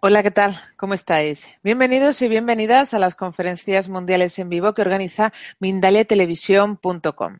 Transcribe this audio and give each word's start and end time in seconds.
Hola, 0.00 0.22
¿qué 0.22 0.30
tal? 0.30 0.54
¿Cómo 0.76 0.94
estáis? 0.94 1.48
Bienvenidos 1.64 2.22
y 2.22 2.28
bienvenidas 2.28 2.94
a 2.94 3.00
las 3.00 3.16
conferencias 3.16 3.88
mundiales 3.88 4.38
en 4.38 4.48
vivo 4.48 4.72
que 4.72 4.82
organiza 4.82 5.32
mindaliatelevisión.com. 5.58 7.38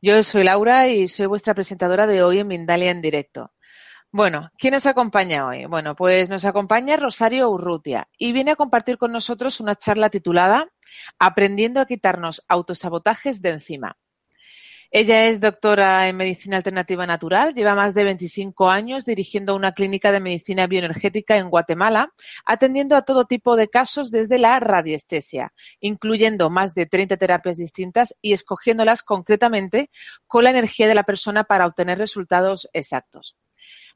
Yo 0.00 0.22
soy 0.22 0.42
Laura 0.42 0.88
y 0.88 1.06
soy 1.08 1.26
vuestra 1.26 1.52
presentadora 1.52 2.06
de 2.06 2.22
hoy 2.22 2.38
en 2.38 2.48
Mindalia 2.48 2.90
en 2.90 3.02
directo. 3.02 3.52
Bueno, 4.10 4.50
¿quién 4.56 4.72
nos 4.72 4.86
acompaña 4.86 5.46
hoy? 5.46 5.66
Bueno, 5.66 5.94
pues 5.94 6.30
nos 6.30 6.46
acompaña 6.46 6.96
Rosario 6.96 7.50
Urrutia 7.50 8.08
y 8.16 8.32
viene 8.32 8.52
a 8.52 8.56
compartir 8.56 8.96
con 8.96 9.12
nosotros 9.12 9.60
una 9.60 9.74
charla 9.76 10.08
titulada 10.08 10.66
Aprendiendo 11.18 11.78
a 11.78 11.84
quitarnos 11.84 12.42
autosabotajes 12.48 13.42
de 13.42 13.50
encima. 13.50 13.98
Ella 14.90 15.26
es 15.26 15.38
doctora 15.40 16.08
en 16.08 16.16
medicina 16.16 16.56
alternativa 16.56 17.06
natural, 17.06 17.52
lleva 17.52 17.74
más 17.74 17.92
de 17.92 18.04
25 18.04 18.70
años 18.70 19.04
dirigiendo 19.04 19.54
una 19.54 19.72
clínica 19.72 20.12
de 20.12 20.20
medicina 20.20 20.66
bioenergética 20.66 21.36
en 21.36 21.50
Guatemala, 21.50 22.14
atendiendo 22.46 22.96
a 22.96 23.02
todo 23.02 23.26
tipo 23.26 23.54
de 23.56 23.68
casos 23.68 24.10
desde 24.10 24.38
la 24.38 24.58
radiestesia, 24.60 25.52
incluyendo 25.80 26.48
más 26.48 26.74
de 26.74 26.86
30 26.86 27.18
terapias 27.18 27.58
distintas 27.58 28.16
y 28.22 28.32
escogiéndolas 28.32 29.02
concretamente 29.02 29.90
con 30.26 30.44
la 30.44 30.50
energía 30.50 30.88
de 30.88 30.94
la 30.94 31.04
persona 31.04 31.44
para 31.44 31.66
obtener 31.66 31.98
resultados 31.98 32.70
exactos. 32.72 33.36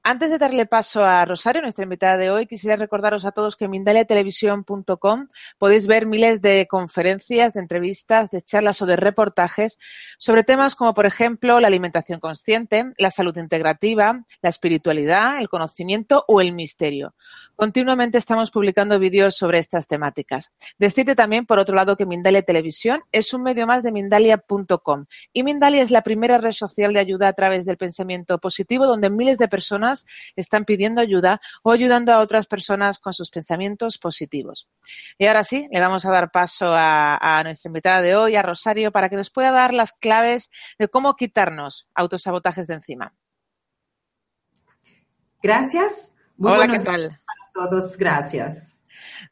Antes 0.04 0.32
de 0.32 0.38
darle 0.38 0.66
paso 0.66 1.04
a 1.04 1.24
Rosario, 1.24 1.62
nuestra 1.62 1.84
invitada 1.84 2.16
de 2.16 2.28
hoy, 2.28 2.48
quisiera 2.48 2.74
recordaros 2.74 3.24
a 3.24 3.30
todos 3.30 3.56
que 3.56 3.66
en 3.66 3.70
mindaliatelevisión.com 3.70 5.28
podéis 5.58 5.86
ver 5.86 6.06
miles 6.06 6.42
de 6.42 6.66
conferencias, 6.68 7.54
de 7.54 7.60
entrevistas, 7.60 8.28
de 8.32 8.42
charlas 8.42 8.82
o 8.82 8.86
de 8.86 8.96
reportajes 8.96 9.78
sobre 10.18 10.42
temas 10.42 10.74
como, 10.74 10.92
por 10.92 11.06
ejemplo, 11.06 11.60
la 11.60 11.68
alimentación 11.68 12.18
consciente, 12.18 12.92
la 12.98 13.12
salud 13.12 13.36
integrativa, 13.36 14.24
la 14.40 14.48
espiritualidad, 14.48 15.38
el 15.38 15.48
conocimiento 15.48 16.24
o 16.26 16.40
el 16.40 16.50
misterio. 16.50 17.14
Continuamente 17.54 18.18
estamos 18.18 18.50
publicando 18.50 18.98
vídeos 18.98 19.36
sobre 19.36 19.58
estas 19.60 19.86
temáticas. 19.86 20.52
Decirte 20.80 21.14
también, 21.14 21.46
por 21.46 21.60
otro 21.60 21.76
lado, 21.76 21.96
que 21.96 22.06
Mindalia 22.06 22.42
Televisión 22.42 23.02
es 23.12 23.32
un 23.34 23.44
medio 23.44 23.68
más 23.68 23.84
de 23.84 23.92
Mindalia.com 23.92 25.04
y 25.32 25.44
Mindalia 25.44 25.80
es 25.80 25.92
la 25.92 26.02
primera 26.02 26.38
red 26.38 26.50
social 26.50 26.92
de 26.92 26.98
ayuda 26.98 27.28
a 27.28 27.34
través 27.34 27.66
del 27.66 27.76
pensamiento 27.76 28.38
positivo 28.38 28.84
donde 28.84 29.08
miles 29.08 29.38
de 29.38 29.46
personas 29.46 29.91
están 30.36 30.64
pidiendo 30.64 31.00
ayuda 31.00 31.40
o 31.62 31.72
ayudando 31.72 32.12
a 32.12 32.18
otras 32.18 32.46
personas 32.46 32.98
con 32.98 33.14
sus 33.14 33.30
pensamientos 33.30 33.98
positivos. 33.98 34.68
Y 35.18 35.26
ahora 35.26 35.44
sí, 35.44 35.68
le 35.70 35.80
vamos 35.80 36.04
a 36.06 36.10
dar 36.10 36.30
paso 36.30 36.66
a, 36.68 37.40
nuestra 37.44 37.68
invitada 37.68 38.02
de 38.02 38.16
hoy, 38.16 38.36
a 38.36 38.42
Rosario, 38.42 38.92
para 38.92 39.08
que 39.08 39.16
nos 39.16 39.30
pueda 39.30 39.50
dar 39.52 39.74
las 39.74 39.92
claves 39.92 40.50
de 40.78 40.88
cómo 40.88 41.14
quitarnos 41.14 41.88
autosabotajes 41.94 42.66
de 42.66 42.74
encima. 42.74 43.14
Gracias. 45.42 46.14
Muy 46.36 46.52
Hola, 46.52 46.68
¿qué 46.68 46.78
tal? 46.78 47.06
A 47.06 47.52
todos, 47.52 47.96
gracias. 47.96 48.81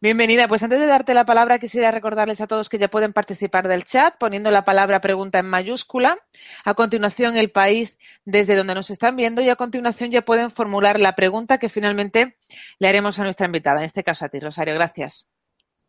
Bienvenida. 0.00 0.48
Pues 0.48 0.62
antes 0.62 0.80
de 0.80 0.86
darte 0.86 1.14
la 1.14 1.24
palabra, 1.24 1.58
quisiera 1.58 1.90
recordarles 1.90 2.40
a 2.40 2.46
todos 2.46 2.68
que 2.68 2.78
ya 2.78 2.88
pueden 2.88 3.12
participar 3.12 3.68
del 3.68 3.84
chat 3.84 4.14
poniendo 4.18 4.50
la 4.50 4.64
palabra 4.64 5.00
pregunta 5.00 5.38
en 5.38 5.46
mayúscula. 5.46 6.18
A 6.64 6.74
continuación, 6.74 7.36
el 7.36 7.50
país 7.50 7.98
desde 8.24 8.56
donde 8.56 8.74
nos 8.74 8.90
están 8.90 9.16
viendo 9.16 9.42
y 9.42 9.48
a 9.48 9.56
continuación 9.56 10.10
ya 10.10 10.22
pueden 10.22 10.50
formular 10.50 10.98
la 10.98 11.16
pregunta 11.16 11.58
que 11.58 11.68
finalmente 11.68 12.36
le 12.78 12.88
haremos 12.88 13.18
a 13.18 13.24
nuestra 13.24 13.46
invitada, 13.46 13.80
en 13.80 13.86
este 13.86 14.04
caso 14.04 14.24
a 14.24 14.28
ti, 14.28 14.40
Rosario. 14.40 14.74
Gracias. 14.74 15.28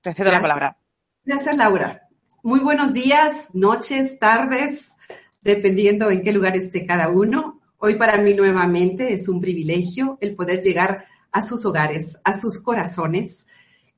Te 0.02 0.14
cedo 0.14 0.32
la 0.32 0.42
palabra. 0.42 0.78
Gracias, 1.24 1.56
Laura. 1.56 2.08
Muy 2.44 2.60
buenos 2.60 2.94
días, 2.94 3.50
noches, 3.54 4.18
tardes, 4.18 4.98
dependiendo 5.42 6.10
en 6.10 6.24
qué 6.24 6.32
lugar 6.32 6.56
esté 6.56 6.88
cada 6.88 7.10
uno. 7.10 7.62
Hoy 7.78 7.96
para 7.96 8.18
mí 8.18 8.34
nuevamente 8.34 9.14
es 9.14 9.30
un 9.30 9.42
privilegio 9.42 10.18
el 10.22 10.36
poder 10.36 10.62
llegar 10.62 11.06
a 11.32 11.42
sus 11.42 11.66
hogares, 11.66 12.20
a 12.24 12.38
sus 12.38 12.60
corazones, 12.60 13.48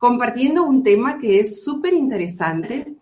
compartiendo 0.04 0.66
un 0.66 0.84
tema 0.84 1.18
que 1.18 1.40
es 1.40 1.64
súper 1.64 1.94
interesante, 1.94 2.98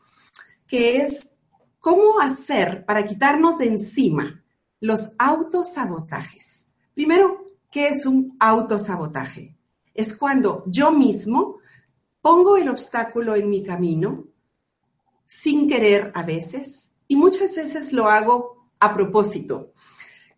que 0.67 0.97
es 0.97 1.33
cómo 1.79 2.19
hacer 2.19 2.85
para 2.85 3.03
quitarnos 3.03 3.57
de 3.57 3.65
encima 3.65 4.43
los 4.79 5.13
autosabotajes. 5.17 6.67
Primero, 6.93 7.43
¿qué 7.71 7.87
es 7.87 8.05
un 8.05 8.37
autosabotaje? 8.39 9.55
Es 9.95 10.15
cuando 10.15 10.63
yo 10.67 10.91
mismo 10.91 11.57
pongo 12.21 12.55
el 12.55 12.69
obstáculo 12.69 13.35
en 13.35 13.49
mi 13.49 13.63
camino 13.63 14.25
sin 15.25 15.67
querer 15.67 16.11
a 16.13 16.21
veces 16.21 16.93
y 17.07 17.15
muchas 17.15 17.55
veces 17.55 17.93
lo 17.93 18.09
hago 18.09 18.69
a 18.79 18.93
propósito. 18.93 19.73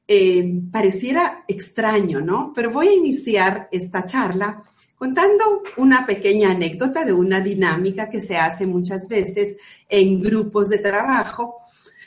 Eh, 0.08 0.62
pareciera 0.72 1.44
extraño, 1.46 2.22
¿no? 2.22 2.54
Pero 2.56 2.72
voy 2.72 2.88
a 2.88 2.94
iniciar 2.94 3.68
esta 3.70 4.06
charla 4.06 4.64
contando 5.04 5.64
una 5.76 6.06
pequeña 6.06 6.52
anécdota 6.52 7.04
de 7.04 7.12
una 7.12 7.42
dinámica 7.42 8.10
que 8.10 8.22
se 8.22 8.38
hace 8.38 8.66
muchas 8.66 9.10
veces 9.10 9.58
en 9.90 10.22
grupos 10.22 10.70
de 10.70 10.78
trabajo, 10.78 11.58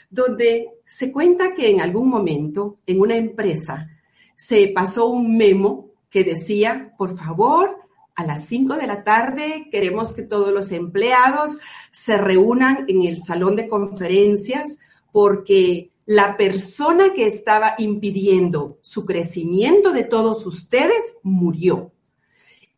donde 0.09 0.71
se 0.87 1.13
cuenta 1.13 1.53
que 1.53 1.69
en 1.69 1.83
algún 1.83 2.09
momento 2.09 2.79
en 2.87 3.03
una 3.03 3.15
empresa 3.17 3.91
se 4.35 4.69
pasó 4.69 5.09
un 5.09 5.37
memo 5.37 5.91
que 6.09 6.25
decía, 6.25 6.95
por 6.97 7.15
favor, 7.19 7.77
a 8.15 8.25
las 8.25 8.47
5 8.47 8.77
de 8.77 8.87
la 8.87 9.05
tarde 9.05 9.69
queremos 9.71 10.15
que 10.15 10.23
todos 10.23 10.51
los 10.51 10.73
empleados 10.73 11.59
se 11.93 12.17
reúnan 12.17 12.87
en 12.89 13.03
el 13.03 13.19
salón 13.19 13.57
de 13.57 13.69
conferencias 13.69 14.79
porque 15.13 15.91
la 16.07 16.39
persona 16.39 17.13
que 17.13 17.27
estaba 17.27 17.75
impidiendo 17.77 18.79
su 18.81 19.05
crecimiento 19.05 19.93
de 19.93 20.05
todos 20.05 20.47
ustedes 20.47 21.19
murió 21.23 21.93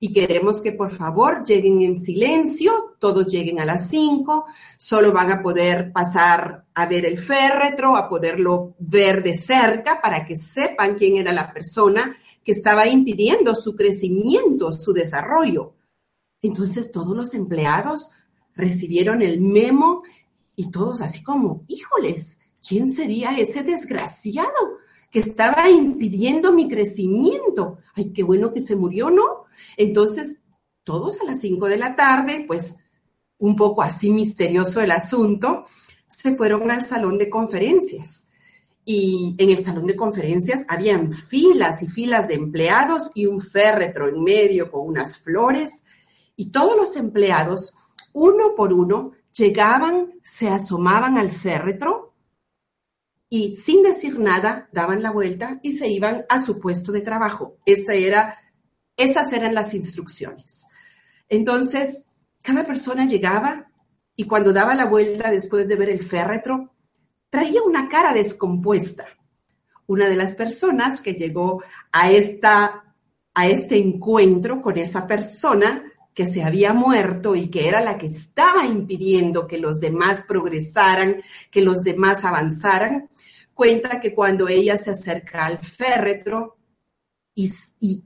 y 0.00 0.12
queremos 0.12 0.60
que 0.60 0.72
por 0.72 0.90
favor 0.90 1.44
lleguen 1.44 1.82
en 1.82 1.96
silencio, 1.96 2.96
todos 2.98 3.26
lleguen 3.26 3.58
a 3.60 3.64
las 3.64 3.88
5, 3.88 4.46
solo 4.76 5.12
van 5.12 5.32
a 5.32 5.42
poder 5.42 5.92
pasar 5.92 6.66
a 6.74 6.86
ver 6.86 7.04
el 7.04 7.18
féretro, 7.18 7.96
a 7.96 8.08
poderlo 8.08 8.76
ver 8.78 9.22
de 9.22 9.34
cerca 9.34 10.00
para 10.00 10.24
que 10.24 10.36
sepan 10.36 10.94
quién 10.94 11.16
era 11.16 11.32
la 11.32 11.52
persona 11.52 12.16
que 12.44 12.52
estaba 12.52 12.86
impidiendo 12.86 13.54
su 13.54 13.74
crecimiento, 13.74 14.70
su 14.70 14.92
desarrollo. 14.92 15.74
Entonces 16.42 16.92
todos 16.92 17.16
los 17.16 17.34
empleados 17.34 18.12
recibieron 18.54 19.22
el 19.22 19.40
memo 19.40 20.02
y 20.54 20.70
todos 20.70 21.02
así 21.02 21.22
como, 21.22 21.64
híjoles, 21.66 22.38
¿quién 22.66 22.90
sería 22.90 23.36
ese 23.36 23.62
desgraciado? 23.64 24.78
Que 25.10 25.20
estaba 25.20 25.70
impidiendo 25.70 26.52
mi 26.52 26.68
crecimiento. 26.68 27.78
Ay, 27.94 28.12
qué 28.12 28.22
bueno 28.22 28.52
que 28.52 28.60
se 28.60 28.76
murió, 28.76 29.10
¿no? 29.10 29.44
Entonces, 29.76 30.40
todos 30.84 31.20
a 31.20 31.24
las 31.24 31.40
5 31.40 31.66
de 31.66 31.78
la 31.78 31.96
tarde, 31.96 32.44
pues 32.46 32.76
un 33.38 33.56
poco 33.56 33.82
así 33.82 34.10
misterioso 34.10 34.80
el 34.80 34.90
asunto, 34.90 35.64
se 36.08 36.34
fueron 36.36 36.70
al 36.70 36.84
salón 36.84 37.18
de 37.18 37.30
conferencias. 37.30 38.28
Y 38.84 39.34
en 39.38 39.50
el 39.50 39.62
salón 39.62 39.86
de 39.86 39.96
conferencias 39.96 40.64
habían 40.68 41.12
filas 41.12 41.82
y 41.82 41.88
filas 41.88 42.28
de 42.28 42.34
empleados 42.34 43.10
y 43.14 43.26
un 43.26 43.40
féretro 43.40 44.08
en 44.08 44.22
medio 44.22 44.70
con 44.70 44.86
unas 44.86 45.18
flores. 45.18 45.84
Y 46.36 46.50
todos 46.50 46.76
los 46.76 46.96
empleados, 46.96 47.74
uno 48.14 48.48
por 48.56 48.72
uno, 48.72 49.12
llegaban, 49.36 50.14
se 50.22 50.48
asomaban 50.48 51.18
al 51.18 51.32
féretro 51.32 52.07
y 53.30 53.52
sin 53.52 53.82
decir 53.82 54.18
nada 54.18 54.68
daban 54.72 55.02
la 55.02 55.10
vuelta 55.10 55.60
y 55.62 55.72
se 55.72 55.88
iban 55.88 56.24
a 56.28 56.40
su 56.40 56.58
puesto 56.58 56.92
de 56.92 57.02
trabajo. 57.02 57.58
Esas 57.66 59.32
eran 59.32 59.54
las 59.54 59.74
instrucciones. 59.74 60.66
Entonces, 61.28 62.06
cada 62.42 62.64
persona 62.64 63.04
llegaba 63.04 63.70
y 64.16 64.24
cuando 64.24 64.52
daba 64.52 64.74
la 64.74 64.86
vuelta 64.86 65.30
después 65.30 65.68
de 65.68 65.76
ver 65.76 65.90
el 65.90 66.02
féretro, 66.02 66.74
traía 67.30 67.62
una 67.62 67.88
cara 67.88 68.12
descompuesta. 68.12 69.06
Una 69.86 70.08
de 70.08 70.16
las 70.16 70.34
personas 70.34 71.00
que 71.00 71.14
llegó 71.14 71.62
a, 71.92 72.10
esta, 72.10 72.94
a 73.34 73.46
este 73.46 73.78
encuentro 73.78 74.60
con 74.60 74.76
esa 74.78 75.06
persona 75.06 75.84
que 76.14 76.26
se 76.26 76.42
había 76.42 76.72
muerto 76.72 77.36
y 77.36 77.48
que 77.48 77.68
era 77.68 77.80
la 77.80 77.96
que 77.96 78.06
estaba 78.06 78.66
impidiendo 78.66 79.46
que 79.46 79.58
los 79.58 79.78
demás 79.78 80.24
progresaran, 80.26 81.22
que 81.50 81.62
los 81.62 81.84
demás 81.84 82.24
avanzaran, 82.24 83.08
cuenta 83.58 84.00
que 84.00 84.14
cuando 84.14 84.46
ella 84.46 84.76
se 84.76 84.92
acerca 84.92 85.44
al 85.44 85.58
féretro 85.58 86.58
y, 87.34 88.04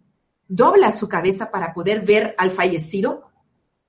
dobla 0.49 0.91
su 0.93 1.11
cabeza 1.11 1.51
para 1.51 1.75
poder 1.75 2.01
ver 2.01 2.35
al 2.39 2.51
fallecido, 2.51 3.31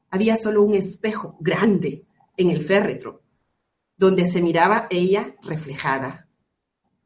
había 0.10 0.36
solo 0.36 0.62
un 0.62 0.74
espejo 0.74 1.38
grande 1.39 2.06
en 2.36 2.50
el 2.50 2.62
féretro, 2.62 3.21
donde 3.95 4.25
se 4.30 4.42
miraba 4.42 4.88
ella 4.89 5.38
reflejada. 5.42 6.27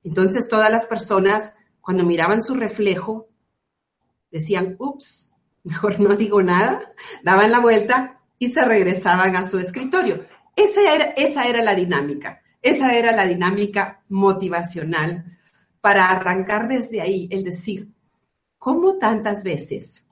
Entonces 0.03 0.47
todas 0.47 0.71
las 0.71 0.87
personas, 0.87 1.53
cuando 1.79 2.03
miraban 2.03 2.41
su 2.41 2.55
reflejo, 2.55 3.29
decían, 4.31 4.75
ups, 4.79 5.33
mejor 5.63 5.99
no 5.99 6.15
digo 6.15 6.41
nada, 6.41 6.95
daban 7.23 7.51
la 7.51 7.59
vuelta 7.59 8.23
y 8.39 8.49
se 8.49 8.65
regresaban 8.65 9.35
a 9.35 9.47
su 9.47 9.59
escritorio. 9.59 10.25
Esa 10.55 10.95
era, 10.95 11.03
esa 11.15 11.47
era 11.47 11.61
la 11.61 11.75
dinámica. 11.75 12.41
Esa 12.67 12.97
era 12.97 13.13
la 13.13 13.25
dinámica 13.25 14.03
motivacional 14.09 15.37
para 15.79 16.09
arrancar 16.09 16.67
desde 16.67 16.99
ahí, 16.99 17.29
el 17.31 17.45
decir, 17.45 17.93
¿cómo 18.57 18.97
tantas 18.97 19.41
veces 19.45 20.05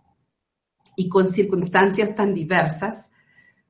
y 0.95 1.09
con 1.09 1.27
circunstancias 1.27 2.15
tan 2.15 2.33
diversas, 2.33 3.11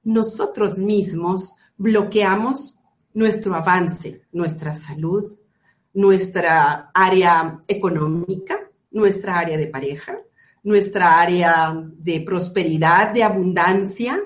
nosotros 0.03 0.77
mismos 0.77 1.57
bloqueamos 1.77 2.79
nuestro 3.15 3.55
avance, 3.55 4.21
nuestra 4.31 4.75
salud, 4.75 5.35
nuestra 5.91 6.91
área 6.93 7.59
económica, 7.67 8.69
nuestra 8.91 9.39
área 9.39 9.57
de 9.57 9.65
pareja, 9.65 10.19
nuestra 10.61 11.19
área 11.19 11.75
de 11.97 12.21
prosperidad, 12.21 13.13
de 13.13 13.23
abundancia, 13.23 14.21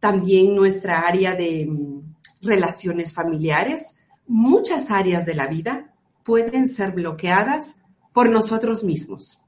también 0.00 0.54
nuestra 0.54 1.00
área 1.00 1.34
de 1.34 1.66
mm, 1.66 2.14
relaciones 2.40 3.12
familiares. 3.12 3.97
Muchas 4.30 4.90
áreas 4.90 5.24
de 5.24 5.34
la 5.34 5.46
vida 5.46 5.94
pueden 6.22 6.68
ser 6.68 6.92
bloqueadas 6.92 7.76
por 8.12 8.28
nosotros 8.28 8.84
mismos. 8.84 9.42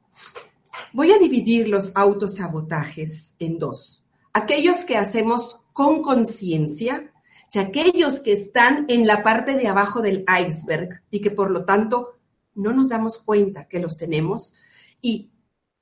Voy 0.94 1.12
a 1.12 1.18
dividir 1.18 1.68
los 1.68 1.92
autosabotajes 1.94 3.34
en 3.38 3.58
dos. 3.58 4.02
Aquellos 4.32 4.86
que 4.86 4.96
hacemos 4.96 5.60
con 5.74 6.00
conciencia 6.00 7.12
y 7.52 7.58
aquellos 7.58 8.20
que 8.20 8.32
están 8.32 8.86
en 8.88 9.06
la 9.06 9.22
parte 9.22 9.54
de 9.54 9.68
abajo 9.68 10.00
del 10.00 10.24
iceberg 10.46 11.02
y 11.10 11.20
que 11.20 11.30
por 11.30 11.50
lo 11.50 11.66
tanto 11.66 12.18
no 12.54 12.72
nos 12.72 12.88
damos 12.88 13.18
cuenta 13.18 13.68
que 13.68 13.80
los 13.80 13.98
tenemos 13.98 14.54
y 15.02 15.30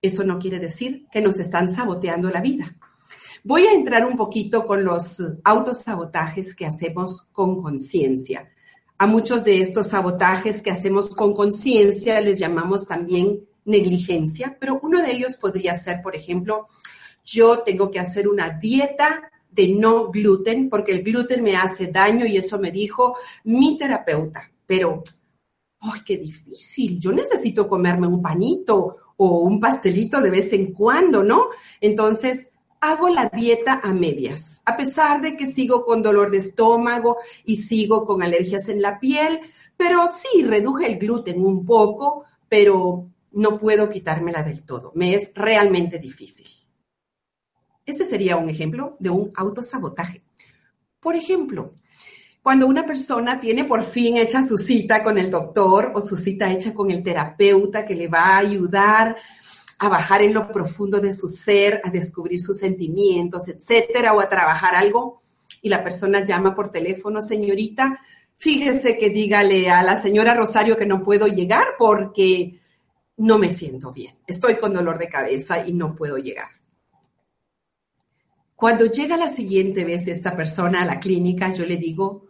eso 0.02 0.24
no 0.24 0.40
quiere 0.40 0.58
decir 0.58 1.06
que 1.12 1.20
nos 1.20 1.38
están 1.38 1.70
saboteando 1.70 2.30
la 2.30 2.40
vida. 2.40 2.76
Voy 3.44 3.62
a 3.62 3.74
entrar 3.74 4.04
un 4.04 4.16
poquito 4.16 4.66
con 4.66 4.82
los 4.82 5.22
autosabotajes 5.44 6.56
que 6.56 6.66
hacemos 6.66 7.28
con 7.30 7.62
conciencia. 7.62 8.50
A 9.00 9.06
muchos 9.06 9.44
de 9.44 9.60
estos 9.60 9.90
sabotajes 9.90 10.60
que 10.60 10.72
hacemos 10.72 11.08
con 11.08 11.32
conciencia 11.32 12.20
les 12.20 12.36
llamamos 12.36 12.84
también 12.84 13.46
negligencia, 13.64 14.56
pero 14.58 14.80
uno 14.82 15.00
de 15.00 15.12
ellos 15.12 15.36
podría 15.36 15.76
ser, 15.76 16.02
por 16.02 16.16
ejemplo, 16.16 16.66
yo 17.24 17.60
tengo 17.60 17.92
que 17.92 18.00
hacer 18.00 18.26
una 18.26 18.58
dieta 18.58 19.30
de 19.52 19.68
no 19.68 20.10
gluten 20.10 20.68
porque 20.68 20.90
el 20.90 21.04
gluten 21.04 21.44
me 21.44 21.56
hace 21.56 21.86
daño 21.86 22.26
y 22.26 22.38
eso 22.38 22.58
me 22.58 22.72
dijo 22.72 23.16
mi 23.44 23.78
terapeuta. 23.78 24.50
Pero, 24.66 25.04
¡ay, 25.78 26.00
qué 26.04 26.16
difícil! 26.16 26.98
Yo 26.98 27.12
necesito 27.12 27.68
comerme 27.68 28.08
un 28.08 28.20
panito 28.20 28.96
o 29.16 29.38
un 29.40 29.60
pastelito 29.60 30.20
de 30.20 30.30
vez 30.30 30.52
en 30.52 30.72
cuando, 30.72 31.22
¿no? 31.22 31.50
Entonces, 31.80 32.50
hago 32.80 33.08
la 33.08 33.30
dieta 33.32 33.80
a 33.82 33.92
medias, 33.92 34.62
a 34.64 34.76
pesar 34.76 35.20
de 35.20 35.36
que 35.36 35.46
sigo 35.46 35.84
con 35.84 36.02
dolor 36.02 36.30
de 36.30 36.38
estómago 36.38 37.18
y 37.44 37.56
sigo 37.56 38.06
con 38.06 38.22
alergias 38.22 38.68
en 38.68 38.82
la 38.82 38.98
piel, 39.00 39.40
pero 39.76 40.06
sí, 40.08 40.42
reduje 40.42 40.86
el 40.86 40.98
gluten 40.98 41.44
un 41.44 41.64
poco, 41.64 42.24
pero 42.48 43.08
no 43.32 43.58
puedo 43.58 43.88
quitármela 43.88 44.42
del 44.42 44.64
todo. 44.64 44.92
Me 44.94 45.14
es 45.14 45.32
realmente 45.34 45.98
difícil. 45.98 46.48
Ese 47.86 48.04
sería 48.04 48.36
un 48.36 48.48
ejemplo 48.48 48.96
de 48.98 49.10
un 49.10 49.32
autosabotaje. 49.34 50.22
Por 51.00 51.16
ejemplo, 51.16 51.74
cuando 52.42 52.66
una 52.66 52.84
persona 52.84 53.38
tiene 53.40 53.64
por 53.64 53.84
fin 53.84 54.16
hecha 54.16 54.42
su 54.42 54.58
cita 54.58 55.02
con 55.02 55.18
el 55.18 55.30
doctor 55.30 55.92
o 55.94 56.00
su 56.00 56.16
cita 56.16 56.50
hecha 56.50 56.74
con 56.74 56.90
el 56.90 57.02
terapeuta 57.02 57.84
que 57.84 57.94
le 57.94 58.08
va 58.08 58.20
a 58.20 58.38
ayudar 58.38 59.16
a 59.78 59.88
bajar 59.88 60.22
en 60.22 60.34
lo 60.34 60.52
profundo 60.52 61.00
de 61.00 61.12
su 61.12 61.28
ser, 61.28 61.80
a 61.84 61.90
descubrir 61.90 62.40
sus 62.40 62.58
sentimientos, 62.58 63.48
etcétera, 63.48 64.12
o 64.12 64.20
a 64.20 64.28
trabajar 64.28 64.74
algo, 64.74 65.20
y 65.62 65.68
la 65.68 65.84
persona 65.84 66.24
llama 66.24 66.54
por 66.54 66.70
teléfono, 66.70 67.20
señorita, 67.20 68.00
fíjese 68.36 68.98
que 68.98 69.10
dígale 69.10 69.70
a 69.70 69.82
la 69.82 70.00
señora 70.00 70.34
Rosario 70.34 70.76
que 70.76 70.86
no 70.86 71.04
puedo 71.04 71.26
llegar 71.26 71.66
porque 71.78 72.60
no 73.18 73.38
me 73.38 73.50
siento 73.50 73.92
bien, 73.92 74.14
estoy 74.26 74.56
con 74.56 74.72
dolor 74.72 74.98
de 74.98 75.08
cabeza 75.08 75.66
y 75.66 75.72
no 75.72 75.94
puedo 75.94 76.18
llegar. 76.18 76.48
Cuando 78.54 78.86
llega 78.86 79.16
la 79.16 79.28
siguiente 79.28 79.84
vez 79.84 80.08
esta 80.08 80.36
persona 80.36 80.82
a 80.82 80.84
la 80.84 80.98
clínica, 80.98 81.52
yo 81.52 81.64
le 81.64 81.76
digo, 81.76 82.26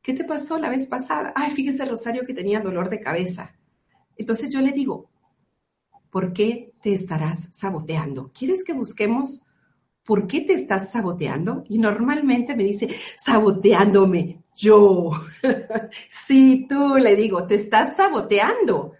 ¿qué 0.00 0.14
te 0.14 0.22
pasó 0.22 0.58
la 0.58 0.70
vez 0.70 0.86
pasada? 0.86 1.32
Ay, 1.34 1.50
fíjese 1.50 1.84
Rosario 1.84 2.24
que 2.24 2.34
tenía 2.34 2.60
dolor 2.60 2.88
de 2.88 3.00
cabeza. 3.00 3.52
Entonces 4.16 4.48
yo 4.50 4.60
le 4.60 4.70
digo, 4.70 5.11
¿por 6.12 6.34
qué 6.34 6.74
te 6.82 6.92
estarás 6.92 7.48
saboteando? 7.52 8.30
¿Quieres 8.38 8.62
que 8.62 8.74
busquemos 8.74 9.42
por 10.04 10.26
qué 10.26 10.42
te 10.42 10.52
estás 10.52 10.92
saboteando? 10.92 11.64
Y 11.70 11.78
normalmente 11.78 12.54
me 12.54 12.64
dice, 12.64 12.94
saboteándome, 13.16 14.42
yo. 14.54 15.10
sí, 16.10 16.66
tú 16.68 16.96
le 16.96 17.16
digo, 17.16 17.46
te 17.46 17.54
estás 17.54 17.96
saboteando. 17.96 18.92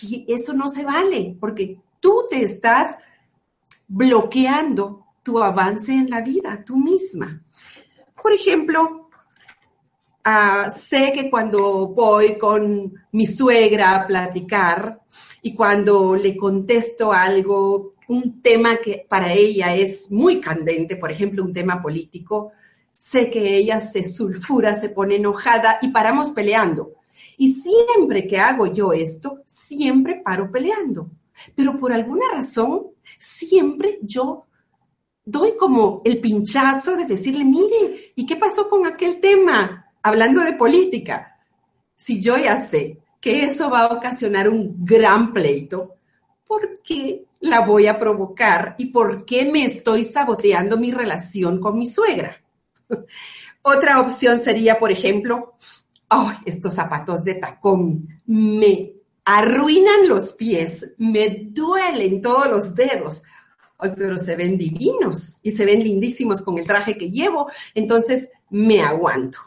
Y 0.00 0.24
eso 0.32 0.52
no 0.52 0.68
se 0.68 0.84
vale, 0.84 1.36
porque 1.38 1.80
tú 1.98 2.26
te 2.30 2.42
estás 2.42 2.98
bloqueando 3.88 5.06
tu 5.24 5.42
avance 5.42 5.92
en 5.92 6.10
la 6.10 6.20
vida, 6.20 6.62
tú 6.64 6.76
misma. 6.76 7.42
Por 8.22 8.32
ejemplo, 8.32 9.10
ah, 10.24 10.70
sé 10.70 11.12
que 11.14 11.30
cuando 11.30 11.88
voy 11.88 12.38
con 12.38 12.92
mi 13.12 13.26
suegra 13.26 13.96
a 13.96 14.06
platicar 14.06 15.00
y 15.42 15.54
cuando 15.54 16.14
le 16.14 16.36
contesto 16.36 17.12
algo, 17.12 17.94
un 18.08 18.42
tema 18.42 18.76
que 18.76 19.06
para 19.08 19.32
ella 19.32 19.74
es 19.74 20.10
muy 20.10 20.40
candente, 20.40 20.96
por 20.96 21.10
ejemplo, 21.10 21.42
un 21.42 21.52
tema 21.52 21.82
político, 21.82 22.52
sé 22.92 23.30
que 23.30 23.56
ella 23.56 23.80
se 23.80 24.08
sulfura, 24.08 24.74
se 24.74 24.90
pone 24.90 25.16
enojada 25.16 25.78
y 25.82 25.88
paramos 25.88 26.30
peleando. 26.30 26.92
Y 27.36 27.54
siempre 27.54 28.26
que 28.26 28.38
hago 28.38 28.66
yo 28.66 28.92
esto, 28.92 29.42
siempre 29.46 30.20
paro 30.24 30.50
peleando. 30.50 31.10
Pero 31.54 31.78
por 31.78 31.92
alguna 31.92 32.26
razón, 32.32 32.88
siempre 33.18 33.98
yo 34.02 34.46
doy 35.24 35.56
como 35.56 36.02
el 36.04 36.20
pinchazo 36.20 36.96
de 36.96 37.06
decirle, 37.06 37.44
mire, 37.44 38.12
¿y 38.14 38.26
qué 38.26 38.36
pasó 38.36 38.68
con 38.68 38.86
aquel 38.86 39.20
tema? 39.20 39.81
Hablando 40.02 40.40
de 40.40 40.54
política. 40.54 41.38
Si 41.96 42.20
yo 42.20 42.36
ya 42.36 42.60
sé 42.60 42.98
que 43.20 43.44
eso 43.44 43.70
va 43.70 43.82
a 43.82 43.94
ocasionar 43.94 44.48
un 44.48 44.84
gran 44.84 45.32
pleito, 45.32 45.94
¿por 46.46 46.80
qué 46.82 47.24
la 47.40 47.60
voy 47.60 47.86
a 47.86 47.98
provocar 47.98 48.74
y 48.78 48.86
por 48.86 49.24
qué 49.24 49.44
me 49.44 49.64
estoy 49.64 50.04
saboteando 50.04 50.76
mi 50.76 50.90
relación 50.90 51.60
con 51.60 51.78
mi 51.78 51.86
suegra? 51.86 52.42
Otra 53.62 54.00
opción 54.00 54.40
sería, 54.40 54.78
por 54.78 54.90
ejemplo, 54.90 55.54
oh, 56.10 56.32
estos 56.44 56.74
zapatos 56.74 57.22
de 57.22 57.34
tacón 57.36 58.08
me 58.26 58.94
arruinan 59.24 60.08
los 60.08 60.32
pies, 60.32 60.94
me 60.98 61.46
duelen 61.50 62.20
todos 62.20 62.48
los 62.50 62.74
dedos. 62.74 63.22
Pero 63.96 64.16
se 64.16 64.36
ven 64.36 64.56
divinos 64.56 65.38
y 65.42 65.50
se 65.50 65.64
ven 65.64 65.82
lindísimos 65.82 66.40
con 66.42 66.58
el 66.58 66.64
traje 66.64 66.96
que 66.96 67.10
llevo, 67.10 67.50
entonces 67.74 68.30
me 68.50 68.80
aguanto. 68.80 69.38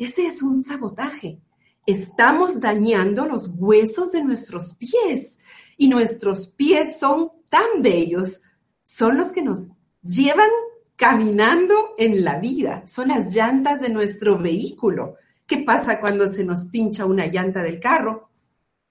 Ese 0.00 0.26
es 0.26 0.42
un 0.42 0.62
sabotaje. 0.62 1.40
Estamos 1.84 2.58
dañando 2.58 3.26
los 3.26 3.50
huesos 3.54 4.12
de 4.12 4.24
nuestros 4.24 4.72
pies 4.72 5.40
y 5.76 5.88
nuestros 5.88 6.48
pies 6.48 6.98
son 6.98 7.30
tan 7.50 7.82
bellos, 7.82 8.40
son 8.82 9.18
los 9.18 9.30
que 9.30 9.42
nos 9.42 9.64
llevan 10.02 10.48
caminando 10.96 11.74
en 11.98 12.24
la 12.24 12.38
vida, 12.38 12.82
son 12.86 13.08
las 13.08 13.34
llantas 13.34 13.82
de 13.82 13.90
nuestro 13.90 14.38
vehículo. 14.38 15.16
¿Qué 15.46 15.58
pasa 15.58 16.00
cuando 16.00 16.28
se 16.28 16.44
nos 16.44 16.64
pincha 16.64 17.04
una 17.04 17.26
llanta 17.26 17.62
del 17.62 17.78
carro? 17.78 18.30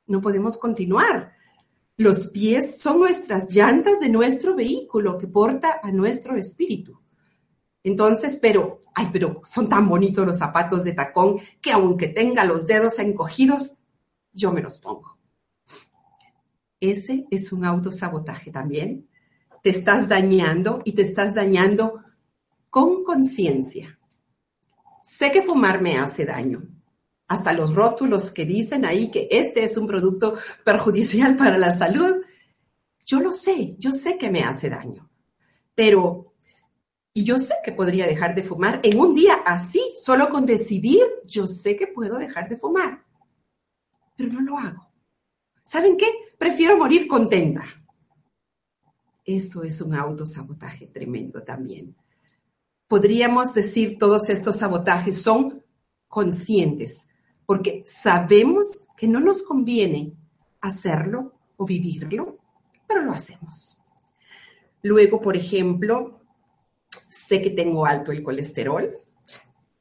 No 0.05 0.21
podemos 0.21 0.59
continuar 0.59 1.33
los 1.99 2.27
pies 2.27 2.79
son 2.79 3.01
nuestras 3.01 3.53
llantas 3.53 3.99
de 3.99 4.07
nuestro 4.07 4.55
vehículo 4.55 5.17
que 5.17 5.27
porta 5.27 5.81
a 5.83 5.91
nuestro 5.91 6.37
espíritu. 6.37 6.97
Entonces, 7.83 8.37
pero, 8.41 8.79
ay, 8.93 9.09
pero 9.11 9.41
son 9.43 9.69
tan 9.69 9.87
bonitos 9.87 10.25
los 10.25 10.37
zapatos 10.37 10.83
de 10.83 10.93
tacón 10.93 11.39
que 11.61 11.71
aunque 11.71 12.07
tenga 12.07 12.45
los 12.45 12.67
dedos 12.67 12.99
encogidos, 12.99 13.73
yo 14.33 14.51
me 14.51 14.61
los 14.61 14.79
pongo. 14.79 15.17
Ese 16.79 17.25
es 17.29 17.51
un 17.51 17.65
autosabotaje 17.65 18.51
también. 18.51 19.07
Te 19.63 19.69
estás 19.69 20.09
dañando 20.09 20.81
y 20.85 20.93
te 20.93 21.01
estás 21.01 21.35
dañando 21.35 22.03
con 22.69 23.03
conciencia. 23.03 23.99
Sé 25.01 25.31
que 25.31 25.41
fumar 25.41 25.81
me 25.81 25.97
hace 25.97 26.25
daño, 26.25 26.63
hasta 27.27 27.53
los 27.53 27.73
rótulos 27.73 28.31
que 28.31 28.45
dicen 28.45 28.85
ahí 28.85 29.09
que 29.09 29.27
este 29.31 29.63
es 29.63 29.75
un 29.75 29.87
producto 29.87 30.37
perjudicial 30.63 31.35
para 31.35 31.57
la 31.57 31.73
salud. 31.73 32.23
Yo 33.05 33.19
lo 33.19 33.31
sé, 33.31 33.75
yo 33.79 33.91
sé 33.91 34.17
que 34.17 34.29
me 34.29 34.43
hace 34.43 34.69
daño, 34.69 35.09
pero, 35.73 36.28
y 37.19 37.25
yo 37.25 37.37
sé 37.37 37.55
que 37.65 37.73
podría 37.73 38.07
dejar 38.07 38.33
de 38.33 38.43
fumar 38.43 38.79
en 38.81 38.97
un 38.97 39.13
día 39.13 39.33
así, 39.45 39.81
solo 39.97 40.29
con 40.29 40.45
decidir, 40.45 41.03
yo 41.25 41.49
sé 41.49 41.75
que 41.75 41.87
puedo 41.87 42.17
dejar 42.17 42.47
de 42.47 42.55
fumar, 42.55 43.03
pero 44.15 44.31
no 44.31 44.39
lo 44.39 44.57
hago. 44.57 44.89
¿Saben 45.61 45.97
qué? 45.97 46.05
Prefiero 46.37 46.77
morir 46.77 47.09
contenta. 47.09 47.65
Eso 49.25 49.63
es 49.63 49.81
un 49.81 49.95
autosabotaje 49.95 50.87
tremendo 50.87 51.43
también. 51.43 51.93
Podríamos 52.87 53.53
decir 53.53 53.97
todos 53.97 54.29
estos 54.29 54.55
sabotajes 54.55 55.21
son 55.21 55.61
conscientes, 56.07 57.09
porque 57.45 57.83
sabemos 57.85 58.87
que 58.95 59.09
no 59.09 59.19
nos 59.19 59.41
conviene 59.41 60.13
hacerlo 60.61 61.33
o 61.57 61.65
vivirlo, 61.65 62.37
pero 62.87 63.01
lo 63.01 63.11
hacemos. 63.11 63.77
Luego, 64.83 65.19
por 65.19 65.35
ejemplo, 65.35 66.18
sé 67.09 67.41
que 67.41 67.49
tengo 67.49 67.85
alto 67.85 68.11
el 68.11 68.23
colesterol, 68.23 68.93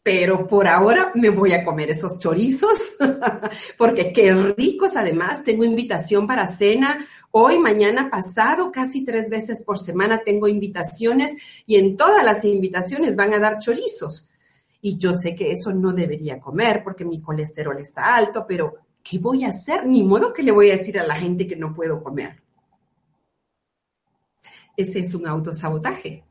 pero 0.02 0.48
por 0.48 0.66
ahora 0.66 1.12
me 1.14 1.28
voy 1.28 1.52
a 1.52 1.62
comer 1.62 1.90
esos 1.90 2.18
chorizos, 2.18 2.92
porque 3.76 4.10
qué 4.10 4.32
ricos 4.56 4.96
además. 4.96 5.44
Tengo 5.44 5.64
invitación 5.64 6.26
para 6.26 6.46
cena 6.46 7.06
hoy, 7.30 7.58
mañana, 7.58 8.08
pasado, 8.10 8.72
casi 8.72 9.04
tres 9.04 9.28
veces 9.28 9.62
por 9.62 9.78
semana 9.78 10.22
tengo 10.24 10.48
invitaciones 10.48 11.36
y 11.66 11.76
en 11.76 11.96
todas 11.98 12.24
las 12.24 12.44
invitaciones 12.46 13.16
van 13.16 13.34
a 13.34 13.38
dar 13.38 13.58
chorizos. 13.58 14.26
Y 14.80 14.96
yo 14.96 15.12
sé 15.12 15.34
que 15.34 15.52
eso 15.52 15.74
no 15.74 15.92
debería 15.92 16.40
comer 16.40 16.82
porque 16.82 17.04
mi 17.04 17.20
colesterol 17.20 17.78
está 17.78 18.16
alto, 18.16 18.46
pero 18.48 18.76
¿qué 19.02 19.18
voy 19.18 19.44
a 19.44 19.48
hacer? 19.48 19.86
Ni 19.86 20.02
modo 20.04 20.32
que 20.32 20.42
le 20.42 20.52
voy 20.52 20.70
a 20.70 20.76
decir 20.76 20.98
a 20.98 21.06
la 21.06 21.16
gente 21.16 21.46
que 21.46 21.56
no 21.56 21.74
puedo 21.74 22.02
comer. 22.02 22.40
Ese 24.74 25.00
es 25.00 25.14
un 25.14 25.26
autosabotaje. 25.26 26.24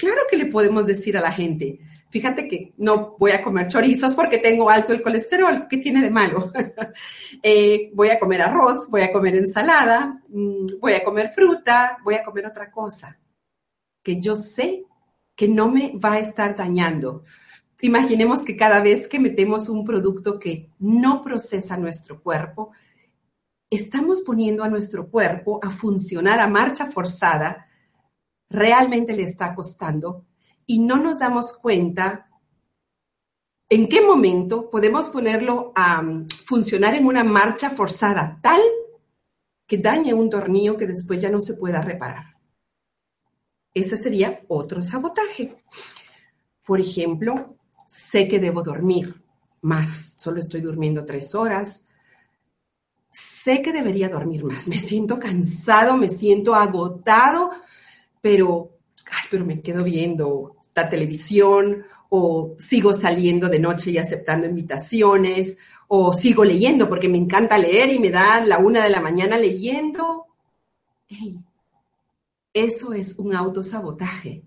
Claro 0.00 0.22
que 0.30 0.38
le 0.38 0.46
podemos 0.46 0.86
decir 0.86 1.18
a 1.18 1.20
la 1.20 1.30
gente, 1.30 1.78
fíjate 2.08 2.48
que 2.48 2.72
no 2.78 3.16
voy 3.18 3.32
a 3.32 3.42
comer 3.42 3.68
chorizos 3.68 4.14
porque 4.14 4.38
tengo 4.38 4.70
alto 4.70 4.94
el 4.94 5.02
colesterol. 5.02 5.66
¿Qué 5.68 5.76
tiene 5.76 6.00
de 6.00 6.10
malo? 6.10 6.50
Eh, 7.42 7.90
voy 7.94 8.08
a 8.08 8.18
comer 8.18 8.42
arroz, 8.42 8.88
voy 8.88 9.02
a 9.02 9.12
comer 9.12 9.36
ensalada, 9.36 10.20
mm, 10.28 10.80
voy 10.80 10.94
a 10.94 11.04
comer 11.04 11.28
fruta, 11.28 11.98
voy 12.02 12.14
a 12.14 12.24
comer 12.24 12.46
otra 12.46 12.70
cosa 12.70 13.18
que 14.02 14.20
yo 14.20 14.36
sé 14.36 14.84
que 15.36 15.48
no 15.48 15.70
me 15.70 15.92
va 15.96 16.14
a 16.14 16.18
estar 16.18 16.56
dañando. 16.56 17.22
Imaginemos 17.82 18.42
que 18.42 18.56
cada 18.56 18.80
vez 18.80 19.06
que 19.06 19.20
metemos 19.20 19.68
un 19.68 19.84
producto 19.84 20.38
que 20.38 20.70
no 20.78 21.22
procesa 21.22 21.76
nuestro 21.76 22.22
cuerpo, 22.22 22.72
estamos 23.70 24.22
poniendo 24.22 24.64
a 24.64 24.68
nuestro 24.68 25.08
cuerpo 25.10 25.60
a 25.62 25.70
funcionar 25.70 26.40
a 26.40 26.48
marcha 26.48 26.86
forzada, 26.86 27.66
realmente 28.50 29.14
le 29.14 29.22
está 29.22 29.54
costando 29.54 30.26
y 30.66 30.80
no 30.80 30.96
nos 30.96 31.18
damos 31.18 31.54
cuenta 31.54 32.28
en 33.68 33.88
qué 33.88 34.02
momento 34.02 34.68
podemos 34.68 35.08
ponerlo 35.08 35.72
a 35.74 36.02
mm, 36.02 36.26
funcionar 36.44 36.94
en 36.96 37.06
una 37.06 37.24
marcha 37.24 37.70
forzada 37.70 38.38
tal 38.42 38.60
que 39.66 39.78
dañe 39.78 40.12
un 40.12 40.28
tornillo 40.28 40.76
que 40.76 40.88
después 40.88 41.20
ya 41.20 41.30
no 41.30 41.40
se 41.40 41.54
pueda 41.54 41.80
reparar. 41.80 42.36
Ese 43.72 43.96
sería 43.96 44.40
otro 44.48 44.82
sabotaje. 44.82 45.62
Por 46.66 46.80
ejemplo, 46.80 47.56
sé 47.86 48.26
que 48.26 48.40
debo 48.40 48.64
dormir 48.64 49.22
más, 49.62 50.16
solo 50.18 50.40
estoy 50.40 50.60
durmiendo 50.60 51.04
tres 51.04 51.36
horas. 51.36 51.84
Sé 53.12 53.62
que 53.62 53.72
debería 53.72 54.08
dormir 54.08 54.44
más, 54.44 54.66
me 54.66 54.78
siento 54.78 55.20
cansado, 55.20 55.96
me 55.96 56.08
siento 56.08 56.54
agotado, 56.54 57.52
pero, 58.20 58.78
pero 59.30 59.44
me 59.44 59.60
quedo 59.60 59.84
viendo 59.84 60.56
la 60.74 60.88
televisión 60.88 61.84
o 62.08 62.56
sigo 62.58 62.92
saliendo 62.92 63.48
de 63.48 63.58
noche 63.58 63.90
y 63.90 63.98
aceptando 63.98 64.46
invitaciones 64.46 65.58
o 65.88 66.12
sigo 66.12 66.44
leyendo 66.44 66.88
porque 66.88 67.08
me 67.08 67.18
encanta 67.18 67.58
leer 67.58 67.92
y 67.92 67.98
me 67.98 68.10
da 68.10 68.44
la 68.44 68.58
una 68.58 68.84
de 68.84 68.90
la 68.90 69.00
mañana 69.00 69.38
leyendo. 69.38 70.26
eso 72.52 72.92
es 72.92 73.18
un 73.18 73.34
autosabotaje. 73.34 74.44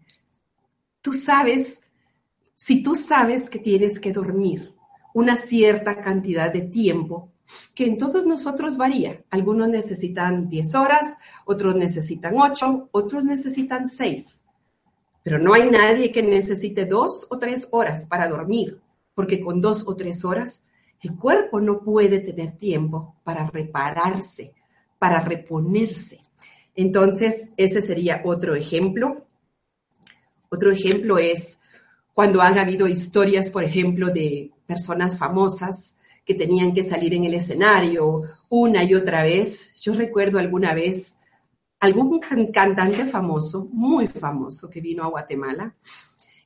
Tú 1.01 1.12
sabes, 1.12 1.84
si 2.56 2.82
tú 2.82 2.96
sabes 2.96 3.50
que 3.50 3.60
tienes 3.60 4.00
que 4.00 4.13
dormir 4.13 4.74
una 5.13 5.36
cierta 5.36 6.01
cantidad 6.01 6.51
de 6.51 6.62
tiempo, 6.62 7.32
que 7.74 7.86
en 7.86 7.98
todos 7.98 8.25
nosotros 8.25 8.77
varía. 8.77 9.24
Algunos 9.29 9.69
necesitan 9.69 10.50
10 10.50 10.75
horas, 10.75 11.17
otros 11.45 11.75
necesitan 11.75 12.36
8, 12.38 12.89
otros 12.91 13.24
necesitan 13.24 13.88
6. 13.88 14.43
Pero 15.24 15.39
no 15.39 15.53
hay 15.53 15.69
nadie 15.69 16.12
que 16.12 16.22
necesite 16.22 16.86
dos 16.86 17.27
o 17.29 17.39
tres 17.39 17.67
horas 17.72 18.05
para 18.05 18.27
dormir, 18.27 18.79
porque 19.15 19.41
con 19.41 19.62
dos 19.62 19.88
o 19.88 19.95
tres 19.95 20.25
horas 20.25 20.63
el 21.01 21.15
cuerpo 21.15 21.60
no 21.60 21.81
puede 21.81 22.19
tener 22.19 22.57
tiempo 22.57 23.15
para 23.24 23.48
repararse, 23.48 24.53
para 25.00 25.22
reponerse. 25.22 26.22
Entonces, 26.75 27.51
ese 27.57 27.81
sería 27.81 28.22
otro 28.25 28.55
ejemplo. 28.55 29.25
Otro 30.50 30.72
ejemplo 30.72 31.17
es 31.17 31.60
cuando 32.13 32.41
han 32.41 32.57
habido 32.57 32.88
historias, 32.88 33.50
por 33.50 33.63
ejemplo, 33.63 34.10
de 34.10 34.51
personas 34.65 35.17
famosas 35.17 35.98
que 36.25 36.36
tenían 36.36 36.74
que 36.74 36.84
salir 36.84 37.13
en 37.13 37.25
el 37.25 37.34
escenario 37.34 38.22
una 38.50 38.84
y 38.84 38.96
otra 38.96 39.24
vez. 39.24 39.74
Yo 39.82 39.94
recuerdo 39.94 40.39
alguna 40.39 40.74
vez 40.74 41.20
algún 41.80 42.20
cantante 42.53 43.06
famoso, 43.06 43.68
muy 43.72 44.08
famoso, 44.08 44.70
que 44.70 44.80
vino 44.80 45.03
a 45.03 45.08
Guatemala. 45.08 45.75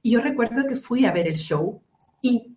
Y 0.02 0.12
yo 0.12 0.22
recuerdo 0.22 0.68
que 0.68 0.76
fui 0.76 1.06
a 1.06 1.12
ver 1.12 1.28
el 1.28 1.36
show 1.36 1.82
y 2.22 2.56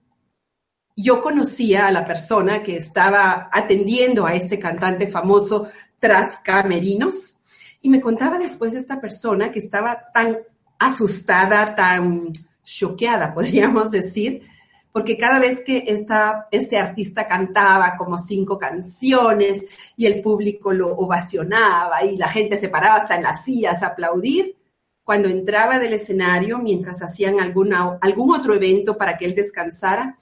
yo 0.96 1.22
conocía 1.22 1.86
a 1.86 1.92
la 1.92 2.06
persona 2.06 2.62
que 2.62 2.76
estaba 2.76 3.48
atendiendo 3.52 4.26
a 4.26 4.34
este 4.34 4.58
cantante 4.58 5.06
famoso 5.06 5.68
tras 5.98 6.38
camerinos 6.38 7.36
y 7.82 7.88
me 7.88 8.00
contaba 8.00 8.38
después 8.38 8.74
esta 8.74 9.00
persona 9.00 9.50
que 9.50 9.58
estaba 9.58 10.10
tan 10.12 10.38
asustada, 10.78 11.74
tan 11.74 12.32
choqueada, 12.64 13.34
podríamos 13.34 13.90
decir, 13.90 14.42
porque 14.92 15.16
cada 15.16 15.38
vez 15.38 15.60
que 15.60 15.84
esta, 15.86 16.48
este 16.50 16.78
artista 16.78 17.28
cantaba 17.28 17.96
como 17.96 18.18
cinco 18.18 18.58
canciones 18.58 19.66
y 19.96 20.06
el 20.06 20.20
público 20.22 20.72
lo 20.72 20.96
ovacionaba 20.96 22.04
y 22.04 22.16
la 22.16 22.28
gente 22.28 22.56
se 22.56 22.68
paraba 22.68 22.96
hasta 22.96 23.16
en 23.16 23.22
las 23.22 23.44
sillas 23.44 23.82
a 23.82 23.88
aplaudir, 23.88 24.56
cuando 25.04 25.28
entraba 25.28 25.78
del 25.78 25.94
escenario, 25.94 26.58
mientras 26.58 27.02
hacían 27.02 27.40
alguna, 27.40 27.98
algún 28.00 28.32
otro 28.34 28.54
evento 28.54 28.96
para 28.96 29.18
que 29.18 29.24
él 29.24 29.34
descansara, 29.34 30.16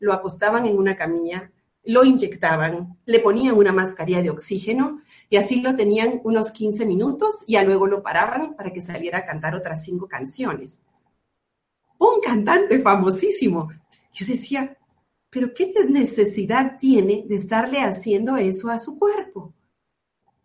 lo 0.00 0.12
acostaban 0.12 0.66
en 0.66 0.76
una 0.76 0.96
camilla, 0.96 1.50
lo 1.84 2.04
inyectaban, 2.04 2.98
le 3.04 3.20
ponían 3.20 3.56
una 3.56 3.72
mascarilla 3.72 4.22
de 4.22 4.30
oxígeno 4.30 5.00
y 5.28 5.36
así 5.36 5.60
lo 5.60 5.74
tenían 5.76 6.20
unos 6.24 6.50
15 6.50 6.86
minutos 6.86 7.44
y 7.46 7.58
luego 7.60 7.86
lo 7.86 8.02
paraban 8.02 8.54
para 8.54 8.72
que 8.72 8.80
saliera 8.80 9.18
a 9.18 9.26
cantar 9.26 9.54
otras 9.54 9.82
cinco 9.84 10.08
canciones. 10.08 10.82
Un 11.98 12.20
cantante 12.20 12.80
famosísimo, 12.80 13.70
yo 14.14 14.24
decía, 14.26 14.78
pero 15.28 15.52
¿qué 15.52 15.72
necesidad 15.88 16.78
tiene 16.78 17.24
de 17.26 17.34
estarle 17.34 17.80
haciendo 17.80 18.36
eso 18.36 18.70
a 18.70 18.78
su 18.78 18.96
cuerpo? 18.96 19.52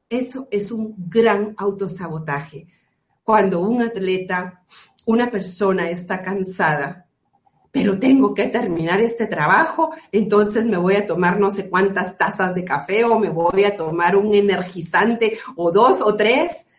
Eso 0.09 0.47
es 0.49 0.71
un 0.71 0.95
gran 0.97 1.53
autosabotaje. 1.55 2.65
Cuando 3.23 3.59
un 3.59 3.83
atleta, 3.83 4.63
una 5.05 5.29
persona 5.29 5.91
está 5.91 6.23
cansada, 6.23 7.07
pero 7.71 7.99
tengo 7.99 8.33
que 8.33 8.47
terminar 8.47 8.99
este 8.99 9.27
trabajo, 9.27 9.91
entonces 10.11 10.65
me 10.65 10.77
voy 10.77 10.95
a 10.95 11.05
tomar 11.05 11.39
no 11.39 11.51
sé 11.51 11.69
cuántas 11.69 12.17
tazas 12.17 12.55
de 12.55 12.65
café 12.65 13.05
o 13.05 13.19
me 13.19 13.29
voy 13.29 13.65
a 13.65 13.75
tomar 13.75 14.15
un 14.15 14.33
energizante 14.33 15.37
o 15.55 15.71
dos 15.71 16.01
o 16.01 16.15
tres, 16.15 16.69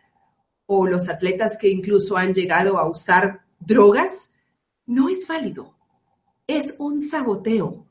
o 0.66 0.88
los 0.88 1.08
atletas 1.08 1.56
que 1.56 1.68
incluso 1.68 2.16
han 2.16 2.34
llegado 2.34 2.76
a 2.76 2.88
usar 2.88 3.42
drogas, 3.60 4.32
no 4.86 5.08
es 5.08 5.28
válido 5.28 5.79
es 6.50 6.74
un 6.78 7.00
saboteo. 7.00 7.86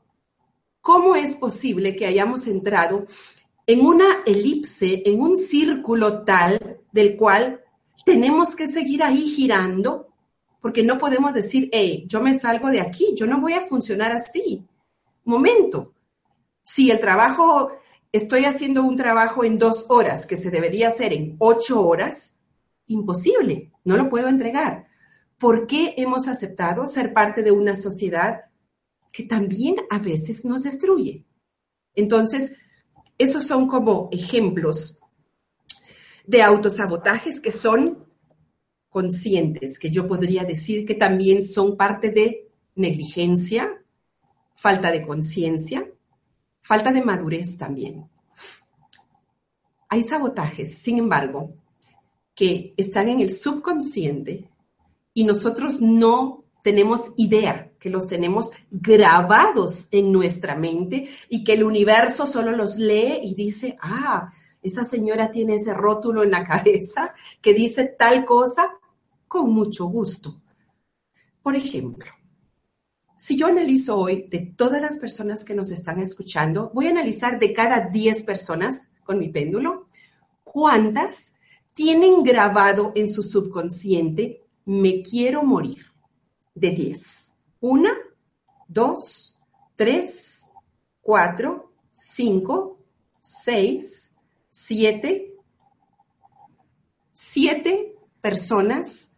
¿Cómo 0.80 1.14
es 1.14 1.36
posible 1.36 1.96
que 1.96 2.06
hayamos 2.06 2.46
entrado 2.46 3.06
en 3.66 3.84
una 3.84 4.22
elipse, 4.26 5.02
en 5.04 5.20
un 5.20 5.36
círculo 5.36 6.24
tal 6.24 6.80
del 6.92 7.16
cual 7.16 7.60
tenemos 8.04 8.56
que 8.56 8.66
seguir 8.66 9.02
ahí 9.02 9.22
girando? 9.22 10.08
Porque 10.60 10.82
no 10.82 10.98
podemos 10.98 11.34
decir, 11.34 11.68
hey, 11.72 12.04
yo 12.06 12.20
me 12.20 12.34
salgo 12.34 12.68
de 12.68 12.80
aquí, 12.80 13.14
yo 13.14 13.26
no 13.26 13.40
voy 13.40 13.54
a 13.54 13.62
funcionar 13.62 14.12
así. 14.12 14.64
Momento. 15.24 15.92
Si 16.62 16.90
el 16.90 17.00
trabajo, 17.00 17.72
estoy 18.12 18.44
haciendo 18.44 18.82
un 18.82 18.96
trabajo 18.96 19.44
en 19.44 19.58
dos 19.58 19.86
horas 19.88 20.26
que 20.26 20.36
se 20.36 20.50
debería 20.50 20.88
hacer 20.88 21.12
en 21.12 21.36
ocho 21.38 21.86
horas, 21.86 22.36
imposible, 22.86 23.70
no 23.84 23.96
lo 23.96 24.08
puedo 24.10 24.28
entregar. 24.28 24.86
¿Por 25.38 25.66
qué 25.66 25.94
hemos 25.96 26.28
aceptado 26.28 26.86
ser 26.86 27.14
parte 27.14 27.42
de 27.42 27.50
una 27.50 27.76
sociedad 27.76 28.49
que 29.12 29.24
también 29.24 29.76
a 29.90 29.98
veces 29.98 30.44
nos 30.44 30.62
destruye. 30.62 31.24
Entonces, 31.94 32.52
esos 33.18 33.46
son 33.46 33.66
como 33.66 34.08
ejemplos 34.12 34.98
de 36.26 36.42
autosabotajes 36.42 37.40
que 37.40 37.52
son 37.52 38.06
conscientes, 38.88 39.78
que 39.78 39.90
yo 39.90 40.06
podría 40.06 40.44
decir 40.44 40.86
que 40.86 40.94
también 40.94 41.42
son 41.42 41.76
parte 41.76 42.10
de 42.10 42.48
negligencia, 42.74 43.84
falta 44.54 44.90
de 44.90 45.06
conciencia, 45.06 45.88
falta 46.60 46.92
de 46.92 47.02
madurez 47.02 47.56
también. 47.56 48.08
Hay 49.88 50.02
sabotajes, 50.02 50.78
sin 50.78 50.98
embargo, 50.98 51.54
que 52.34 52.74
están 52.76 53.08
en 53.08 53.20
el 53.20 53.30
subconsciente 53.30 54.48
y 55.12 55.24
nosotros 55.24 55.80
no 55.80 56.44
tenemos 56.62 57.12
idea 57.16 57.69
que 57.80 57.90
los 57.90 58.06
tenemos 58.06 58.52
grabados 58.70 59.88
en 59.90 60.12
nuestra 60.12 60.54
mente 60.54 61.08
y 61.28 61.42
que 61.42 61.54
el 61.54 61.64
universo 61.64 62.26
solo 62.26 62.52
los 62.52 62.76
lee 62.76 63.20
y 63.22 63.34
dice, 63.34 63.76
ah, 63.80 64.30
esa 64.62 64.84
señora 64.84 65.30
tiene 65.30 65.54
ese 65.54 65.74
rótulo 65.74 66.22
en 66.22 66.30
la 66.30 66.44
cabeza 66.46 67.14
que 67.40 67.54
dice 67.54 67.96
tal 67.98 68.24
cosa, 68.24 68.70
con 69.26 69.50
mucho 69.52 69.86
gusto. 69.86 70.40
Por 71.42 71.56
ejemplo, 71.56 72.10
si 73.16 73.36
yo 73.36 73.46
analizo 73.46 73.96
hoy 73.96 74.26
de 74.30 74.40
todas 74.56 74.80
las 74.80 74.98
personas 74.98 75.44
que 75.44 75.54
nos 75.54 75.70
están 75.70 76.00
escuchando, 76.00 76.70
voy 76.74 76.86
a 76.86 76.90
analizar 76.90 77.38
de 77.38 77.52
cada 77.52 77.88
10 77.88 78.22
personas 78.24 78.92
con 79.04 79.18
mi 79.18 79.28
péndulo, 79.28 79.88
cuántas 80.44 81.34
tienen 81.72 82.22
grabado 82.22 82.92
en 82.94 83.08
su 83.08 83.22
subconsciente, 83.22 84.44
me 84.66 85.02
quiero 85.02 85.42
morir, 85.44 85.86
de 86.54 86.70
10. 86.70 87.29
Una, 87.60 87.94
dos, 88.68 89.40
tres, 89.76 90.46
cuatro, 91.00 91.72
cinco, 91.92 92.78
seis, 93.20 94.12
siete, 94.48 95.34
siete 97.12 97.94
personas 98.20 99.12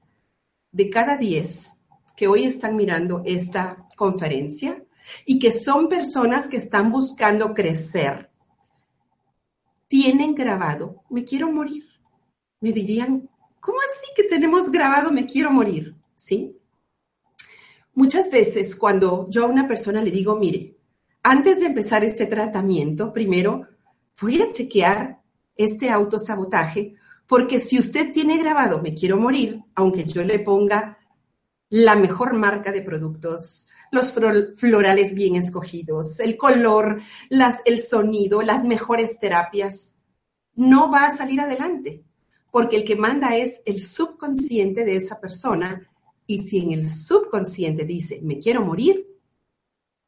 de 0.73 0.91
cada 0.91 1.17
diez 1.17 1.75
que 2.17 2.27
hoy 2.29 2.45
están 2.45 2.77
mirando 2.77 3.23
esta 3.25 3.87
conferencia 3.97 4.85
y 5.25 5.39
que 5.39 5.53
son 5.53 5.89
personas 5.89 6.49
que 6.49 6.57
están 6.57 6.91
buscando 6.91 7.55
crecer, 7.55 8.31
tienen 9.89 10.35
grabado, 10.35 11.03
me 11.11 11.25
quiero 11.25 11.53
morir. 11.53 11.85
Me 12.61 12.73
dirían, 12.73 13.29
¿cómo 13.61 13.79
así 13.81 14.07
que 14.17 14.25
tenemos 14.25 14.71
grabado, 14.71 15.11
me 15.11 15.27
quiero 15.27 15.51
morir? 15.51 15.95
¿Sí? 16.15 16.57
Muchas 17.95 18.31
veces 18.31 18.75
cuando 18.75 19.27
yo 19.29 19.45
a 19.45 19.49
una 19.49 19.69
persona 19.69 20.03
le 20.03 20.11
digo, 20.11 20.37
mire, 20.37 20.79
antes 21.23 21.61
de 21.61 21.67
empezar 21.67 22.05
este 22.05 22.27
tratamiento, 22.27 23.13
primero 23.13 23.69
voy 24.21 24.41
a 24.41 24.51
chequear 24.51 25.21
este 25.55 25.91
autosabotaje, 25.91 26.95
porque 27.27 27.61
si 27.61 27.79
usted 27.79 28.13
tiene 28.13 28.39
grabado 28.39 28.81
me 28.83 28.95
quiero 28.95 29.19
morir, 29.19 29.63
aunque 29.75 30.05
yo 30.05 30.25
le 30.25 30.39
ponga 30.39 30.99
la 31.69 31.95
mejor 31.95 32.35
marca 32.35 32.73
de 32.73 32.83
productos, 32.83 33.69
los 33.91 34.11
florales 34.57 35.15
bien 35.15 35.37
escogidos, 35.37 36.19
el 36.21 36.39
color, 36.39 37.03
el 37.31 37.79
sonido, 37.79 38.41
las 38.41 38.65
mejores 38.65 39.19
terapias, 39.19 39.97
no 40.55 40.91
va 40.91 41.07
a 41.07 41.15
salir 41.15 41.41
adelante, 41.41 42.03
porque 42.51 42.77
el 42.77 42.85
que 42.85 42.97
manda 42.97 43.37
es 43.37 43.61
el 43.67 43.81
subconsciente 43.81 44.85
de 44.85 44.97
esa 44.97 45.21
persona 45.21 45.92
y 46.27 46.39
si 46.39 46.59
en 46.59 46.73
el 46.73 46.89
subconsciente 46.89 47.85
dice, 47.85 48.21
me 48.23 48.39
quiero 48.39 48.63
morir, 48.63 49.07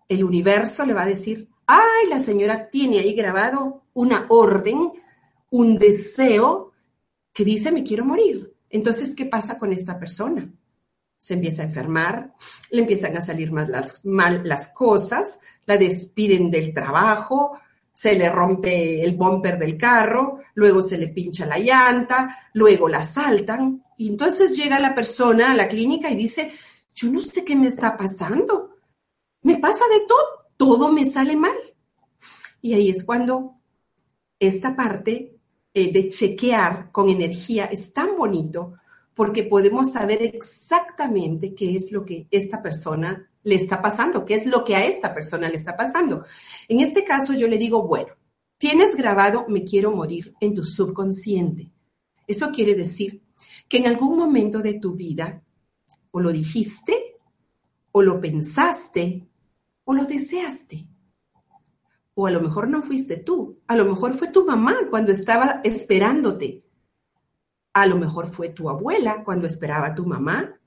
el 0.09 0.25
universo 0.25 0.85
le 0.85 0.94
va 0.94 1.02
a 1.02 1.06
decir, 1.06 1.49
ay, 1.66 2.09
la 2.09 2.18
señora 2.18 2.68
tiene 2.71 3.00
ahí 3.00 3.14
grabado 3.14 3.85
una 3.94 4.26
orden, 4.28 4.92
un 5.50 5.79
deseo 5.79 6.72
que 7.33 7.44
dice, 7.44 7.72
me 7.72 7.85
quiero 7.85 8.05
morir. 8.05 8.55
Entonces, 8.70 9.14
¿qué 9.14 9.27
pasa 9.27 9.59
con 9.59 9.72
esta 9.72 9.98
persona? 9.98 10.53
Se 11.18 11.35
empieza 11.35 11.62
a 11.62 11.66
enfermar, 11.66 12.35
le 12.70 12.83
empiezan 12.83 13.16
a 13.16 13.22
salir 13.22 13.50
mal 13.50 13.70
las, 13.70 14.05
mal 14.05 14.42
las 14.44 14.68
cosas, 14.68 15.40
la 15.64 15.77
despiden 15.77 16.50
del 16.50 16.74
trabajo, 16.74 17.59
se 17.94 18.16
le 18.16 18.28
rompe 18.28 19.02
el 19.02 19.16
bumper 19.16 19.57
del 19.57 19.78
carro, 19.78 20.40
luego 20.54 20.83
se 20.83 20.98
le 20.98 21.09
pincha 21.09 21.46
la 21.46 21.59
llanta, 21.59 22.50
luego 22.52 22.88
la 22.88 23.04
saltan. 23.04 23.85
Y 23.96 24.09
entonces 24.09 24.57
llega 24.57 24.80
la 24.80 24.94
persona 24.94 25.52
a 25.52 25.54
la 25.54 25.68
clínica 25.68 26.11
y 26.11 26.16
dice, 26.16 26.50
yo 26.94 27.09
no 27.11 27.22
sé 27.22 27.44
qué 27.44 27.54
me 27.54 27.68
está 27.68 27.96
pasando. 27.96 28.76
Me 29.42 29.59
pasa 29.59 29.85
de 29.92 30.07
todo, 30.07 30.50
todo 30.57 30.92
me 30.92 31.07
sale 31.07 31.37
mal. 31.37 31.57
Y 32.61 32.74
ahí 32.74 32.90
es 32.90 33.04
cuando 33.04 33.61
esta 34.40 34.74
parte 34.74 35.37
eh, 35.72 35.92
de 35.92 36.09
chequear 36.09 36.90
con 36.90 37.09
energía 37.09 37.66
es 37.66 37.92
tan 37.92 38.16
bonito 38.16 38.74
porque 39.14 39.44
podemos 39.44 39.92
saber 39.92 40.22
exactamente 40.22 41.55
qué 41.55 41.77
es 41.77 41.92
lo 41.92 42.05
que 42.05 42.27
esta 42.31 42.62
persona 42.62 43.31
le 43.42 43.55
está 43.55 43.81
pasando, 43.81 44.24
qué 44.24 44.35
es 44.35 44.46
lo 44.46 44.64
que 44.64 44.74
a 44.74 44.85
esta 44.85 45.14
persona 45.14 45.48
le 45.48 45.57
está 45.57 45.77
pasando. 45.77 46.24
En 46.68 46.81
este 46.81 47.05
caso 47.05 47.35
yo 47.35 47.46
le 47.46 47.59
digo, 47.59 47.87
bueno, 47.87 48.14
tienes 48.59 48.96
grabado 48.96 49.46
me 49.48 49.64
quiero 49.64 49.92
morir 49.92 50.35
en 50.40 50.55
tu 50.55 50.64
subconsciente. 50.64 51.70
Eso 52.27 52.50
quiere 52.50 52.74
decir 52.74 53.22
que 53.68 53.79
en 53.79 53.87
algún 53.87 54.16
momento 54.16 54.61
de 54.61 54.74
tu 54.74 54.94
vida 54.94 55.42
o 56.11 56.20
lo 56.20 56.31
dijiste, 56.31 57.16
o 57.90 58.03
lo 58.03 58.20
pensaste, 58.20 59.29
o 59.85 59.94
lo 59.94 60.05
deseaste. 60.05 60.87
O 62.14 62.27
a 62.27 62.31
lo 62.31 62.40
mejor 62.40 62.68
no 62.68 62.83
fuiste 62.83 63.16
tú, 63.16 63.59
a 63.66 63.77
lo 63.77 63.85
mejor 63.85 64.14
fue 64.14 64.29
tu 64.29 64.46
mamá 64.46 64.77
cuando 64.90 65.11
estaba 65.11 65.61
esperándote. 65.64 66.63
A 67.74 67.87
lo 67.87 67.96
mejor 67.96 68.28
fue 68.28 68.48
tu 68.48 68.70
abuela 68.70 69.22
cuando 69.24 69.46
esperaba 69.46 69.88
a 69.88 69.94
tu 69.94 70.06
mamá. 70.06 70.58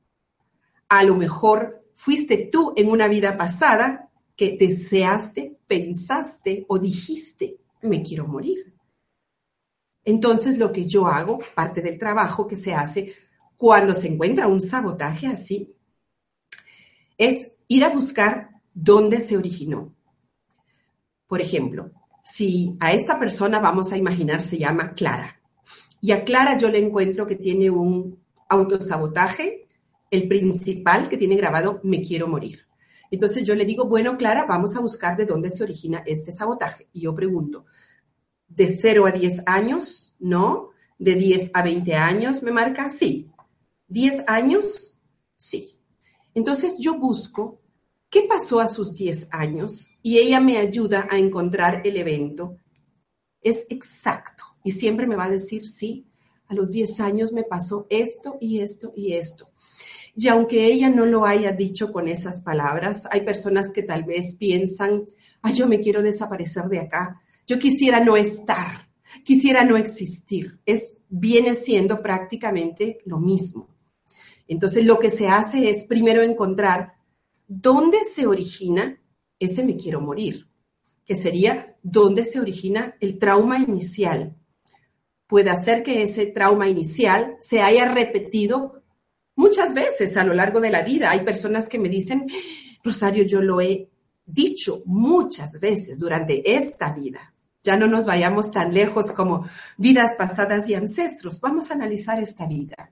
A 0.89 1.03
lo 1.03 1.15
mejor 1.15 1.83
fuiste 1.95 2.49
tú 2.51 2.73
en 2.75 2.91
una 2.91 3.07
vida 3.07 3.37
pasada 3.37 4.11
que 4.35 4.55
deseaste, 4.57 5.57
pensaste 5.67 6.65
o 6.67 6.77
dijiste, 6.77 7.57
me 7.81 8.03
quiero 8.03 8.27
morir. 8.27 8.73
Entonces 10.05 10.57
lo 10.57 10.71
que 10.71 10.85
yo 10.85 11.07
hago, 11.07 11.39
parte 11.55 11.81
del 11.81 11.97
trabajo 11.97 12.47
que 12.47 12.55
se 12.55 12.73
hace 12.73 13.15
cuando 13.57 13.95
se 13.95 14.07
encuentra 14.07 14.47
un 14.47 14.61
sabotaje 14.61 15.27
así, 15.27 15.75
es 17.17 17.51
ir 17.67 17.83
a 17.83 17.89
buscar 17.89 18.61
dónde 18.73 19.19
se 19.21 19.35
originó. 19.35 19.95
Por 21.25 21.41
ejemplo, 21.41 21.91
si 22.23 22.77
a 22.79 22.93
esta 22.93 23.19
persona 23.19 23.59
vamos 23.59 23.91
a 23.91 23.97
imaginar 23.97 24.41
se 24.41 24.57
llama 24.57 24.93
Clara, 24.93 25.36
y 26.01 26.11
a 26.11 26.23
Clara 26.23 26.57
yo 26.57 26.69
le 26.69 26.79
encuentro 26.79 27.25
que 27.25 27.35
tiene 27.35 27.69
un 27.69 28.19
autosabotaje 28.49 29.67
el 30.09 30.27
principal 30.27 31.09
que 31.09 31.17
tiene 31.17 31.35
grabado 31.35 31.79
me 31.83 32.01
quiero 32.01 32.27
morir. 32.27 32.65
Entonces 33.11 33.43
yo 33.43 33.55
le 33.55 33.65
digo, 33.65 33.85
bueno, 33.85 34.17
Clara, 34.17 34.45
vamos 34.45 34.75
a 34.75 34.81
buscar 34.81 35.15
de 35.17 35.25
dónde 35.25 35.49
se 35.49 35.63
origina 35.63 36.03
este 36.05 36.31
sabotaje. 36.31 36.87
Y 36.93 37.01
yo 37.01 37.15
pregunto, 37.15 37.65
¿de 38.47 38.67
0 38.67 39.05
a 39.05 39.11
10 39.11 39.43
años? 39.45 40.15
No. 40.19 40.69
¿De 40.99 41.15
10 41.15 41.51
a 41.53 41.61
20 41.61 41.93
años 41.95 42.41
me 42.41 42.51
marca? 42.51 42.89
Sí. 42.89 43.29
¿10 43.89 44.25
años? 44.27 44.97
Sí. 45.37 45.79
Entonces 46.33 46.75
yo 46.79 46.97
busco 46.97 47.61
qué 48.09 48.23
pasó 48.23 48.59
a 48.59 48.67
sus 48.67 48.93
10 48.93 49.29
años 49.31 49.89
y 50.01 50.17
ella 50.17 50.39
me 50.39 50.57
ayuda 50.57 51.07
a 51.09 51.17
encontrar 51.17 51.81
el 51.85 51.97
evento. 51.97 52.57
Es 53.41 53.65
exacto. 53.69 54.43
Y 54.67 54.71
siempre 54.71 55.07
me 55.07 55.15
va 55.15 55.23
a 55.23 55.29
decir, 55.29 55.65
sí, 55.65 56.05
a 56.47 56.53
los 56.53 56.71
10 56.71 56.99
años 56.99 57.31
me 57.31 57.45
pasó 57.45 57.87
esto 57.89 58.37
y 58.41 58.59
esto 58.59 58.91
y 58.97 59.13
esto. 59.13 59.47
Y 60.13 60.27
aunque 60.27 60.65
ella 60.65 60.89
no 60.89 61.05
lo 61.05 61.25
haya 61.25 61.53
dicho 61.53 61.93
con 61.93 62.09
esas 62.09 62.41
palabras, 62.41 63.07
hay 63.09 63.21
personas 63.21 63.71
que 63.71 63.83
tal 63.83 64.03
vez 64.03 64.35
piensan, 64.35 65.05
ay, 65.41 65.53
yo 65.53 65.69
me 65.69 65.79
quiero 65.79 66.01
desaparecer 66.01 66.65
de 66.65 66.81
acá, 66.81 67.21
yo 67.47 67.57
quisiera 67.59 68.03
no 68.03 68.17
estar, 68.17 68.89
quisiera 69.23 69.63
no 69.63 69.77
existir. 69.77 70.59
Es, 70.65 70.97
viene 71.07 71.55
siendo 71.55 72.01
prácticamente 72.01 72.97
lo 73.05 73.19
mismo. 73.19 73.69
Entonces, 74.49 74.83
lo 74.83 74.99
que 74.99 75.11
se 75.11 75.29
hace 75.29 75.69
es 75.69 75.85
primero 75.85 76.23
encontrar 76.23 76.95
dónde 77.47 77.99
se 78.03 78.27
origina 78.27 79.01
ese 79.39 79.63
me 79.63 79.77
quiero 79.77 80.01
morir, 80.01 80.49
que 81.05 81.15
sería 81.15 81.77
dónde 81.83 82.25
se 82.25 82.41
origina 82.41 82.97
el 82.99 83.17
trauma 83.17 83.59
inicial. 83.59 84.35
Puede 85.27 85.49
hacer 85.49 85.83
que 85.83 86.03
ese 86.03 86.25
trauma 86.27 86.67
inicial 86.67 87.35
se 87.39 87.61
haya 87.61 87.85
repetido 87.85 88.77
Muchas 89.37 89.75
veces 89.75 90.17
a 90.17 90.23
lo 90.23 90.33
largo 90.33 90.59
de 90.59 90.71
la 90.71 90.81
vida 90.81 91.11
hay 91.11 91.19
personas 91.19 91.69
que 91.69 91.77
me 91.77 91.89
dicen, 91.89 92.27
Rosario, 92.83 93.23
yo 93.23 93.39
lo 93.39 93.61
he 93.61 93.87
dicho 94.25 94.81
muchas 94.85 95.59
veces 95.59 95.99
durante 95.99 96.55
esta 96.55 96.91
vida. 96.91 97.35
Ya 97.61 97.77
no 97.77 97.85
nos 97.85 98.07
vayamos 98.07 98.51
tan 98.51 98.73
lejos 98.73 99.11
como 99.11 99.47
vidas 99.77 100.15
pasadas 100.17 100.67
y 100.69 100.73
ancestros. 100.73 101.39
Vamos 101.39 101.69
a 101.69 101.75
analizar 101.75 102.19
esta 102.19 102.47
vida. 102.47 102.91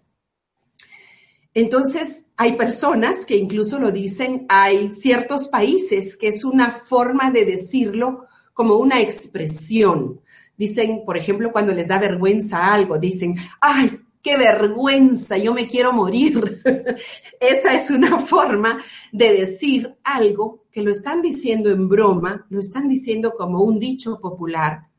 Entonces, 1.55 2.25
hay 2.37 2.55
personas 2.55 3.25
que 3.25 3.37
incluso 3.37 3.79
lo 3.79 3.91
dicen, 3.91 4.45
hay 4.47 4.91
ciertos 4.91 5.47
países 5.47 6.15
que 6.15 6.27
es 6.27 6.45
una 6.45 6.69
forma 6.69 7.31
de 7.31 7.45
decirlo 7.45 8.27
como 8.53 8.75
una 8.75 9.01
expresión. 9.01 10.21
Dicen, 10.57 11.03
por 11.05 11.17
ejemplo, 11.17 11.51
cuando 11.51 11.73
les 11.73 11.87
da 11.87 11.99
vergüenza 11.99 12.73
algo, 12.73 12.97
dicen, 12.97 13.35
ay, 13.61 13.99
qué 14.25 14.37
vergüenza, 14.37 15.37
yo 15.37 15.53
me 15.53 15.67
quiero 15.67 15.93
morir. 15.93 16.61
Esa 17.39 17.75
es 17.75 17.91
una 17.91 18.19
forma 18.19 18.81
de 19.11 19.33
decir 19.33 19.95
algo 20.03 20.65
que 20.71 20.81
lo 20.81 20.91
están 20.91 21.21
diciendo 21.21 21.69
en 21.69 21.87
broma, 21.87 22.45
lo 22.49 22.59
están 22.59 22.89
diciendo 22.89 23.33
como 23.37 23.63
un 23.63 23.79
dicho 23.79 24.19
popular, 24.19 24.89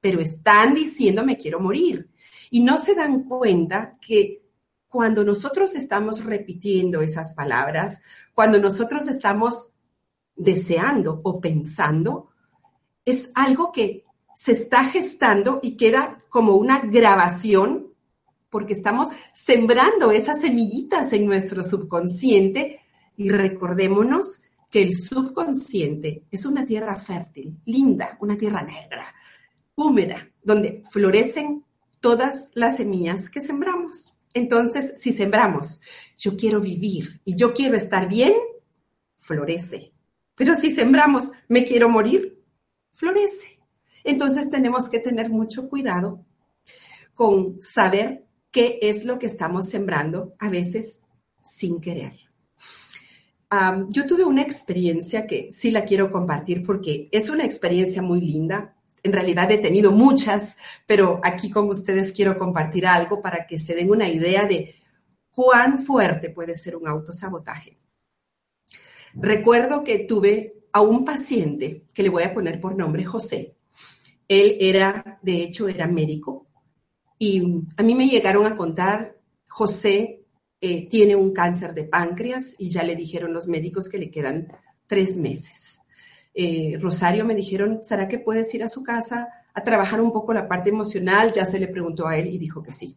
pero 0.00 0.20
están 0.20 0.72
diciendo 0.74 1.24
me 1.24 1.36
quiero 1.36 1.58
morir. 1.58 2.08
Y 2.48 2.60
no 2.60 2.78
se 2.78 2.94
dan 2.94 3.24
cuenta 3.24 3.98
que 4.00 4.46
cuando 4.86 5.24
nosotros 5.24 5.74
estamos 5.74 6.24
repitiendo 6.24 7.02
esas 7.02 7.34
palabras, 7.34 8.00
cuando 8.34 8.58
nosotros 8.58 9.08
estamos 9.08 9.74
deseando 10.36 11.20
o 11.24 11.40
pensando, 11.40 12.30
es 13.04 13.30
algo 13.34 13.72
que 13.72 14.05
se 14.36 14.52
está 14.52 14.84
gestando 14.84 15.60
y 15.62 15.78
queda 15.78 16.22
como 16.28 16.56
una 16.56 16.80
grabación, 16.80 17.86
porque 18.50 18.74
estamos 18.74 19.08
sembrando 19.32 20.10
esas 20.10 20.42
semillitas 20.42 21.14
en 21.14 21.24
nuestro 21.24 21.64
subconsciente 21.64 22.80
y 23.16 23.30
recordémonos 23.30 24.42
que 24.70 24.82
el 24.82 24.94
subconsciente 24.94 26.24
es 26.30 26.44
una 26.44 26.66
tierra 26.66 26.98
fértil, 26.98 27.56
linda, 27.64 28.18
una 28.20 28.36
tierra 28.36 28.62
negra, 28.62 29.14
húmeda, 29.74 30.28
donde 30.42 30.84
florecen 30.90 31.64
todas 32.00 32.50
las 32.52 32.76
semillas 32.76 33.30
que 33.30 33.40
sembramos. 33.40 34.18
Entonces, 34.34 34.92
si 34.98 35.14
sembramos, 35.14 35.80
yo 36.18 36.36
quiero 36.36 36.60
vivir 36.60 37.22
y 37.24 37.36
yo 37.36 37.54
quiero 37.54 37.74
estar 37.74 38.06
bien, 38.06 38.34
florece. 39.18 39.94
Pero 40.34 40.54
si 40.54 40.74
sembramos, 40.74 41.32
me 41.48 41.64
quiero 41.64 41.88
morir, 41.88 42.38
florece. 42.92 43.55
Entonces 44.06 44.48
tenemos 44.48 44.88
que 44.88 45.00
tener 45.00 45.30
mucho 45.30 45.68
cuidado 45.68 46.24
con 47.12 47.60
saber 47.60 48.24
qué 48.52 48.78
es 48.80 49.04
lo 49.04 49.18
que 49.18 49.26
estamos 49.26 49.68
sembrando, 49.68 50.34
a 50.38 50.48
veces 50.48 51.02
sin 51.44 51.80
querer. 51.80 52.12
yo 53.88 54.06
tuve 54.06 54.24
una 54.24 54.42
experiencia 54.42 55.26
que 55.26 55.48
sí 55.50 55.70
la 55.70 55.84
quiero 55.84 56.12
compartir 56.12 56.62
porque 56.64 57.08
es 57.10 57.28
una 57.28 57.44
experiencia 57.44 58.00
muy 58.00 58.20
linda. 58.20 58.76
En 59.02 59.12
realidad 59.12 59.50
he 59.50 59.58
tenido 59.58 59.90
muchas, 59.90 60.56
pero 60.86 61.20
aquí 61.24 61.50
con 61.50 61.68
ustedes 61.68 62.12
quiero 62.12 62.38
compartir 62.38 62.86
algo 62.86 63.20
para 63.20 63.46
que 63.46 63.58
se 63.58 63.74
den 63.74 63.90
una 63.90 64.08
idea 64.08 64.46
de 64.46 64.76
cuán 65.32 65.80
fuerte 65.80 66.30
puede 66.30 66.54
ser 66.54 66.76
un 66.76 66.86
autosabotaje. 66.86 67.78
Recuerdo 69.14 69.82
que 69.82 70.00
tuve 70.00 70.54
a 70.72 70.80
un 70.80 71.04
paciente 71.04 71.86
que 71.92 72.02
le 72.02 72.10
voy 72.10 72.22
a 72.22 72.34
poner 72.34 72.60
por 72.60 72.76
nombre 72.76 73.04
José. 73.04 73.55
Él 74.28 74.56
era, 74.60 75.18
de 75.22 75.42
hecho, 75.42 75.68
era 75.68 75.86
médico 75.86 76.46
y 77.18 77.62
a 77.76 77.82
mí 77.82 77.94
me 77.94 78.08
llegaron 78.08 78.46
a 78.46 78.56
contar, 78.56 79.16
José 79.48 80.24
eh, 80.60 80.88
tiene 80.88 81.16
un 81.16 81.32
cáncer 81.32 81.72
de 81.74 81.84
páncreas 81.84 82.54
y 82.58 82.70
ya 82.70 82.82
le 82.82 82.96
dijeron 82.96 83.32
los 83.32 83.48
médicos 83.48 83.88
que 83.88 83.98
le 83.98 84.10
quedan 84.10 84.48
tres 84.86 85.16
meses. 85.16 85.80
Eh, 86.34 86.76
Rosario 86.80 87.24
me 87.24 87.34
dijeron, 87.34 87.80
¿será 87.82 88.08
que 88.08 88.18
puedes 88.18 88.52
ir 88.54 88.62
a 88.62 88.68
su 88.68 88.82
casa 88.82 89.28
a 89.54 89.64
trabajar 89.64 90.00
un 90.02 90.12
poco 90.12 90.34
la 90.34 90.46
parte 90.46 90.68
emocional? 90.68 91.32
Ya 91.32 91.46
se 91.46 91.58
le 91.58 91.68
preguntó 91.68 92.06
a 92.06 92.18
él 92.18 92.26
y 92.26 92.38
dijo 92.38 92.62
que 92.62 92.72
sí. 92.72 92.94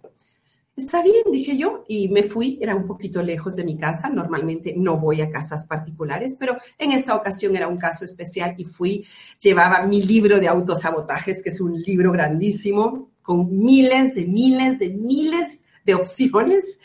Está 0.80 1.04
bien, 1.04 1.24
dije 1.30 1.58
yo, 1.58 1.84
y 1.90 2.08
me 2.08 2.24
fui, 2.24 2.58
era 2.62 2.74
un 2.74 2.88
poquito 2.88 3.22
lejos 3.22 3.58
de 3.58 3.66
mi 3.66 3.78
casa, 3.78 4.08
normalmente 4.08 4.74
no 4.78 4.96
voy 4.96 5.20
a 5.20 5.30
casas 5.30 5.66
particulares, 5.66 6.38
pero 6.40 6.58
en 6.78 6.94
esta 6.94 7.16
ocasión 7.16 7.54
era 7.54 7.68
un 7.68 7.76
caso 7.76 8.06
especial 8.06 8.56
y 8.58 8.64
fui, 8.64 9.06
llevaba 9.42 9.86
mi 9.86 10.02
libro 10.02 10.40
de 10.40 10.48
autosabotajes, 10.48 11.44
que 11.44 11.50
es 11.50 11.60
un 11.60 11.78
libro 11.82 12.14
grandísimo, 12.14 13.12
con 13.22 13.60
miles 13.60 14.16
de 14.16 14.26
miles 14.26 14.80
de 14.80 14.92
miles 14.92 15.66
de 15.84 15.96
opciones. 15.96 16.80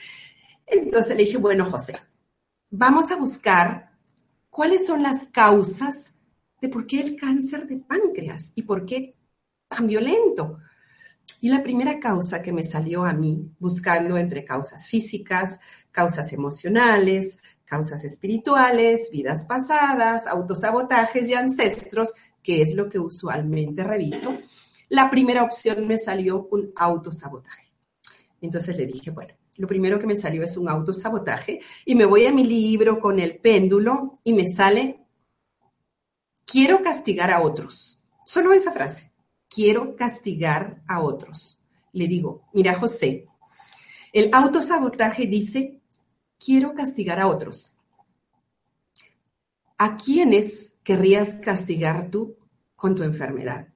Entonces 0.66 1.16
le 1.16 1.22
dije, 1.22 1.36
bueno, 1.36 1.64
José, 1.64 1.94
vamos 2.70 3.12
a 3.12 3.16
buscar 3.16 3.92
cuáles 4.50 4.88
son 4.88 5.04
las 5.04 5.26
causas 5.26 6.14
de 6.60 6.68
por 6.68 6.88
qué 6.88 7.00
el 7.00 7.14
cáncer 7.14 7.68
de 7.68 7.76
páncreas 7.76 8.54
y 8.56 8.62
por 8.62 8.86
qué 8.86 9.14
tan 9.68 9.86
violento. 9.86 10.58
Y 11.40 11.50
la 11.50 11.62
primera 11.62 12.00
causa 12.00 12.40
que 12.40 12.52
me 12.52 12.64
salió 12.64 13.04
a 13.04 13.12
mí, 13.12 13.50
buscando 13.58 14.16
entre 14.16 14.44
causas 14.44 14.88
físicas, 14.88 15.60
causas 15.90 16.32
emocionales, 16.32 17.38
causas 17.64 18.04
espirituales, 18.04 19.10
vidas 19.10 19.44
pasadas, 19.44 20.26
autosabotajes 20.26 21.28
y 21.28 21.34
ancestros, 21.34 22.12
que 22.42 22.62
es 22.62 22.74
lo 22.74 22.88
que 22.88 22.98
usualmente 22.98 23.84
reviso, 23.84 24.36
la 24.88 25.10
primera 25.10 25.42
opción 25.42 25.86
me 25.86 25.98
salió 25.98 26.46
un 26.50 26.72
autosabotaje. 26.76 27.74
Entonces 28.40 28.76
le 28.76 28.86
dije, 28.86 29.10
bueno, 29.10 29.34
lo 29.56 29.66
primero 29.66 29.98
que 29.98 30.06
me 30.06 30.16
salió 30.16 30.42
es 30.42 30.56
un 30.56 30.68
autosabotaje 30.68 31.60
y 31.84 31.94
me 31.94 32.04
voy 32.04 32.26
a 32.26 32.32
mi 32.32 32.44
libro 32.44 33.00
con 33.00 33.18
el 33.18 33.38
péndulo 33.38 34.20
y 34.24 34.34
me 34.34 34.46
sale, 34.46 35.00
quiero 36.44 36.82
castigar 36.82 37.30
a 37.30 37.40
otros. 37.40 38.00
Solo 38.26 38.52
esa 38.52 38.72
frase 38.72 39.13
quiero 39.54 39.94
castigar 39.94 40.82
a 40.88 41.00
otros. 41.00 41.60
Le 41.92 42.08
digo, 42.08 42.42
mira 42.52 42.74
José, 42.74 43.26
el 44.12 44.30
autosabotaje 44.32 45.26
dice, 45.26 45.80
quiero 46.38 46.74
castigar 46.74 47.20
a 47.20 47.28
otros. 47.28 47.74
¿A 49.78 49.96
quiénes 49.96 50.76
querrías 50.82 51.34
castigar 51.34 52.10
tú 52.10 52.36
con 52.76 52.94
tu 52.94 53.02
enfermedad? 53.02 53.68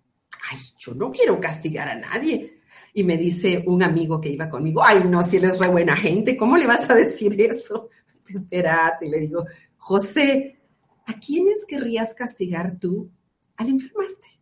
Ay, 0.50 0.58
yo 0.78 0.94
no 0.94 1.10
quiero 1.10 1.40
castigar 1.40 1.88
a 1.88 1.94
nadie. 1.94 2.60
Y 2.94 3.04
me 3.04 3.16
dice 3.16 3.64
un 3.66 3.82
amigo 3.82 4.20
que 4.20 4.30
iba 4.30 4.48
conmigo, 4.48 4.82
ay, 4.82 5.04
no, 5.04 5.22
si 5.22 5.36
él 5.36 5.44
es 5.44 5.58
re 5.58 5.68
buena 5.68 5.96
gente, 5.96 6.36
¿cómo 6.36 6.56
le 6.56 6.66
vas 6.66 6.88
a 6.90 6.94
decir 6.94 7.40
eso? 7.40 7.88
Espérate, 8.28 9.06
le 9.08 9.20
digo, 9.20 9.44
José, 9.76 10.58
¿a 11.06 11.14
quiénes 11.14 11.64
querrías 11.66 12.14
castigar 12.14 12.78
tú 12.78 13.10
al 13.56 13.68
enfermarte? 13.68 14.37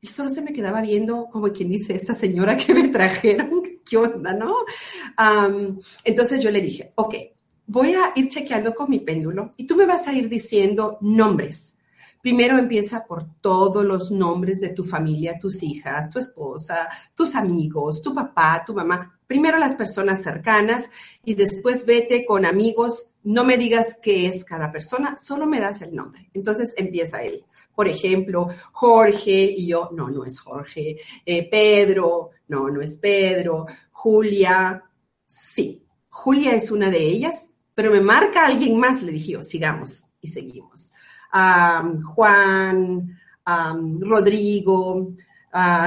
Él 0.00 0.08
solo 0.08 0.30
se 0.30 0.42
me 0.42 0.52
quedaba 0.52 0.80
viendo 0.80 1.28
como 1.30 1.52
quien 1.52 1.70
dice, 1.70 1.94
esta 1.94 2.14
señora 2.14 2.56
que 2.56 2.72
me 2.72 2.88
trajeron, 2.88 3.62
¿qué 3.84 3.96
onda, 3.96 4.32
no? 4.32 4.54
entonces 6.04 6.42
yo 6.42 6.50
le 6.50 6.60
dije, 6.60 6.92
ok, 6.94 7.14
voy 7.66 7.94
a 7.94 8.12
ir 8.14 8.28
chequeando 8.28 8.74
con 8.74 8.90
mi 8.90 9.00
péndulo 9.00 9.50
y 9.56 9.66
tú 9.66 9.76
me 9.76 9.86
vas 9.86 10.06
a 10.08 10.12
ir 10.12 10.28
diciendo 10.28 10.98
nombres. 11.00 11.74
Primero 12.20 12.58
empieza 12.58 13.06
por 13.06 13.26
todos 13.40 13.84
los 13.84 14.10
nombres 14.10 14.60
de 14.60 14.70
tu 14.70 14.82
familia, 14.82 15.38
tus 15.40 15.62
hijas, 15.62 16.10
tu 16.10 16.18
esposa, 16.18 16.88
tus 17.14 17.36
amigos, 17.36 18.02
tu 18.02 18.12
papá, 18.12 18.64
tu 18.66 18.74
mamá. 18.74 19.18
Primero 19.26 19.56
las 19.58 19.76
personas 19.76 20.22
cercanas 20.22 20.90
y 21.24 21.34
después 21.34 21.86
vete 21.86 22.26
con 22.26 22.44
amigos. 22.44 23.12
No 23.22 23.44
me 23.44 23.56
digas 23.56 23.98
qué 24.02 24.26
es 24.26 24.44
cada 24.44 24.72
persona, 24.72 25.16
solo 25.16 25.46
me 25.46 25.60
das 25.60 25.80
el 25.80 25.94
nombre. 25.94 26.28
Entonces 26.34 26.74
empieza 26.76 27.22
él 27.22 27.44
por 27.78 27.86
ejemplo, 27.86 28.48
Jorge 28.72 29.54
y 29.56 29.68
yo, 29.68 29.90
no, 29.92 30.10
no 30.10 30.24
es 30.24 30.40
Jorge, 30.40 30.96
eh, 31.24 31.48
Pedro, 31.48 32.30
no, 32.48 32.68
no 32.70 32.80
es 32.80 32.96
Pedro, 32.96 33.66
Julia, 33.92 34.82
sí, 35.24 35.86
Julia 36.08 36.56
es 36.56 36.72
una 36.72 36.90
de 36.90 36.98
ellas, 36.98 37.54
pero 37.76 37.92
me 37.92 38.00
marca 38.00 38.44
alguien 38.44 38.76
más, 38.80 39.04
le 39.04 39.12
dije 39.12 39.34
yo, 39.34 39.44
sigamos 39.44 40.06
y 40.20 40.26
seguimos. 40.26 40.92
Juan, 42.16 43.16
Rodrigo, 44.00 45.14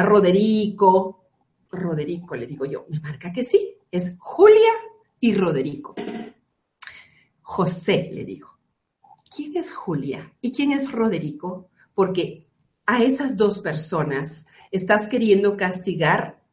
Roderico, 0.06 1.26
Roderico, 1.72 2.36
le 2.38 2.48
digo 2.48 2.64
yo, 2.64 2.86
me 2.88 3.02
marca 3.02 3.34
que 3.34 3.44
sí, 3.44 3.76
es 3.92 4.16
Julia 4.18 4.72
y 5.20 5.36
Roderico. 5.36 5.96
José, 7.42 8.10
le 8.14 8.24
digo, 8.24 8.48
¿quién 9.30 9.58
es 9.58 9.74
Julia 9.74 10.32
y 10.40 10.54
quién 10.54 10.72
es 10.72 10.90
Roderico? 10.90 11.71
Porque 11.94 12.48
a 12.86 13.04
esas 13.04 13.38
dos 13.38 13.60
personas 13.60 14.46
estás 14.72 15.08
queriendo 15.08 15.58
castigar 15.58 16.44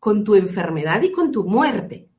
con 0.00 0.24
tu 0.24 0.34
enfermedad 0.34 1.02
y 1.02 1.12
con 1.12 1.30
tu 1.30 1.44
muerte. 1.44 2.10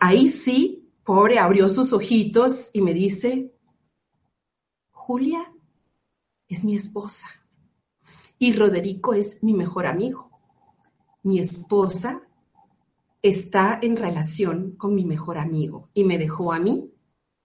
Ahí 0.00 0.28
sí, 0.28 0.92
pobre, 1.02 1.38
abrió 1.38 1.68
sus 1.68 1.92
ojitos 1.92 2.70
y 2.74 2.82
me 2.82 2.92
dice, 2.92 3.54
Julia 4.90 5.52
es 6.48 6.64
mi 6.64 6.76
esposa 6.76 7.28
y 8.38 8.52
Roderico 8.52 9.14
es 9.14 9.42
mi 9.42 9.54
mejor 9.54 9.86
amigo. 9.86 10.30
Mi 11.22 11.38
esposa 11.38 12.22
está 13.22 13.78
en 13.80 13.96
relación 13.96 14.76
con 14.76 14.94
mi 14.94 15.06
mejor 15.06 15.38
amigo 15.38 15.88
y 15.94 16.04
me 16.04 16.18
dejó 16.18 16.52
a 16.52 16.58
mí 16.58 16.92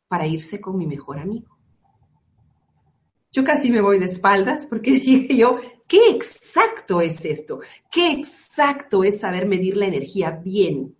para 0.09 0.27
irse 0.27 0.59
con 0.59 0.77
mi 0.77 0.85
mejor 0.85 1.19
amigo. 1.19 1.58
Yo 3.31 3.43
casi 3.43 3.71
me 3.71 3.81
voy 3.81 3.99
de 3.99 4.05
espaldas 4.05 4.65
porque 4.65 4.91
dije 4.99 5.35
yo, 5.35 5.59
¿qué 5.87 6.09
exacto 6.09 7.01
es 7.01 7.23
esto? 7.25 7.59
¿Qué 7.91 8.11
exacto 8.11 9.03
es 9.03 9.19
saber 9.19 9.47
medir 9.47 9.77
la 9.77 9.87
energía 9.87 10.31
bien? 10.31 10.95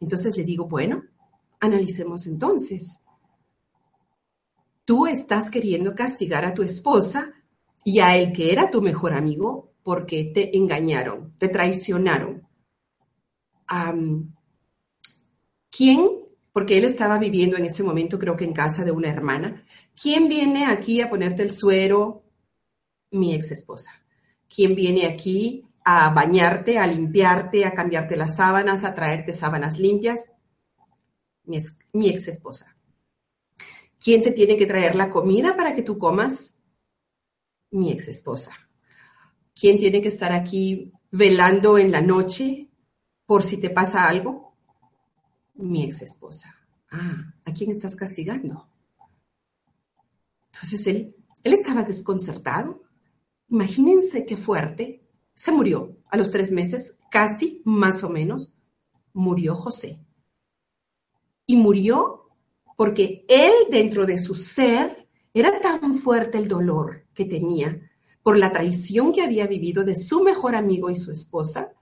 Entonces 0.00 0.36
le 0.36 0.44
digo, 0.44 0.66
bueno, 0.66 1.04
analicemos 1.60 2.26
entonces. 2.26 2.98
Tú 4.84 5.06
estás 5.06 5.50
queriendo 5.50 5.94
castigar 5.94 6.44
a 6.44 6.54
tu 6.54 6.62
esposa 6.62 7.32
y 7.84 8.00
a 8.00 8.16
el 8.16 8.32
que 8.32 8.52
era 8.52 8.70
tu 8.70 8.82
mejor 8.82 9.14
amigo 9.14 9.72
porque 9.82 10.30
te 10.34 10.56
engañaron, 10.56 11.34
te 11.38 11.48
traicionaron. 11.48 12.46
¿Quién 15.70 16.25
porque 16.56 16.78
él 16.78 16.86
estaba 16.86 17.18
viviendo 17.18 17.58
en 17.58 17.66
ese 17.66 17.82
momento, 17.82 18.18
creo 18.18 18.34
que 18.34 18.46
en 18.46 18.54
casa 18.54 18.82
de 18.82 18.90
una 18.90 19.10
hermana. 19.10 19.62
¿Quién 19.94 20.26
viene 20.26 20.64
aquí 20.64 21.02
a 21.02 21.10
ponerte 21.10 21.42
el 21.42 21.50
suero? 21.50 22.24
Mi 23.10 23.34
ex 23.34 23.50
esposa. 23.50 23.90
¿Quién 24.48 24.74
viene 24.74 25.04
aquí 25.04 25.66
a 25.84 26.08
bañarte, 26.14 26.78
a 26.78 26.86
limpiarte, 26.86 27.66
a 27.66 27.74
cambiarte 27.74 28.16
las 28.16 28.36
sábanas, 28.36 28.84
a 28.84 28.94
traerte 28.94 29.34
sábanas 29.34 29.78
limpias? 29.78 30.32
Mi, 31.44 31.58
mi 31.92 32.08
ex 32.08 32.28
esposa. 32.28 32.74
¿Quién 34.02 34.22
te 34.22 34.30
tiene 34.30 34.56
que 34.56 34.64
traer 34.64 34.94
la 34.94 35.10
comida 35.10 35.58
para 35.58 35.74
que 35.74 35.82
tú 35.82 35.98
comas? 35.98 36.56
Mi 37.70 37.92
ex 37.92 38.08
esposa. 38.08 38.52
¿Quién 39.54 39.78
tiene 39.78 40.00
que 40.00 40.08
estar 40.08 40.32
aquí 40.32 40.90
velando 41.10 41.76
en 41.76 41.92
la 41.92 42.00
noche 42.00 42.70
por 43.26 43.42
si 43.42 43.58
te 43.58 43.68
pasa 43.68 44.08
algo? 44.08 44.45
Mi 45.58 45.84
ex 45.84 46.02
esposa. 46.02 46.54
Ah, 46.90 47.34
¿a 47.44 47.52
quién 47.52 47.70
estás 47.70 47.96
castigando? 47.96 48.68
Entonces 50.52 50.86
él, 50.86 51.16
él 51.42 51.52
estaba 51.52 51.82
desconcertado. 51.82 52.82
Imagínense 53.48 54.24
qué 54.24 54.36
fuerte. 54.36 55.02
Se 55.34 55.52
murió 55.52 55.96
a 56.10 56.16
los 56.16 56.30
tres 56.30 56.52
meses, 56.52 56.98
casi, 57.10 57.62
más 57.64 58.02
o 58.04 58.08
menos, 58.08 58.54
murió 59.12 59.54
José. 59.54 60.00
Y 61.46 61.56
murió 61.56 62.30
porque 62.76 63.24
él 63.28 63.52
dentro 63.70 64.06
de 64.06 64.18
su 64.18 64.34
ser 64.34 65.08
era 65.32 65.60
tan 65.60 65.94
fuerte 65.94 66.38
el 66.38 66.48
dolor 66.48 67.06
que 67.14 67.24
tenía 67.24 67.80
por 68.22 68.38
la 68.38 68.52
traición 68.52 69.12
que 69.12 69.22
había 69.22 69.46
vivido 69.46 69.84
de 69.84 69.96
su 69.96 70.22
mejor 70.22 70.56
amigo 70.56 70.90
y 70.90 70.96
su 70.96 71.12
esposa, 71.12 71.72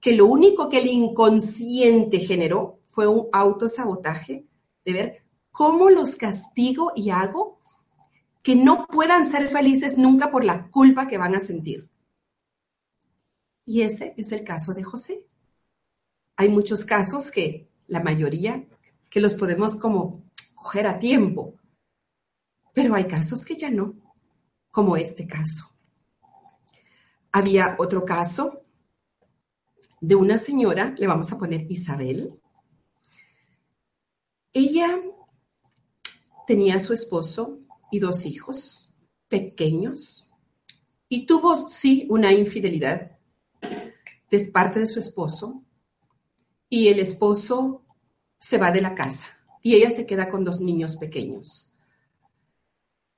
que 0.00 0.12
lo 0.12 0.26
único 0.26 0.68
que 0.68 0.78
el 0.78 0.88
inconsciente 0.88 2.18
generó 2.20 2.80
fue 2.94 3.08
un 3.08 3.28
autosabotaje 3.32 4.46
de 4.84 4.92
ver 4.92 5.24
cómo 5.50 5.90
los 5.90 6.14
castigo 6.14 6.92
y 6.94 7.10
hago 7.10 7.60
que 8.40 8.54
no 8.54 8.86
puedan 8.86 9.26
ser 9.26 9.48
felices 9.48 9.98
nunca 9.98 10.30
por 10.30 10.44
la 10.44 10.70
culpa 10.70 11.08
que 11.08 11.18
van 11.18 11.34
a 11.34 11.40
sentir. 11.40 11.90
Y 13.66 13.82
ese 13.82 14.14
es 14.16 14.30
el 14.30 14.44
caso 14.44 14.74
de 14.74 14.84
José. 14.84 15.26
Hay 16.36 16.48
muchos 16.48 16.84
casos 16.84 17.32
que, 17.32 17.68
la 17.88 18.00
mayoría, 18.00 18.64
que 19.10 19.20
los 19.20 19.34
podemos 19.34 19.74
como 19.74 20.22
coger 20.54 20.86
a 20.86 21.00
tiempo, 21.00 21.56
pero 22.74 22.94
hay 22.94 23.08
casos 23.08 23.44
que 23.44 23.56
ya 23.56 23.70
no, 23.70 23.96
como 24.70 24.96
este 24.96 25.26
caso. 25.26 25.64
Había 27.32 27.74
otro 27.80 28.04
caso 28.04 28.62
de 30.00 30.14
una 30.14 30.38
señora, 30.38 30.94
le 30.96 31.08
vamos 31.08 31.32
a 31.32 31.38
poner 31.38 31.66
Isabel. 31.72 32.38
Ella 34.54 34.98
tenía 36.46 36.76
a 36.76 36.80
su 36.80 36.94
esposo 36.94 37.58
y 37.90 37.98
dos 37.98 38.24
hijos 38.24 38.94
pequeños 39.28 40.30
y 41.08 41.26
tuvo, 41.26 41.68
sí, 41.68 42.06
una 42.08 42.32
infidelidad 42.32 43.18
de 44.30 44.40
parte 44.46 44.80
de 44.80 44.86
su 44.86 45.00
esposo 45.00 45.62
y 46.68 46.88
el 46.88 47.00
esposo 47.00 47.84
se 48.38 48.58
va 48.58 48.70
de 48.70 48.80
la 48.80 48.94
casa 48.94 49.26
y 49.60 49.74
ella 49.74 49.90
se 49.90 50.06
queda 50.06 50.30
con 50.30 50.44
dos 50.44 50.60
niños 50.60 50.96
pequeños. 50.96 51.72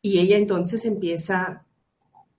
Y 0.00 0.18
ella 0.18 0.38
entonces 0.38 0.84
empieza 0.84 1.66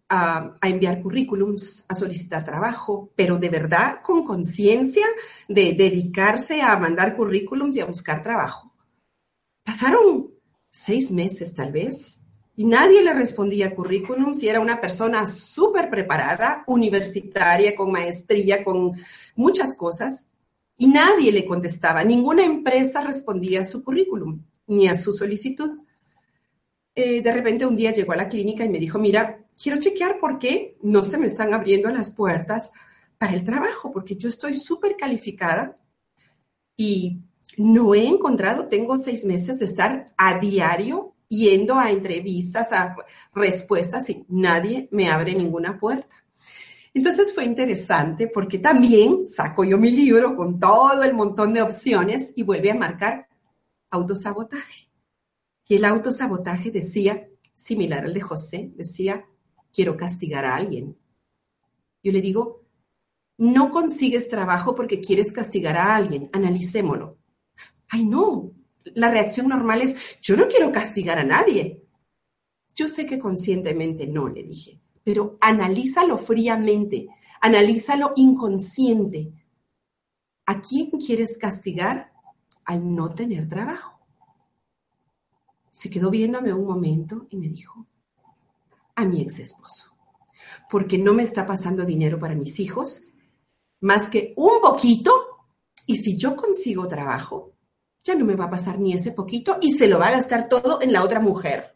a, 0.10 0.58
enviar 0.62 1.02
currículums, 1.02 1.86
a 1.88 1.94
solicitar 1.94 2.44
trabajo, 2.44 3.12
pero 3.16 3.38
de 3.38 3.50
verdad 3.50 4.02
con 4.04 4.24
conciencia 4.24 5.06
de 5.48 5.74
dedicarse 5.74 6.62
a 6.62 6.78
mandar 6.78 7.16
currículums 7.16 7.76
y 7.76 7.82
a 7.82 7.86
buscar 7.86 8.24
trabajo. 8.24 8.67
Pasaron 9.68 10.32
seis 10.72 11.12
meses 11.12 11.54
tal 11.54 11.74
vez 11.74 12.22
y 12.56 12.64
nadie 12.64 13.04
le 13.04 13.14
respondía 13.14 13.76
currículums 13.76 14.42
y 14.42 14.48
era 14.48 14.62
una 14.62 14.80
persona 14.80 15.28
súper 15.28 15.90
preparada, 15.90 16.64
universitaria, 16.68 17.76
con 17.76 17.92
maestría, 17.92 18.64
con 18.64 18.94
muchas 19.36 19.74
cosas 19.74 20.30
y 20.78 20.88
nadie 20.88 21.34
le 21.34 21.46
contestaba. 21.46 22.02
Ninguna 22.06 22.46
empresa 22.46 23.02
respondía 23.02 23.60
a 23.60 23.66
su 23.66 23.84
currículum 23.84 24.42
ni 24.68 24.88
a 24.88 24.96
su 24.96 25.12
solicitud. 25.12 25.80
Eh, 26.96 27.22
de 27.22 27.34
repente 27.34 27.66
un 27.66 27.76
día 27.76 27.92
llegó 27.92 28.14
a 28.14 28.18
la 28.24 28.30
clínica 28.30 28.64
y 28.64 28.70
me 28.70 28.80
dijo, 28.80 28.98
mira, 29.00 29.44
quiero 29.62 29.80
chequear 29.80 30.18
por 30.18 30.40
qué 30.40 30.78
no 30.82 31.04
se 31.04 31.18
me 31.18 31.28
están 31.28 31.54
abriendo 31.54 31.90
las 31.90 32.12
puertas 32.12 32.72
para 33.18 33.34
el 33.34 33.44
trabajo, 33.44 33.92
porque 33.92 34.16
yo 34.16 34.30
estoy 34.30 34.58
súper 34.58 34.96
calificada 34.96 35.78
y 36.78 37.20
no 37.58 37.96
he 37.96 38.08
encontrado, 38.08 38.68
tengo 38.68 38.98
seis 38.98 39.26
meses 39.26 39.60
de 39.60 39.66
estar 39.66 40.14
a 40.16 40.40
diario 40.40 41.16
yendo 41.28 41.78
a 41.78 41.92
entrevistas, 41.92 42.72
a 42.72 42.96
respuestas 43.34 44.10
y 44.10 44.26
nadie 44.30 44.88
me 44.92 45.10
abre 45.10 45.34
ninguna 45.34 45.80
puerta. 45.80 46.16
Entonces 46.94 47.34
fue 47.34 47.46
interesante 47.46 48.28
porque 48.28 48.60
también 48.60 49.26
saco 49.26 49.64
yo 49.64 49.78
mi 49.78 49.92
libro 49.92 50.36
con 50.36 50.60
todo 50.60 51.04
el 51.04 51.14
montón 51.14 51.54
de 51.54 51.62
opciones 51.62 52.34
y 52.36 52.44
vuelve 52.44 52.72
a 52.72 52.76
marcar 52.76 53.28
autosabotaje. 53.90 54.90
Y 55.68 55.76
el 55.76 55.86
autosabotaje 55.86 56.72
decía, 56.72 57.28
similar 57.54 58.06
al 58.06 58.14
de 58.14 58.22
José, 58.22 58.72
decía, 58.76 59.26
quiero 59.74 59.98
castigar 59.98 60.46
a 60.46 60.56
alguien. 60.56 60.96
Yo 62.04 62.12
le 62.12 62.22
digo, 62.22 62.64
no 63.38 63.72
consigues 63.72 64.30
trabajo 64.30 64.74
porque 64.76 65.02
quieres 65.02 65.32
castigar 65.32 65.76
a 65.76 65.96
alguien, 65.96 66.30
analicémoslo. 66.34 67.18
Ay, 67.90 68.06
no, 68.06 68.52
la 68.96 69.12
reacción 69.12 69.48
normal 69.48 69.82
es, 69.82 70.20
yo 70.22 70.36
no 70.36 70.48
quiero 70.48 70.72
castigar 70.72 71.20
a 71.20 71.24
nadie. 71.24 71.84
Yo 72.76 72.88
sé 72.88 73.06
que 73.06 73.20
conscientemente 73.20 74.08
no, 74.08 74.28
le 74.28 74.44
dije, 74.44 74.80
pero 75.04 75.38
analízalo 75.42 76.18
fríamente, 76.18 77.08
analízalo 77.42 78.14
inconsciente. 78.16 79.34
¿A 80.46 80.62
quién 80.62 80.92
quieres 80.92 81.38
castigar 81.38 82.12
al 82.66 82.96
no 82.96 83.14
tener 83.14 83.48
trabajo? 83.50 84.00
Se 85.72 85.90
quedó 85.90 86.10
viéndome 86.10 86.54
un 86.54 86.66
momento 86.66 87.28
y 87.30 87.38
me 87.38 87.50
dijo, 87.50 87.88
a 88.96 89.06
mi 89.06 89.22
ex 89.22 89.40
esposo, 89.40 89.96
porque 90.70 90.98
no 90.98 91.14
me 91.14 91.24
está 91.24 91.46
pasando 91.46 91.86
dinero 91.86 92.20
para 92.20 92.36
mis 92.36 92.60
hijos, 92.60 93.04
más 93.80 94.10
que 94.10 94.34
un 94.38 94.60
poquito, 94.62 95.12
y 95.86 95.98
si 95.98 96.18
yo 96.18 96.36
consigo 96.36 96.88
trabajo, 96.88 97.57
ya 98.08 98.16
no 98.16 98.26
me 98.26 98.36
va 98.36 98.46
a 98.46 98.50
pasar 98.50 98.80
ni 98.80 98.94
ese 98.94 99.12
poquito 99.12 99.58
y 99.62 99.74
se 99.74 99.88
lo 99.88 100.00
va 100.00 100.08
a 100.08 100.12
gastar 100.12 100.48
todo 100.48 100.82
en 100.82 100.94
la 100.94 101.04
otra 101.04 101.20
mujer. 101.20 101.76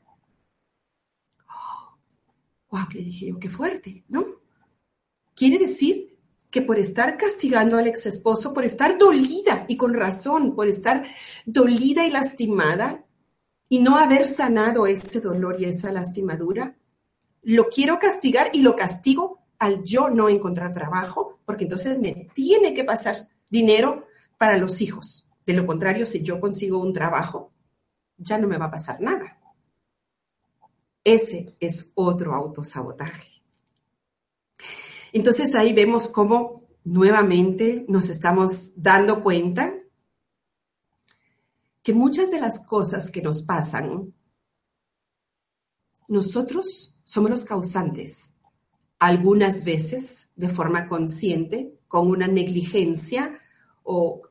wow, 2.72 2.88
le 2.94 3.02
dije 3.04 3.28
yo, 3.28 3.40
qué 3.40 3.50
fuerte, 3.50 4.06
¿no? 4.08 4.26
Quiere 5.36 5.60
decir 5.60 6.18
que 6.50 6.62
por 6.62 6.80
estar 6.80 7.18
castigando 7.18 7.78
al 7.78 7.88
ex 7.88 8.06
esposo, 8.06 8.54
por 8.54 8.64
estar 8.64 8.98
dolida 8.98 9.66
y 9.68 9.78
con 9.78 9.94
razón, 9.94 10.56
por 10.56 10.68
estar 10.68 11.06
dolida 11.46 12.06
y 12.06 12.12
lastimada 12.12 13.06
y 13.70 13.80
no 13.80 13.98
haber 13.98 14.28
sanado 14.28 14.88
ese 14.88 15.20
dolor 15.22 15.60
y 15.60 15.66
esa 15.66 15.92
lastimadura, 15.92 16.76
lo 17.44 17.70
quiero 17.70 18.00
castigar 18.00 18.50
y 18.54 18.62
lo 18.62 18.76
castigo 18.76 19.40
al 19.60 19.84
yo 19.84 20.10
no 20.10 20.28
encontrar 20.28 20.74
trabajo, 20.74 21.40
porque 21.46 21.64
entonces 21.64 22.00
me 22.00 22.30
tiene 22.34 22.74
que 22.74 22.84
pasar 22.84 23.16
dinero 23.50 24.08
para 24.38 24.58
los 24.58 24.82
hijos. 24.82 25.26
De 25.46 25.54
lo 25.54 25.66
contrario, 25.66 26.06
si 26.06 26.22
yo 26.22 26.40
consigo 26.40 26.78
un 26.78 26.94
trabajo, 26.94 27.52
ya 28.18 28.38
no 28.38 28.48
me 28.48 28.58
va 28.58 28.66
a 28.66 28.72
pasar 28.72 29.02
nada. 29.02 29.40
Ese 31.04 31.56
es 31.60 31.92
otro 31.96 32.36
autosabotaje. 32.36 33.42
Entonces 35.14 35.56
ahí 35.56 35.74
vemos 35.74 36.08
cómo 36.08 36.64
nuevamente 36.84 37.86
nos 37.88 38.10
estamos 38.10 38.72
dando 38.76 39.24
cuenta 39.24 39.74
que 41.82 41.94
muchas 41.94 42.30
de 42.32 42.40
las 42.40 42.60
cosas 42.60 43.10
que 43.10 43.22
nos 43.22 43.42
pasan, 43.44 44.14
nosotros 46.08 46.96
somos 47.04 47.32
los 47.32 47.46
causantes, 47.46 48.32
algunas 49.00 49.64
veces 49.64 50.30
de 50.36 50.50
forma 50.50 50.86
consciente, 50.86 51.80
con 51.88 52.08
una 52.08 52.28
negligencia 52.28 53.40
o 53.84 54.22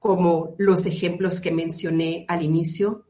como 0.00 0.54
los 0.56 0.86
ejemplos 0.86 1.42
que 1.42 1.52
mencioné 1.52 2.24
al 2.26 2.42
inicio, 2.42 3.04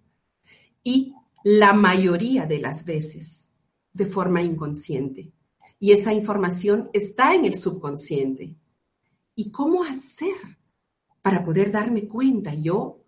y 0.82 1.14
la 1.44 1.72
mayoría 1.72 2.46
de 2.46 2.58
las 2.58 2.84
veces 2.84 3.54
de 3.92 4.06
forma 4.06 4.42
inconsciente. 4.42 5.32
Y 5.78 5.92
esa 5.92 6.12
información 6.12 6.90
está 6.92 7.34
en 7.34 7.44
el 7.44 7.54
subconsciente. 7.54 8.56
¿Y 9.36 9.52
cómo 9.52 9.84
hacer 9.84 10.34
para 11.22 11.44
poder 11.44 11.70
darme 11.70 12.08
cuenta 12.08 12.54
yo 12.54 13.04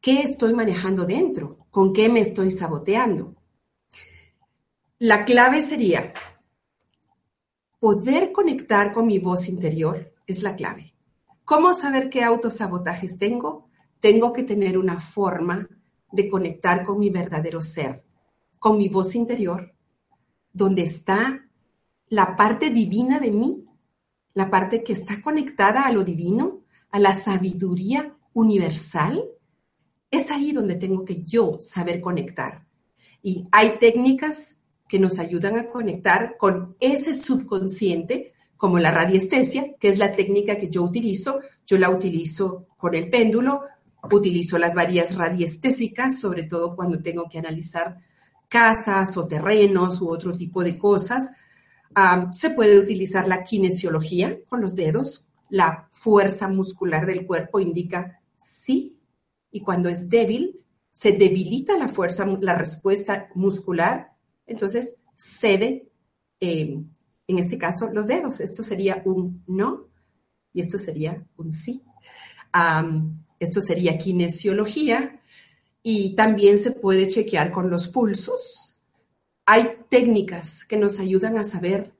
qué 0.00 0.22
estoy 0.22 0.52
manejando 0.52 1.06
dentro? 1.06 1.66
¿Con 1.70 1.92
qué 1.92 2.08
me 2.08 2.20
estoy 2.20 2.50
saboteando? 2.50 3.36
La 4.98 5.24
clave 5.24 5.62
sería 5.62 6.12
poder 7.78 8.32
conectar 8.32 8.92
con 8.92 9.06
mi 9.06 9.20
voz 9.20 9.48
interior, 9.48 10.12
es 10.26 10.42
la 10.42 10.56
clave. 10.56 10.92
¿Cómo 11.50 11.74
saber 11.74 12.10
qué 12.10 12.22
autosabotajes 12.22 13.18
tengo? 13.18 13.68
Tengo 13.98 14.32
que 14.32 14.44
tener 14.44 14.78
una 14.78 15.00
forma 15.00 15.68
de 16.12 16.28
conectar 16.28 16.84
con 16.84 17.00
mi 17.00 17.10
verdadero 17.10 17.60
ser, 17.60 18.04
con 18.60 18.78
mi 18.78 18.88
voz 18.88 19.16
interior, 19.16 19.74
donde 20.52 20.82
está 20.82 21.48
la 22.06 22.36
parte 22.36 22.70
divina 22.70 23.18
de 23.18 23.32
mí, 23.32 23.64
la 24.32 24.48
parte 24.48 24.84
que 24.84 24.92
está 24.92 25.20
conectada 25.20 25.86
a 25.86 25.90
lo 25.90 26.04
divino, 26.04 26.60
a 26.92 27.00
la 27.00 27.16
sabiduría 27.16 28.16
universal. 28.32 29.24
Es 30.08 30.30
ahí 30.30 30.52
donde 30.52 30.76
tengo 30.76 31.04
que 31.04 31.24
yo 31.24 31.56
saber 31.58 32.00
conectar. 32.00 32.64
Y 33.24 33.48
hay 33.50 33.76
técnicas 33.80 34.60
que 34.86 35.00
nos 35.00 35.18
ayudan 35.18 35.58
a 35.58 35.68
conectar 35.68 36.36
con 36.38 36.76
ese 36.78 37.12
subconsciente, 37.12 38.29
como 38.60 38.78
la 38.78 38.90
radiestesia, 38.90 39.74
que 39.80 39.88
es 39.88 39.96
la 39.96 40.14
técnica 40.14 40.58
que 40.58 40.68
yo 40.68 40.82
utilizo. 40.82 41.40
Yo 41.66 41.78
la 41.78 41.88
utilizo 41.88 42.66
con 42.76 42.94
el 42.94 43.08
péndulo, 43.08 43.62
utilizo 44.12 44.58
las 44.58 44.74
varias 44.74 45.16
radiestésicas, 45.16 46.20
sobre 46.20 46.42
todo 46.42 46.76
cuando 46.76 47.00
tengo 47.00 47.26
que 47.26 47.38
analizar 47.38 47.96
casas 48.50 49.16
o 49.16 49.26
terrenos 49.26 50.02
u 50.02 50.10
otro 50.10 50.36
tipo 50.36 50.62
de 50.62 50.76
cosas. 50.76 51.30
Ah, 51.94 52.28
se 52.32 52.50
puede 52.50 52.78
utilizar 52.78 53.26
la 53.26 53.44
kinesiología 53.44 54.38
con 54.46 54.60
los 54.60 54.74
dedos. 54.74 55.26
La 55.48 55.88
fuerza 55.92 56.46
muscular 56.46 57.06
del 57.06 57.24
cuerpo 57.24 57.60
indica 57.60 58.20
sí. 58.36 59.00
Y 59.50 59.62
cuando 59.62 59.88
es 59.88 60.10
débil, 60.10 60.60
se 60.92 61.12
debilita 61.12 61.78
la 61.78 61.88
fuerza, 61.88 62.26
la 62.42 62.56
respuesta 62.56 63.30
muscular. 63.34 64.12
Entonces 64.46 64.96
cede, 65.16 65.88
eh, 66.40 66.84
en 67.30 67.38
este 67.38 67.58
caso, 67.58 67.88
los 67.88 68.06
dedos. 68.06 68.40
Esto 68.40 68.62
sería 68.62 69.02
un 69.04 69.42
no 69.46 69.88
y 70.52 70.60
esto 70.60 70.78
sería 70.78 71.24
un 71.36 71.50
sí. 71.50 71.82
esto 73.38 73.60
sería 73.60 73.98
kinesiología 73.98 75.20
y 75.82 76.14
también 76.14 76.58
se 76.58 76.72
puede 76.72 77.08
chequear 77.08 77.52
con 77.52 77.70
los 77.70 77.88
pulsos. 77.88 78.78
Hay 79.46 79.78
técnicas 79.88 80.64
que 80.64 80.76
nos 80.76 81.00
ayudan 81.00 81.38
a 81.38 81.44
saber 81.44 81.94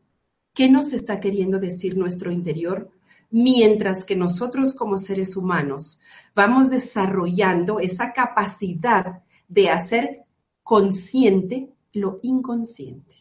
qué 0.54 0.68
nos 0.68 0.92
está 0.92 1.20
queriendo 1.20 1.58
decir 1.58 1.96
nuestro 1.96 2.30
interior, 2.30 2.90
mientras 3.30 4.04
que 4.04 4.16
nosotros 4.16 4.74
como 4.74 4.98
seres 4.98 5.36
humanos 5.36 6.00
vamos 6.34 6.70
desarrollando 6.70 7.80
esa 7.80 8.12
capacidad 8.12 9.22
de 9.48 9.70
hacer 9.70 10.24
consciente 10.62 11.72
lo 11.92 12.20
inconsciente. 12.22 13.19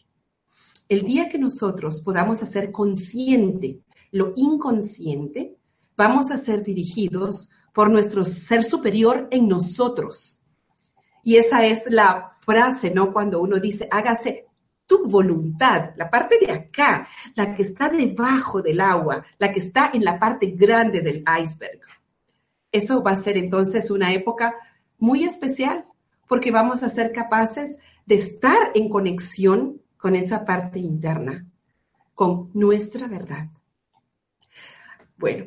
El 0.90 1.04
día 1.04 1.30
que 1.30 1.38
nosotros 1.38 2.02
podamos 2.02 2.42
hacer 2.42 2.70
consciente 2.70 3.80
lo 4.10 4.34
inconsciente, 4.36 5.56
vamos 5.96 6.30
a 6.30 6.36
ser 6.36 6.62
dirigidos 6.62 7.48
por 7.72 7.88
nuestro 7.88 8.24
ser 8.24 8.64
superior 8.64 9.26
en 9.30 9.48
nosotros 9.48 10.40
y 11.22 11.36
esa 11.36 11.66
es 11.66 11.90
la 11.90 12.30
frase, 12.40 12.90
¿no? 12.90 13.12
Cuando 13.12 13.40
uno 13.40 13.58
dice, 13.58 13.88
hágase 13.90 14.46
tu 14.86 15.08
voluntad, 15.08 15.90
la 15.96 16.10
parte 16.10 16.38
de 16.40 16.50
acá, 16.50 17.06
la 17.34 17.54
que 17.54 17.62
está 17.62 17.88
debajo 17.88 18.62
del 18.62 18.80
agua, 18.80 19.24
la 19.38 19.52
que 19.52 19.60
está 19.60 19.90
en 19.92 20.04
la 20.04 20.18
parte 20.18 20.48
grande 20.48 21.00
del 21.00 21.22
iceberg. 21.40 21.80
Eso 22.72 23.02
va 23.02 23.12
a 23.12 23.16
ser 23.16 23.36
entonces 23.36 23.90
una 23.90 24.12
época 24.12 24.54
muy 24.98 25.24
especial 25.24 25.84
porque 26.26 26.50
vamos 26.50 26.82
a 26.82 26.88
ser 26.88 27.12
capaces 27.12 27.78
de 28.06 28.16
estar 28.16 28.72
en 28.74 28.88
conexión 28.88 29.80
con 30.00 30.16
esa 30.16 30.44
parte 30.44 30.78
interna, 30.78 31.46
con 32.14 32.50
nuestra 32.54 33.06
verdad. 33.06 33.48
Bueno, 35.16 35.44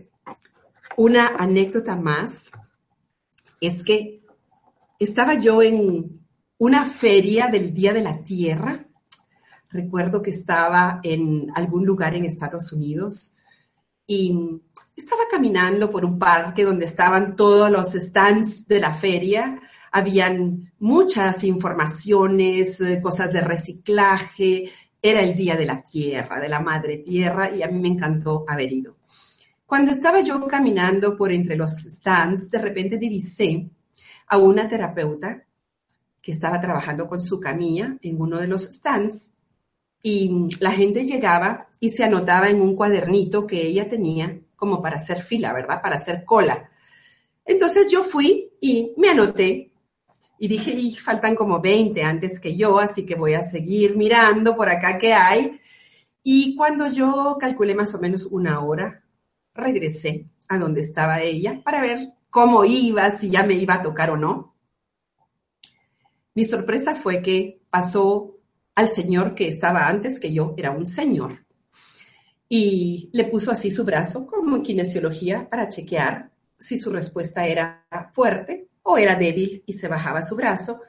una 0.95 1.29
anécdota 1.37 1.95
más 1.95 2.51
es 3.59 3.83
que 3.83 4.21
estaba 4.99 5.33
yo 5.35 5.63
en 5.63 6.21
una 6.59 6.85
feria 6.85 7.47
del 7.47 7.73
Día 7.73 7.93
de 7.93 8.03
la 8.03 8.23
Tierra. 8.23 8.85
Recuerdo 9.69 10.21
que 10.21 10.29
estaba 10.29 10.99
en 11.01 11.51
algún 11.55 11.83
lugar 11.83 12.13
en 12.13 12.25
Estados 12.25 12.71
Unidos 12.71 13.35
y 14.05 14.61
estaba 14.95 15.23
caminando 15.31 15.89
por 15.89 16.05
un 16.05 16.19
parque 16.19 16.63
donde 16.63 16.85
estaban 16.85 17.35
todos 17.35 17.71
los 17.71 17.93
stands 17.93 18.67
de 18.67 18.79
la 18.79 18.93
feria. 18.93 19.59
Habían 19.95 20.73
muchas 20.79 21.43
informaciones, 21.43 22.81
eh, 22.81 22.99
cosas 22.99 23.31
de 23.31 23.41
reciclaje. 23.41 24.69
Era 24.99 25.21
el 25.21 25.35
Día 25.35 25.55
de 25.55 25.67
la 25.67 25.83
Tierra, 25.83 26.39
de 26.39 26.49
la 26.49 26.59
Madre 26.59 26.97
Tierra, 26.97 27.55
y 27.55 27.61
a 27.61 27.67
mí 27.67 27.79
me 27.79 27.89
encantó 27.89 28.43
haber 28.47 28.71
ido. 28.71 28.97
Cuando 29.67 29.91
estaba 29.91 30.21
yo 30.21 30.45
caminando 30.47 31.15
por 31.15 31.31
entre 31.31 31.55
los 31.55 31.73
stands, 31.73 32.49
de 32.49 32.59
repente 32.59 32.97
divisé 32.97 33.69
a 34.27 34.37
una 34.37 34.67
terapeuta 34.67 35.45
que 36.21 36.31
estaba 36.31 36.59
trabajando 36.59 37.07
con 37.07 37.21
su 37.21 37.39
camilla 37.39 37.97
en 38.01 38.19
uno 38.19 38.39
de 38.39 38.47
los 38.47 38.63
stands 38.63 39.33
y 40.01 40.49
la 40.59 40.71
gente 40.71 41.05
llegaba 41.05 41.67
y 41.79 41.89
se 41.89 42.03
anotaba 42.03 42.49
en 42.49 42.61
un 42.61 42.75
cuadernito 42.75 43.45
que 43.45 43.61
ella 43.61 43.89
tenía 43.89 44.39
como 44.55 44.81
para 44.81 44.97
hacer 44.97 45.21
fila, 45.21 45.53
¿verdad? 45.53 45.81
Para 45.81 45.97
hacer 45.97 46.23
cola. 46.23 46.69
Entonces 47.45 47.91
yo 47.91 48.03
fui 48.03 48.51
y 48.61 48.93
me 48.97 49.09
anoté 49.09 49.72
y 50.43 50.47
dije, 50.49 51.01
faltan 51.01 51.35
como 51.35 51.61
20 51.61 52.03
antes 52.03 52.37
que 52.37 52.57
yo, 52.57 52.77
así 52.77 53.05
que 53.05 53.15
voy 53.15 53.33
a 53.33 53.43
seguir 53.43 53.95
mirando 53.95 54.57
por 54.57 54.67
acá 54.67 54.97
qué 54.97 55.13
hay. 55.13 55.61
Y 56.21 56.57
cuando 56.57 56.87
yo 56.87 57.37
calculé 57.39 57.73
más 57.73 57.95
o 57.95 57.99
menos 58.01 58.25
una 58.25 58.59
hora, 58.59 59.05
regresé 59.53 60.27
a 60.49 60.57
donde 60.57 60.81
estaba 60.81 61.21
ella 61.21 61.61
para 61.63 61.79
ver 61.79 62.09
cómo 62.29 62.65
iba, 62.65 63.09
si 63.11 63.29
ya 63.29 63.43
me 63.43 63.53
iba 63.53 63.75
a 63.75 63.81
tocar 63.81 64.09
o 64.09 64.17
no. 64.17 64.53
Mi 66.33 66.43
sorpresa 66.43 66.93
fue 66.93 67.21
que 67.21 67.61
pasó 67.69 68.35
al 68.75 68.89
señor 68.89 69.35
que 69.35 69.47
estaba 69.47 69.87
antes 69.87 70.19
que 70.19 70.33
yo, 70.33 70.55
era 70.57 70.71
un 70.71 70.87
señor, 70.87 71.45
y 72.49 73.09
le 73.13 73.23
puso 73.27 73.49
así 73.49 73.71
su 73.71 73.85
brazo 73.85 74.27
como 74.27 74.57
en 74.57 74.63
kinesiología 74.63 75.49
para 75.49 75.69
chequear 75.69 76.33
si 76.59 76.77
su 76.77 76.91
respuesta 76.91 77.47
era 77.47 77.87
fuerte 78.11 78.67
o 78.83 78.97
era 78.97 79.15
débil 79.15 79.63
y 79.65 79.73
se 79.73 79.87
bajaba 79.87 80.21
su 80.21 80.35
brazo. 80.35 80.81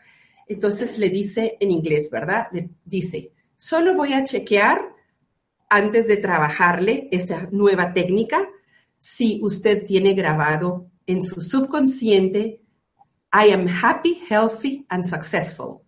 Entonces 0.47 0.99
le 0.99 1.09
dice 1.09 1.57
en 1.61 1.71
inglés, 1.71 2.11
¿verdad? 2.11 2.49
Le 2.53 2.71
dice, 2.85 3.33
solo 3.57 3.95
voy 3.95 4.13
a 4.13 4.25
chequear 4.25 4.95
antes 5.71 6.07
de 6.07 6.19
trabajarle 6.19 7.09
esta 7.11 7.49
nueva 7.51 7.93
técnica 7.93 8.49
si 8.99 9.41
usted 9.43 9.85
tiene 9.85 10.15
grabado 10.15 10.91
en 11.07 11.23
su 11.23 11.41
subconsciente, 11.41 12.61
I 13.33 13.51
am 13.53 13.67
happy, 13.69 14.21
healthy 14.29 14.87
and 14.89 15.05
successful. 15.05 15.83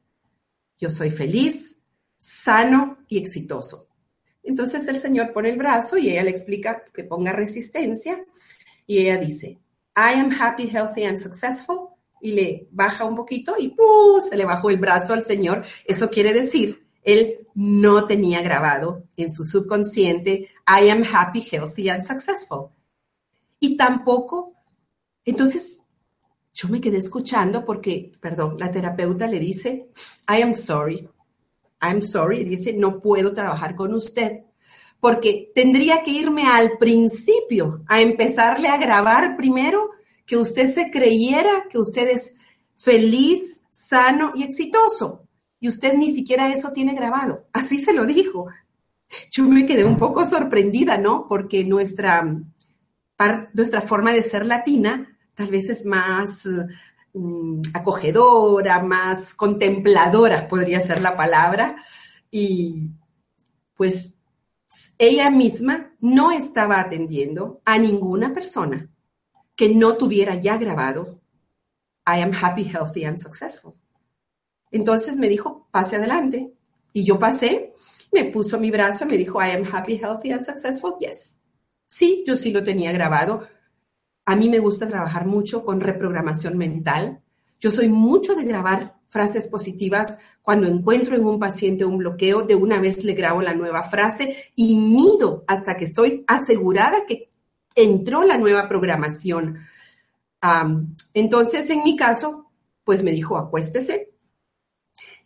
Yo 0.78 0.90
soy 0.90 1.10
feliz, 1.10 1.80
sano 2.18 2.98
y 3.08 3.18
exitoso. 3.18 3.88
Entonces 4.42 4.86
el 4.88 4.98
Señor 4.98 5.32
pone 5.32 5.48
el 5.50 5.56
brazo 5.56 5.96
y 5.96 6.10
ella 6.10 6.24
le 6.24 6.30
explica 6.30 6.84
que 6.92 7.04
ponga 7.04 7.32
resistencia 7.32 8.24
y 8.86 8.98
ella 8.98 9.18
dice, 9.18 9.58
I 9.96 10.20
am 10.20 10.30
happy, 10.30 10.68
healthy 10.68 11.04
and 11.04 11.18
successful 11.18 11.95
y 12.26 12.32
le 12.32 12.68
baja 12.72 13.04
un 13.04 13.14
poquito 13.14 13.54
y 13.56 13.72
se 14.28 14.36
le 14.36 14.44
bajó 14.44 14.70
el 14.70 14.78
brazo 14.78 15.12
al 15.12 15.22
Señor. 15.22 15.64
Eso 15.84 16.10
quiere 16.10 16.32
decir, 16.32 16.86
él 17.04 17.46
no 17.54 18.06
tenía 18.06 18.42
grabado 18.42 19.04
en 19.16 19.30
su 19.30 19.44
subconsciente, 19.44 20.48
I 20.66 20.88
am 20.90 21.04
happy, 21.04 21.40
healthy 21.40 21.88
and 21.88 22.02
successful. 22.02 22.70
Y 23.60 23.76
tampoco 23.76 24.54
entonces, 25.24 25.82
yo 26.54 26.68
me 26.68 26.80
quedé 26.80 26.98
escuchando 26.98 27.64
porque, 27.64 28.12
perdón, 28.20 28.56
la 28.58 28.70
terapeuta 28.70 29.26
le 29.26 29.40
dice, 29.40 29.88
I 30.28 30.42
am 30.42 30.54
sorry, 30.54 31.08
I'm 31.80 32.00
sorry, 32.00 32.40
y 32.40 32.44
dice, 32.44 32.72
no 32.72 33.00
puedo 33.00 33.32
trabajar 33.34 33.74
con 33.74 33.92
usted, 33.92 34.44
porque 35.00 35.50
tendría 35.54 36.02
que 36.02 36.12
irme 36.12 36.44
al 36.44 36.78
principio, 36.78 37.84
a 37.88 38.00
empezarle 38.00 38.68
a 38.68 38.78
grabar 38.78 39.36
primero 39.36 39.90
que 40.26 40.36
usted 40.36 40.68
se 40.68 40.90
creyera 40.90 41.66
que 41.70 41.78
usted 41.78 42.08
es 42.08 42.34
feliz, 42.76 43.64
sano 43.70 44.32
y 44.34 44.42
exitoso. 44.42 45.22
Y 45.60 45.68
usted 45.68 45.94
ni 45.94 46.12
siquiera 46.12 46.52
eso 46.52 46.72
tiene 46.72 46.94
grabado. 46.94 47.46
Así 47.52 47.78
se 47.78 47.92
lo 47.92 48.04
dijo. 48.04 48.48
Yo 49.30 49.44
me 49.44 49.66
quedé 49.66 49.84
un 49.84 49.96
poco 49.96 50.26
sorprendida, 50.26 50.98
¿no? 50.98 51.26
Porque 51.28 51.64
nuestra, 51.64 52.26
nuestra 53.54 53.80
forma 53.80 54.12
de 54.12 54.22
ser 54.22 54.44
latina 54.44 55.16
tal 55.34 55.48
vez 55.48 55.70
es 55.70 55.84
más 55.86 56.48
mm, 57.12 57.60
acogedora, 57.72 58.82
más 58.82 59.34
contempladora, 59.34 60.48
podría 60.48 60.80
ser 60.80 61.00
la 61.00 61.16
palabra. 61.16 61.76
Y 62.30 62.90
pues 63.74 64.18
ella 64.98 65.30
misma 65.30 65.92
no 66.00 66.32
estaba 66.32 66.80
atendiendo 66.80 67.60
a 67.64 67.78
ninguna 67.78 68.34
persona 68.34 68.90
que 69.56 69.74
no 69.74 69.96
tuviera 69.96 70.36
ya 70.36 70.58
grabado 70.58 71.20
I 72.06 72.20
am 72.20 72.32
happy, 72.32 72.62
healthy 72.62 73.04
and 73.04 73.18
successful. 73.18 73.74
Entonces 74.70 75.16
me 75.16 75.28
dijo, 75.28 75.66
pase 75.72 75.96
adelante. 75.96 76.52
Y 76.92 77.04
yo 77.04 77.18
pasé, 77.18 77.72
me 78.12 78.24
puso 78.26 78.60
mi 78.60 78.70
brazo, 78.70 79.06
me 79.06 79.16
dijo, 79.16 79.42
I 79.42 79.50
am 79.50 79.64
happy, 79.64 79.96
healthy 79.96 80.30
and 80.30 80.44
successful. 80.44 80.94
Yes. 81.00 81.40
Sí, 81.86 82.22
yo 82.26 82.36
sí 82.36 82.52
lo 82.52 82.62
tenía 82.62 82.92
grabado. 82.92 83.48
A 84.24 84.36
mí 84.36 84.48
me 84.48 84.60
gusta 84.60 84.86
trabajar 84.86 85.26
mucho 85.26 85.64
con 85.64 85.80
reprogramación 85.80 86.56
mental. 86.56 87.22
Yo 87.58 87.70
soy 87.70 87.88
mucho 87.88 88.34
de 88.34 88.44
grabar 88.44 88.96
frases 89.08 89.48
positivas. 89.48 90.18
Cuando 90.42 90.68
encuentro 90.68 91.16
en 91.16 91.24
un 91.24 91.40
paciente 91.40 91.84
un 91.84 91.98
bloqueo, 91.98 92.42
de 92.42 92.54
una 92.54 92.78
vez 92.78 93.02
le 93.02 93.14
grabo 93.14 93.42
la 93.42 93.54
nueva 93.54 93.82
frase 93.82 94.52
y 94.54 94.76
mido 94.76 95.44
hasta 95.48 95.76
que 95.76 95.84
estoy 95.84 96.24
asegurada 96.28 97.04
que 97.06 97.30
entró 97.76 98.24
la 98.24 98.38
nueva 98.38 98.68
programación. 98.68 99.60
entonces, 101.14 101.70
en 101.70 101.84
mi 101.84 101.96
caso, 101.96 102.50
pues 102.82 103.02
me 103.02 103.12
dijo, 103.12 103.36
acuéstese. 103.36 104.10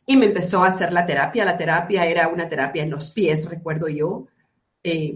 y 0.07 0.17
me 0.17 0.27
empezó 0.27 0.65
a 0.65 0.69
hacer 0.69 0.93
la 0.93 1.07
terapia. 1.07 1.45
La 1.45 1.57
terapia 1.57 2.05
era 2.05 2.29
una 2.29 2.49
terapia 2.49 2.83
en 2.83 2.91
los 2.91 3.11
pies, 3.13 3.49
recuerdo 3.49 3.89
yo. 3.89 4.27
Eh, 4.83 5.15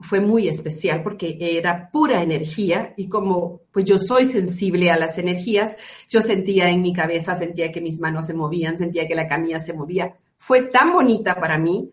fue 0.00 0.20
muy 0.20 0.48
especial 0.48 1.02
porque 1.02 1.36
era 1.40 1.90
pura 1.90 2.22
energía 2.22 2.94
y 2.96 3.08
como 3.08 3.62
pues 3.72 3.84
yo 3.84 3.98
soy 3.98 4.26
sensible 4.26 4.90
a 4.90 4.96
las 4.96 5.18
energías, 5.18 5.76
yo 6.08 6.20
sentía 6.20 6.70
en 6.70 6.82
mi 6.82 6.92
cabeza, 6.92 7.36
sentía 7.36 7.72
que 7.72 7.80
mis 7.80 8.00
manos 8.00 8.26
se 8.26 8.34
movían, 8.34 8.78
sentía 8.78 9.08
que 9.08 9.14
la 9.14 9.28
camilla 9.28 9.60
se 9.60 9.72
movía. 9.72 10.16
Fue 10.36 10.62
tan 10.62 10.92
bonita 10.92 11.36
para 11.36 11.58
mí 11.58 11.90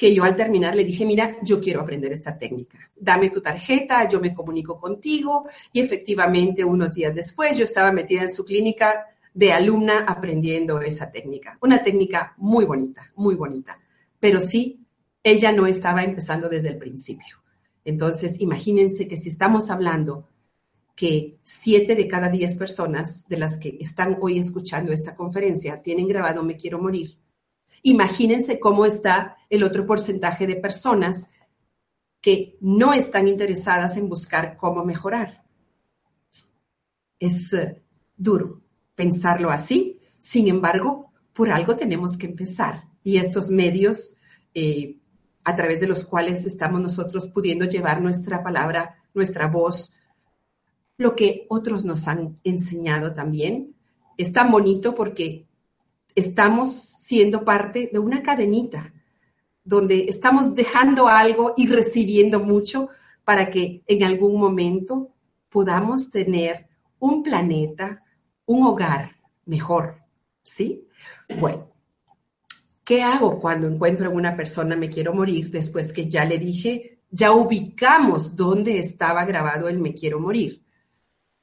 que 0.00 0.14
yo 0.14 0.24
al 0.24 0.34
terminar 0.34 0.74
le 0.74 0.84
dije, 0.84 1.04
mira, 1.04 1.36
yo 1.42 1.60
quiero 1.60 1.82
aprender 1.82 2.10
esta 2.10 2.38
técnica. 2.38 2.78
Dame 2.96 3.28
tu 3.28 3.42
tarjeta, 3.42 4.08
yo 4.08 4.18
me 4.18 4.32
comunico 4.32 4.80
contigo 4.80 5.46
y 5.74 5.80
efectivamente 5.80 6.64
unos 6.64 6.94
días 6.94 7.14
después 7.14 7.54
yo 7.54 7.64
estaba 7.64 7.92
metida 7.92 8.22
en 8.22 8.32
su 8.32 8.46
clínica 8.46 9.08
de 9.34 9.52
alumna 9.52 10.06
aprendiendo 10.08 10.80
esa 10.80 11.12
técnica. 11.12 11.58
Una 11.60 11.84
técnica 11.84 12.32
muy 12.38 12.64
bonita, 12.64 13.12
muy 13.16 13.34
bonita, 13.34 13.78
pero 14.18 14.40
sí 14.40 14.86
ella 15.22 15.52
no 15.52 15.66
estaba 15.66 16.02
empezando 16.02 16.48
desde 16.48 16.70
el 16.70 16.78
principio. 16.78 17.36
Entonces, 17.84 18.40
imagínense 18.40 19.06
que 19.06 19.18
si 19.18 19.28
estamos 19.28 19.70
hablando 19.70 20.26
que 20.96 21.36
siete 21.42 21.94
de 21.94 22.08
cada 22.08 22.30
diez 22.30 22.56
personas 22.56 23.28
de 23.28 23.36
las 23.36 23.58
que 23.58 23.76
están 23.78 24.16
hoy 24.22 24.38
escuchando 24.38 24.92
esta 24.92 25.14
conferencia 25.14 25.82
tienen 25.82 26.08
grabado 26.08 26.42
Me 26.42 26.56
quiero 26.56 26.80
morir, 26.80 27.18
imagínense 27.82 28.60
cómo 28.60 28.84
está 28.84 29.36
el 29.48 29.62
otro 29.62 29.86
porcentaje 29.86 30.46
de 30.46 30.56
personas 30.56 31.30
que 32.20 32.56
no 32.60 32.92
están 32.92 33.28
interesadas 33.28 33.96
en 33.96 34.08
buscar 34.08 34.56
cómo 34.56 34.84
mejorar. 34.84 35.44
Es 37.18 37.52
eh, 37.52 37.82
duro 38.16 38.62
pensarlo 38.94 39.50
así, 39.50 39.98
sin 40.18 40.48
embargo, 40.48 41.10
por 41.32 41.50
algo 41.50 41.76
tenemos 41.76 42.18
que 42.18 42.26
empezar. 42.26 42.84
Y 43.02 43.16
estos 43.16 43.50
medios 43.50 44.16
eh, 44.54 44.98
a 45.44 45.56
través 45.56 45.80
de 45.80 45.86
los 45.86 46.04
cuales 46.04 46.44
estamos 46.44 46.80
nosotros 46.80 47.26
pudiendo 47.28 47.64
llevar 47.64 48.02
nuestra 48.02 48.42
palabra, 48.42 48.96
nuestra 49.14 49.46
voz, 49.46 49.92
lo 50.98 51.16
que 51.16 51.46
otros 51.48 51.84
nos 51.84 52.08
han 52.08 52.38
enseñado 52.44 53.14
también. 53.14 53.74
Es 54.18 54.34
tan 54.34 54.50
bonito 54.50 54.94
porque 54.94 55.46
estamos 56.14 56.72
siendo 56.72 57.44
parte 57.44 57.90
de 57.92 57.98
una 57.98 58.22
cadenita 58.22 58.92
donde 59.64 60.06
estamos 60.08 60.54
dejando 60.54 61.08
algo 61.08 61.54
y 61.56 61.66
recibiendo 61.66 62.40
mucho 62.40 62.88
para 63.24 63.50
que 63.50 63.82
en 63.86 64.04
algún 64.04 64.40
momento 64.40 65.10
podamos 65.48 66.10
tener 66.10 66.66
un 66.98 67.22
planeta, 67.22 68.02
un 68.46 68.66
hogar 68.66 69.16
mejor, 69.44 69.96
¿sí? 70.42 70.86
Bueno, 71.38 71.70
¿Qué 72.90 73.04
hago 73.04 73.38
cuando 73.38 73.68
encuentro 73.68 74.08
a 74.08 74.12
una 74.12 74.34
persona 74.34 74.74
me 74.74 74.90
quiero 74.90 75.14
morir 75.14 75.48
después 75.48 75.92
que 75.92 76.08
ya 76.08 76.24
le 76.24 76.38
dije, 76.38 76.98
ya 77.08 77.30
ubicamos 77.30 78.34
dónde 78.34 78.80
estaba 78.80 79.24
grabado 79.24 79.68
el 79.68 79.78
me 79.78 79.94
quiero 79.94 80.18
morir? 80.18 80.64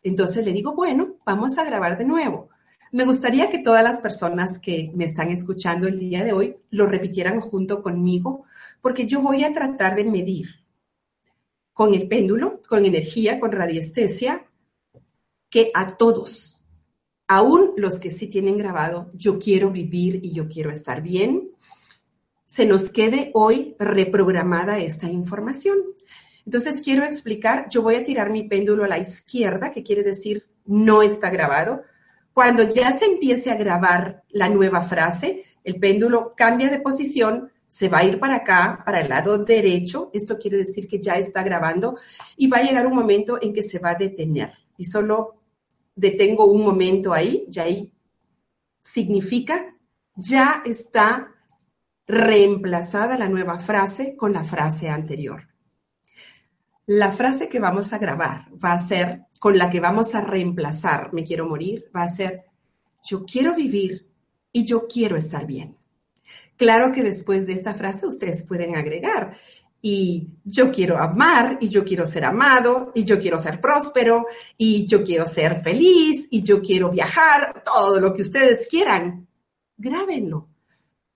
Entonces 0.04 0.46
le 0.46 0.52
digo, 0.52 0.74
bueno, 0.74 1.16
vamos 1.26 1.58
a 1.58 1.64
grabar 1.64 1.98
de 1.98 2.04
nuevo. 2.04 2.50
Me 2.92 3.06
gustaría 3.06 3.50
que 3.50 3.60
todas 3.60 3.84
las 3.84 4.00
personas 4.00 4.60
que 4.60 4.92
me 4.96 5.06
están 5.06 5.30
escuchando 5.30 5.88
el 5.88 6.00
día 6.00 6.24
de 6.24 6.34
hoy 6.34 6.58
lo 6.70 6.86
repitieran 6.86 7.42
junto 7.42 7.82
conmigo, 7.82 8.46
porque 8.82 9.06
yo 9.08 9.22
voy 9.22 9.44
a 9.44 9.54
tratar 9.54 9.96
de 9.96 10.06
medir 10.06 10.48
con 11.74 11.94
el 11.94 12.08
péndulo, 12.08 12.62
con 12.68 12.86
energía, 12.86 13.40
con 13.40 13.52
radiestesia, 13.52 14.46
que 15.50 15.72
a 15.74 15.98
todos 15.98 16.58
aún 17.28 17.74
los 17.76 18.00
que 18.00 18.10
sí 18.10 18.28
tienen 18.28 18.58
grabado, 18.58 19.12
yo 19.14 19.38
quiero 19.38 19.70
vivir 19.70 20.22
y 20.24 20.34
yo 20.34 20.48
quiero 20.48 20.72
estar 20.72 21.02
bien, 21.02 21.52
se 22.46 22.66
nos 22.66 22.90
quede 22.90 23.32
hoy 23.34 23.76
reprogramada 23.78 24.80
esta 24.80 25.10
información. 25.10 25.78
Entonces 26.46 26.82
quiero 26.82 27.04
explicar, 27.04 27.68
yo 27.70 27.82
voy 27.82 27.96
a 27.96 28.04
tirar 28.06 28.32
mi 28.32 28.44
péndulo 28.44 28.86
a 28.86 28.88
la 28.88 29.00
izquierda, 29.00 29.72
que 29.72 29.84
quiere 29.84 30.04
decir 30.04 30.48
no 30.66 31.02
está 31.02 31.30
grabado. 31.30 31.84
Cuando 32.38 32.72
ya 32.72 32.92
se 32.92 33.06
empiece 33.06 33.50
a 33.50 33.56
grabar 33.56 34.22
la 34.30 34.48
nueva 34.48 34.84
frase, 34.84 35.46
el 35.64 35.80
péndulo 35.80 36.36
cambia 36.38 36.70
de 36.70 36.80
posición, 36.80 37.52
se 37.68 37.90
va 37.90 37.98
a 37.98 38.04
ir 38.04 38.20
para 38.20 38.36
acá, 38.36 38.84
para 38.86 39.02
el 39.02 39.10
lado 39.10 39.44
derecho, 39.44 40.12
esto 40.14 40.38
quiere 40.38 40.58
decir 40.58 40.88
que 40.88 41.02
ya 41.02 41.16
está 41.16 41.42
grabando 41.42 41.98
y 42.36 42.46
va 42.46 42.58
a 42.58 42.62
llegar 42.62 42.86
un 42.86 42.94
momento 42.94 43.40
en 43.42 43.56
que 43.56 43.64
se 43.64 43.80
va 43.80 43.90
a 43.90 43.96
detener 43.96 44.54
y 44.78 44.86
solo 44.86 45.38
detengo 45.96 46.46
un 46.46 46.62
momento 46.62 47.12
ahí, 47.12 47.44
ya 47.50 47.64
ahí 47.64 47.92
significa, 48.80 49.76
ya 50.16 50.62
está 50.64 51.32
reemplazada 52.06 53.18
la 53.18 53.30
nueva 53.30 53.58
frase 53.58 54.16
con 54.16 54.32
la 54.32 54.44
frase 54.44 54.90
anterior. 54.90 55.48
La 56.88 57.12
frase 57.12 57.50
que 57.50 57.60
vamos 57.60 57.92
a 57.92 57.98
grabar 57.98 58.48
va 58.64 58.72
a 58.72 58.80
ser, 58.80 59.26
con 59.40 59.58
la 59.58 59.70
que 59.70 59.82
vamos 59.82 60.16
a 60.16 60.22
reemplazar, 60.22 61.14
me 61.14 61.26
quiero 61.26 61.46
morir, 61.46 61.92
va 61.94 62.04
a 62.04 62.08
ser, 62.08 62.46
yo 63.04 63.26
quiero 63.26 63.54
vivir 63.54 64.08
y 64.54 64.64
yo 64.64 64.88
quiero 64.88 65.18
estar 65.18 65.46
bien. 65.46 65.76
Claro 66.56 66.94
que 66.94 67.04
después 67.04 67.46
de 67.46 67.54
esta 67.54 67.74
frase 67.74 68.08
ustedes 68.08 68.44
pueden 68.44 68.78
agregar, 68.78 69.36
y 69.82 70.30
yo 70.46 70.72
quiero 70.72 70.98
amar 70.98 71.58
y 71.60 71.68
yo 71.68 71.84
quiero 71.84 72.06
ser 72.06 72.24
amado 72.24 72.94
y 72.96 73.04
yo 73.04 73.20
quiero 73.20 73.38
ser 73.38 73.60
próspero 73.60 74.26
y 74.58 74.88
yo 74.88 75.04
quiero 75.04 75.26
ser 75.26 75.62
feliz 75.62 76.28
y 76.32 76.42
yo 76.42 76.62
quiero 76.62 76.90
viajar, 76.90 77.64
todo 77.66 78.00
lo 78.00 78.14
que 78.14 78.22
ustedes 78.22 78.66
quieran. 78.68 79.28
Grábenlo, 79.76 80.48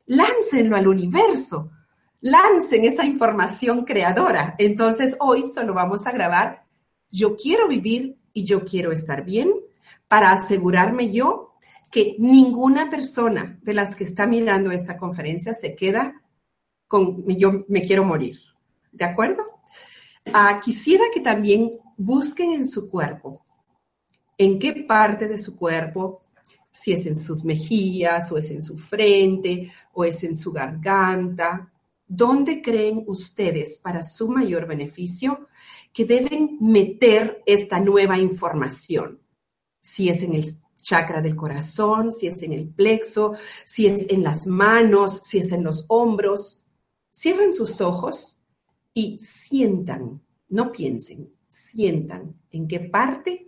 láncenlo 0.05 0.76
al 0.76 0.88
universo, 0.88 1.72
lancen 2.22 2.86
esa 2.86 3.05
información 3.05 3.84
creadora. 3.84 4.55
Entonces 4.57 5.17
hoy 5.19 5.43
solo 5.43 5.74
vamos 5.74 6.07
a 6.07 6.11
grabar 6.11 6.65
yo 7.09 7.36
quiero 7.36 7.67
vivir 7.67 8.17
y 8.32 8.45
yo 8.45 8.63
quiero 8.63 8.91
estar 8.91 9.26
bien 9.26 9.51
para 10.07 10.32
asegurarme 10.32 11.11
yo 11.11 11.55
que 11.91 12.15
ninguna 12.19 12.89
persona 12.89 13.59
de 13.61 13.74
las 13.74 13.95
que 13.95 14.05
está 14.05 14.26
mirando 14.26 14.72
esta 14.72 14.97
conferencia 14.97 15.53
se 15.53 15.76
queda 15.76 16.22
con 16.88 17.26
yo 17.28 17.65
me 17.67 17.82
quiero 17.82 18.05
morir 18.05 18.38
¿De 18.91 19.05
acuerdo? 19.05 19.43
Ah, 20.34 20.59
quisiera 20.63 21.05
que 21.13 21.22
también 21.22 21.72
busquen 21.97 22.51
en 22.51 22.67
su 22.67 22.89
cuerpo, 22.89 23.45
en 24.38 24.59
qué 24.59 24.84
parte 24.84 25.28
de 25.28 25.38
su 25.38 25.55
cuerpo, 25.55 26.24
si 26.69 26.91
es 26.91 27.05
en 27.05 27.15
sus 27.15 27.43
mejillas 27.43 28.32
o 28.32 28.38
es 28.38 28.51
en 28.51 28.61
su 28.61 28.78
frente 28.78 29.72
o 29.93 30.03
es 30.03 30.24
en 30.24 30.36
su 30.36 30.51
garganta, 30.51 31.70
¿dónde 32.12 32.62
creen 32.62 33.05
ustedes 33.07 33.78
para 33.78 34.03
su 34.03 34.28
mayor 34.28 34.68
beneficio 34.68 35.47
que 35.93 36.03
deben 36.03 36.57
meter 36.59 37.41
esta 37.45 37.80
nueva 37.80 38.18
información? 38.20 39.22
Si 39.82 40.09
es 40.09 40.22
en 40.22 40.36
el 40.36 40.45
chakra 40.82 41.22
del 41.22 41.38
corazón, 41.38 42.12
si 42.12 42.28
es 42.28 42.43
en 42.43 42.51
el 42.51 42.68
plexo, 42.68 43.36
si 43.64 43.88
es 43.88 44.09
en 44.09 44.24
las 44.24 44.45
manos, 44.45 45.22
si 45.24 45.38
es 45.38 45.53
en 45.53 45.64
los 45.64 45.86
hombros. 45.88 46.64
Cierren 47.12 47.53
sus 47.53 47.80
ojos 47.80 48.41
y 48.93 49.18
sientan, 49.18 50.22
no 50.49 50.72
piensen, 50.74 51.32
sientan 51.47 52.36
en 52.51 52.68
qué 52.68 52.82
parte 52.82 53.47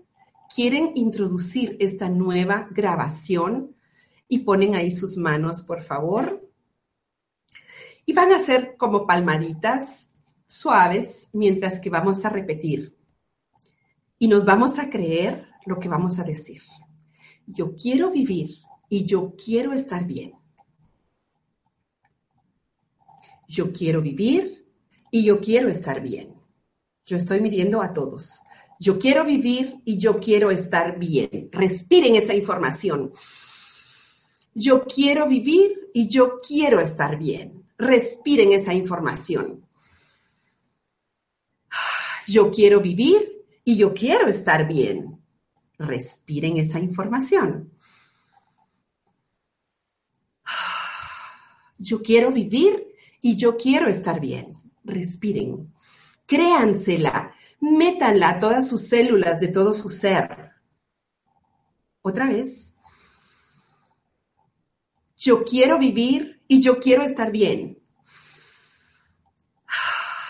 quieren 0.56 0.92
introducir 0.96 1.76
esta 1.82 2.08
nueva 2.08 2.70
grabación 2.72 3.76
y 4.30 4.40
ponen 4.40 4.76
ahí 4.76 4.90
sus 4.90 5.18
manos, 5.18 5.64
por 5.64 5.82
favor. 5.82 6.43
Y 8.06 8.14
van 8.14 8.32
a 8.32 8.38
hacer 8.38 8.76
como 8.78 9.08
palmaditas 9.08 10.14
suaves 10.46 11.30
mientras 11.34 11.80
que 11.80 11.90
vamos 11.90 12.26
a 12.26 12.30
repetir. 12.30 12.96
Y 14.20 14.28
nos 14.28 14.46
vamos 14.46 14.80
a 14.80 14.90
creer 14.90 15.48
lo 15.66 15.80
que 15.80 15.90
vamos 15.90 16.20
a 16.20 16.24
decir. 16.24 16.62
Yo 17.46 17.76
quiero 17.76 18.12
vivir 18.12 18.58
y 18.90 19.06
yo 19.06 19.36
quiero 19.36 19.74
estar 19.74 20.06
bien. 20.06 20.34
Yo 23.48 23.72
quiero 23.72 24.02
vivir 24.02 24.66
y 25.12 25.24
yo 25.24 25.40
quiero 25.40 25.70
estar 25.70 26.02
bien. 26.02 26.34
Yo 27.06 27.18
estoy 27.18 27.42
midiendo 27.42 27.82
a 27.82 27.94
todos. 27.94 28.40
Yo 28.80 28.98
quiero 28.98 29.26
vivir 29.26 29.82
y 29.86 29.98
yo 29.98 30.20
quiero 30.20 30.52
estar 30.52 30.98
bien. 30.98 31.50
Respiren 31.52 32.16
esa 32.16 32.34
información. 32.34 33.12
Yo 34.54 34.86
quiero 34.86 35.28
vivir 35.28 35.90
y 35.94 36.08
yo 36.08 36.40
quiero 36.46 36.80
estar 36.80 37.18
bien. 37.18 37.63
Respiren 37.84 38.54
esa 38.54 38.74
información. 38.74 39.66
Yo 42.28 42.52
quiero 42.52 42.80
vivir 42.80 43.46
y 43.64 43.76
yo 43.76 43.94
quiero 43.94 44.28
estar 44.28 44.68
bien. 44.68 45.22
Respiren 45.78 46.58
esa 46.58 46.80
información. 46.80 47.72
Yo 51.78 52.02
quiero 52.02 52.32
vivir 52.32 52.88
y 53.22 53.36
yo 53.36 53.58
quiero 53.58 53.88
estar 53.88 54.20
bien 54.20 54.54
respiren, 54.84 55.74
créansela, 56.26 57.34
métanla 57.60 58.30
a 58.30 58.40
todas 58.40 58.68
sus 58.68 58.82
células 58.82 59.40
de 59.40 59.48
todo 59.48 59.74
su 59.74 59.90
ser. 59.90 60.52
Otra 62.02 62.28
vez. 62.28 62.76
Yo 65.16 65.44
quiero 65.44 65.80
vivir 65.80 66.33
y 66.48 66.62
yo 66.62 66.80
quiero 66.80 67.04
estar 67.04 67.32
bien. 67.32 67.78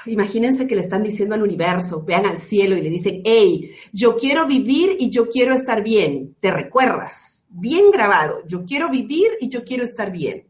Imagínense 0.06 0.68
que 0.68 0.76
le 0.76 0.82
están 0.82 1.04
diciendo 1.04 1.36
al 1.36 1.44
universo, 1.44 2.04
vean 2.04 2.26
al 2.26 2.38
cielo 2.38 2.76
y 2.76 2.82
le 2.82 2.90
dicen, 2.90 3.22
hey, 3.24 3.72
yo 3.94 4.18
quiero 4.18 4.46
vivir 4.46 4.98
y 5.00 5.10
yo 5.10 5.30
quiero 5.30 5.54
estar 5.54 5.82
bien. 5.82 6.36
¿Te 6.40 6.52
recuerdas? 6.52 7.46
Bien 7.50 7.90
grabado, 7.92 8.44
yo 8.46 8.66
quiero 8.66 8.90
vivir 8.90 9.32
y 9.40 9.50
yo 9.50 9.64
quiero 9.64 9.84
estar 9.84 10.12
bien. 10.12 10.48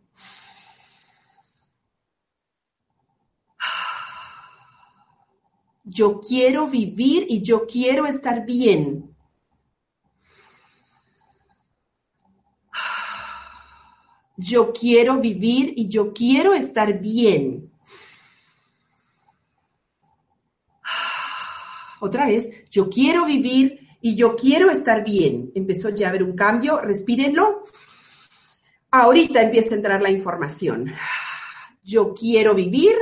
Yo 5.86 6.22
quiero 6.22 6.68
vivir 6.68 7.26
y 7.30 7.42
yo 7.42 7.68
quiero 7.68 8.08
estar 8.08 8.46
bien. 8.46 9.13
Yo 14.38 14.74
quiero 14.74 15.20
vivir 15.20 15.74
y 15.76 15.88
yo 15.88 16.14
quiero 16.14 16.54
estar 16.54 17.00
bien. 17.00 17.72
Otra 22.02 22.26
vez, 22.26 22.52
yo 22.70 22.90
quiero 22.90 23.26
vivir 23.26 23.80
y 24.02 24.16
yo 24.16 24.36
quiero 24.36 24.70
estar 24.70 25.06
bien. 25.06 25.52
Empezó 25.56 25.90
ya 25.90 26.08
a 26.08 26.10
haber 26.10 26.24
un 26.24 26.36
cambio, 26.36 26.82
respírenlo. 26.82 27.64
Ahorita 28.92 29.42
empieza 29.42 29.74
a 29.74 29.78
entrar 29.78 30.02
la 30.02 30.12
información. 30.12 30.94
Yo 31.82 32.14
quiero 32.14 32.54
vivir 32.54 32.96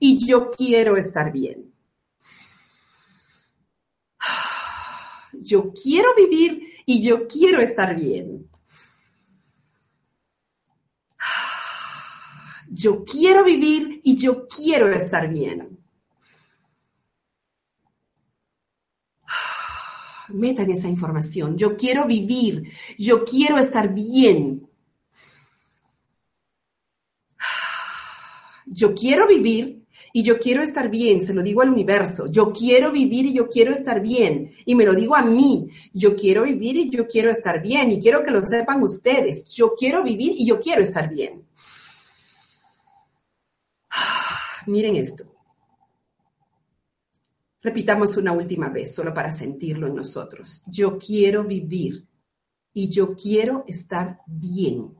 y 0.00 0.18
yo 0.26 0.50
quiero 0.50 0.96
estar 0.96 1.32
bien. 1.32 1.72
Yo 5.32 5.72
quiero 5.72 6.14
vivir 6.16 6.68
y 6.84 7.00
yo 7.02 7.28
quiero 7.28 7.60
estar 7.60 7.94
bien. 7.94 8.49
Yo 12.80 13.04
quiero 13.04 13.44
vivir 13.44 14.00
y 14.02 14.16
yo 14.16 14.46
quiero 14.48 14.88
estar 14.88 15.28
bien. 15.28 15.78
Metan 20.30 20.70
esa 20.70 20.88
información. 20.88 21.58
Yo 21.58 21.76
quiero 21.76 22.06
vivir, 22.06 22.72
yo 22.96 23.22
quiero 23.26 23.58
estar 23.58 23.92
bien. 23.92 24.66
Yo 28.66 28.94
quiero 28.94 29.26
vivir 29.26 29.84
y 30.12 30.22
yo 30.22 30.38
quiero 30.38 30.62
estar 30.62 30.88
bien, 30.90 31.22
se 31.22 31.34
lo 31.34 31.42
digo 31.42 31.60
al 31.60 31.70
universo. 31.70 32.28
Yo 32.30 32.52
quiero 32.52 32.92
vivir 32.92 33.26
y 33.26 33.34
yo 33.34 33.48
quiero 33.48 33.72
estar 33.72 34.00
bien. 34.00 34.52
Y 34.64 34.74
me 34.74 34.86
lo 34.86 34.94
digo 34.94 35.14
a 35.16 35.22
mí. 35.22 35.68
Yo 35.92 36.16
quiero 36.16 36.44
vivir 36.44 36.76
y 36.76 36.88
yo 36.88 37.06
quiero 37.06 37.30
estar 37.30 37.60
bien. 37.60 37.92
Y 37.92 38.00
quiero 38.00 38.22
que 38.24 38.30
lo 38.30 38.42
sepan 38.42 38.82
ustedes. 38.82 39.50
Yo 39.50 39.74
quiero 39.76 40.02
vivir 40.02 40.32
y 40.38 40.46
yo 40.46 40.60
quiero 40.60 40.82
estar 40.82 41.10
bien. 41.10 41.39
Miren 44.66 44.96
esto. 44.96 45.24
Repitamos 47.62 48.16
una 48.16 48.32
última 48.32 48.70
vez, 48.70 48.94
solo 48.94 49.12
para 49.12 49.30
sentirlo 49.30 49.86
en 49.86 49.94
nosotros. 49.94 50.62
Yo 50.66 50.98
quiero 50.98 51.44
vivir 51.44 52.06
y 52.72 52.88
yo 52.88 53.14
quiero 53.14 53.64
estar 53.66 54.20
bien. 54.26 54.94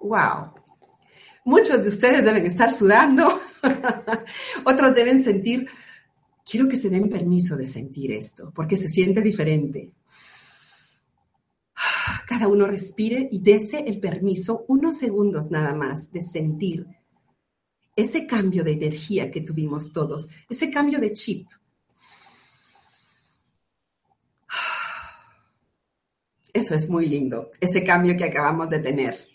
Wow. 0.00 0.52
Muchos 1.44 1.82
de 1.82 1.88
ustedes 1.88 2.24
deben 2.24 2.46
estar 2.46 2.72
sudando, 2.72 3.40
otros 4.64 4.94
deben 4.94 5.22
sentir, 5.22 5.68
quiero 6.44 6.68
que 6.68 6.76
se 6.76 6.90
den 6.90 7.08
permiso 7.08 7.56
de 7.56 7.66
sentir 7.66 8.12
esto, 8.12 8.50
porque 8.54 8.76
se 8.76 8.88
siente 8.88 9.20
diferente 9.20 9.92
cada 12.34 12.48
uno 12.48 12.66
respire 12.66 13.28
y 13.30 13.38
dese 13.38 13.84
el 13.86 14.00
permiso, 14.00 14.64
unos 14.66 14.98
segundos 14.98 15.52
nada 15.52 15.72
más, 15.72 16.10
de 16.10 16.20
sentir 16.20 16.84
ese 17.94 18.26
cambio 18.26 18.64
de 18.64 18.72
energía 18.72 19.30
que 19.30 19.40
tuvimos 19.40 19.92
todos, 19.92 20.28
ese 20.50 20.68
cambio 20.68 20.98
de 20.98 21.12
chip. 21.12 21.46
Eso 26.52 26.74
es 26.74 26.90
muy 26.90 27.06
lindo, 27.06 27.50
ese 27.60 27.84
cambio 27.84 28.16
que 28.16 28.24
acabamos 28.24 28.68
de 28.68 28.80
tener. 28.80 29.28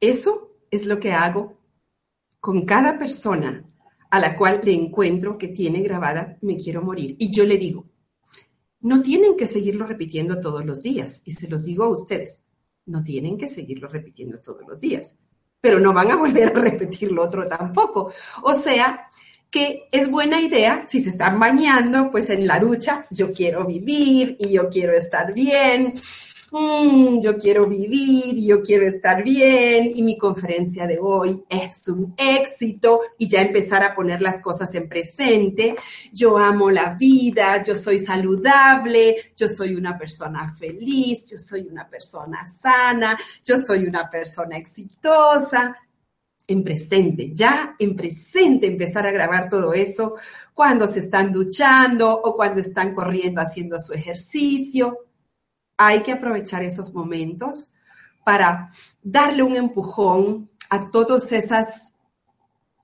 Eso 0.00 0.54
es 0.70 0.84
lo 0.84 1.00
que 1.00 1.12
hago 1.12 1.58
con 2.40 2.66
cada 2.66 2.98
persona 2.98 3.64
a 4.10 4.20
la 4.20 4.36
cual 4.36 4.60
le 4.62 4.74
encuentro 4.74 5.38
que 5.38 5.48
tiene 5.48 5.80
grabada, 5.80 6.36
me 6.42 6.58
quiero 6.58 6.82
morir. 6.82 7.16
Y 7.18 7.30
yo 7.30 7.46
le 7.46 7.56
digo, 7.56 7.89
no 8.80 9.00
tienen 9.02 9.36
que 9.36 9.46
seguirlo 9.46 9.86
repitiendo 9.86 10.40
todos 10.40 10.64
los 10.64 10.82
días. 10.82 11.22
Y 11.24 11.32
se 11.32 11.48
los 11.48 11.64
digo 11.64 11.84
a 11.84 11.88
ustedes, 11.88 12.44
no 12.86 13.02
tienen 13.02 13.36
que 13.36 13.48
seguirlo 13.48 13.88
repitiendo 13.88 14.40
todos 14.40 14.62
los 14.66 14.80
días. 14.80 15.16
Pero 15.60 15.78
no 15.78 15.92
van 15.92 16.10
a 16.10 16.16
volver 16.18 16.48
a 16.48 16.60
repetir 16.60 17.12
lo 17.12 17.22
otro 17.22 17.46
tampoco. 17.46 18.12
O 18.42 18.54
sea, 18.54 19.08
que 19.50 19.88
es 19.90 20.10
buena 20.10 20.40
idea, 20.40 20.84
si 20.88 21.00
se 21.00 21.10
están 21.10 21.38
bañando, 21.38 22.10
pues 22.10 22.30
en 22.30 22.46
la 22.46 22.60
ducha, 22.60 23.06
yo 23.10 23.32
quiero 23.32 23.64
vivir 23.64 24.36
y 24.38 24.50
yo 24.50 24.68
quiero 24.68 24.94
estar 24.94 25.32
bien 25.34 25.94
Mm, 26.52 27.20
yo 27.20 27.38
quiero 27.38 27.66
vivir, 27.66 28.34
yo 28.34 28.60
quiero 28.60 28.84
estar 28.84 29.22
bien 29.22 29.92
y 29.94 30.02
mi 30.02 30.18
conferencia 30.18 30.84
de 30.84 30.98
hoy 31.00 31.44
es 31.48 31.86
un 31.86 32.12
éxito 32.16 33.02
y 33.18 33.28
ya 33.28 33.40
empezar 33.40 33.84
a 33.84 33.94
poner 33.94 34.20
las 34.20 34.40
cosas 34.40 34.74
en 34.74 34.88
presente. 34.88 35.76
Yo 36.12 36.36
amo 36.36 36.70
la 36.70 36.94
vida, 36.94 37.62
yo 37.62 37.76
soy 37.76 38.00
saludable, 38.00 39.14
yo 39.36 39.46
soy 39.46 39.76
una 39.76 39.96
persona 39.96 40.52
feliz, 40.52 41.30
yo 41.30 41.38
soy 41.38 41.68
una 41.70 41.88
persona 41.88 42.44
sana, 42.46 43.16
yo 43.44 43.56
soy 43.56 43.84
una 43.86 44.10
persona 44.10 44.56
exitosa. 44.58 45.76
En 46.50 46.64
presente, 46.64 47.32
ya 47.32 47.76
en 47.78 47.94
presente 47.94 48.66
empezar 48.66 49.06
a 49.06 49.12
grabar 49.12 49.48
todo 49.48 49.72
eso 49.72 50.16
cuando 50.52 50.88
se 50.88 50.98
están 50.98 51.32
duchando 51.32 52.10
o 52.12 52.34
cuando 52.34 52.60
están 52.60 52.92
corriendo 52.92 53.40
haciendo 53.40 53.78
su 53.78 53.92
ejercicio 53.92 54.98
hay 55.82 56.02
que 56.02 56.12
aprovechar 56.12 56.62
esos 56.62 56.92
momentos 56.92 57.70
para 58.22 58.68
darle 59.02 59.42
un 59.42 59.56
empujón 59.56 60.50
a 60.68 60.90
todos 60.90 61.32
esos 61.32 61.94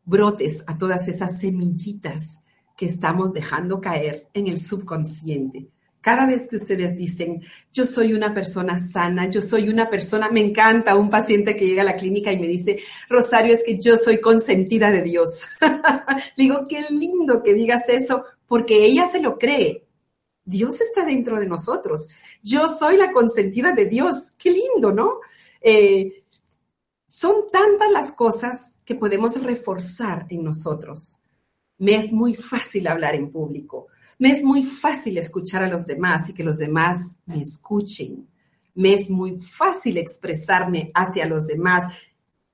brotes, 0.04 0.64
a 0.66 0.78
todas 0.78 1.06
esas 1.08 1.38
semillitas 1.38 2.40
que 2.74 2.86
estamos 2.86 3.32
dejando 3.32 3.82
caer 3.82 4.28
en 4.32 4.46
el 4.46 4.58
subconsciente. 4.58 5.68
Cada 6.06 6.24
vez 6.24 6.46
que 6.46 6.54
ustedes 6.54 6.94
dicen, 6.94 7.42
yo 7.72 7.84
soy 7.84 8.12
una 8.12 8.32
persona 8.32 8.78
sana, 8.78 9.28
yo 9.28 9.42
soy 9.42 9.68
una 9.68 9.90
persona, 9.90 10.30
me 10.30 10.38
encanta 10.38 10.94
un 10.94 11.10
paciente 11.10 11.56
que 11.56 11.66
llega 11.66 11.82
a 11.82 11.84
la 11.84 11.96
clínica 11.96 12.30
y 12.30 12.38
me 12.38 12.46
dice, 12.46 12.78
Rosario, 13.08 13.52
es 13.52 13.64
que 13.64 13.76
yo 13.80 13.96
soy 13.96 14.20
consentida 14.20 14.92
de 14.92 15.02
Dios. 15.02 15.48
digo, 16.36 16.68
qué 16.68 16.84
lindo 16.90 17.42
que 17.42 17.54
digas 17.54 17.88
eso, 17.88 18.22
porque 18.46 18.84
ella 18.84 19.08
se 19.08 19.20
lo 19.20 19.36
cree. 19.36 19.84
Dios 20.44 20.80
está 20.80 21.04
dentro 21.04 21.40
de 21.40 21.48
nosotros. 21.48 22.06
Yo 22.40 22.68
soy 22.68 22.98
la 22.98 23.10
consentida 23.10 23.72
de 23.72 23.86
Dios. 23.86 24.30
Qué 24.38 24.52
lindo, 24.52 24.92
¿no? 24.92 25.18
Eh, 25.60 26.22
son 27.08 27.50
tantas 27.50 27.90
las 27.90 28.12
cosas 28.12 28.78
que 28.84 28.94
podemos 28.94 29.42
reforzar 29.42 30.26
en 30.28 30.44
nosotros. 30.44 31.18
Me 31.78 31.96
es 31.96 32.12
muy 32.12 32.36
fácil 32.36 32.86
hablar 32.86 33.16
en 33.16 33.32
público. 33.32 33.88
Me 34.18 34.30
es 34.30 34.42
muy 34.42 34.64
fácil 34.64 35.18
escuchar 35.18 35.62
a 35.62 35.68
los 35.68 35.86
demás 35.86 36.28
y 36.28 36.32
que 36.32 36.44
los 36.44 36.58
demás 36.58 37.16
me 37.26 37.40
escuchen. 37.40 38.28
Me 38.74 38.94
es 38.94 39.10
muy 39.10 39.38
fácil 39.38 39.98
expresarme 39.98 40.90
hacia 40.94 41.26
los 41.26 41.46
demás 41.46 41.92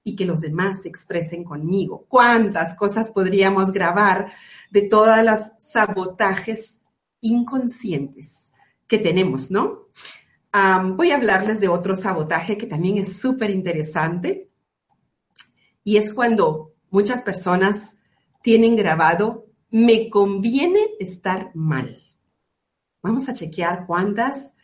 y 0.05 0.17
que 0.17 0.25
los 0.25 0.41
demás 0.41 0.83
se 0.83 0.89
expresen 0.89 1.45
conmigo. 1.45 2.07
¿Cuántas 2.09 2.75
cosas 2.75 3.11
podríamos 3.11 3.73
grabar 3.73 4.33
de 4.71 4.83
todas 4.83 5.25
las 5.25 5.55
sabotajes 5.59 6.81
inconscientes 7.21 8.53
que 8.87 8.99
tenemos, 8.99 9.51
¿no? 9.51 9.83
voy 10.97 11.11
a 11.11 11.15
hablarles 11.15 11.61
de 11.61 11.69
otro 11.69 11.95
sabotaje 11.95 12.59
que 12.59 12.67
también 12.67 12.99
es 12.99 13.19
súper 13.19 13.49
interesante 13.49 14.51
y 15.83 15.97
es 15.97 16.13
cuando 16.13 16.75
muchas 16.91 17.23
personas 17.23 17.97
tienen 18.43 18.77
grabado, 18.77 19.42
me 19.73 20.11
conviene 20.11 20.91
estar 21.01 21.51
mal. 21.55 22.01
Vamos 23.03 23.29
a 23.29 23.35
chequear 23.35 23.87
cuántas 23.87 24.55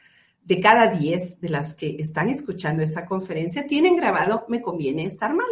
de 0.45 0.61
cada 0.61 0.89
diez 0.89 1.41
de 1.41 1.49
las 1.49 1.75
que 1.75 1.97
están 1.99 2.29
escuchando 2.29 2.83
esta 2.83 3.07
conferencia 3.07 3.67
tienen 3.67 3.97
grabado, 3.97 4.45
me 4.49 4.61
conviene 4.63 5.07
estar 5.07 5.35
mal. 5.35 5.49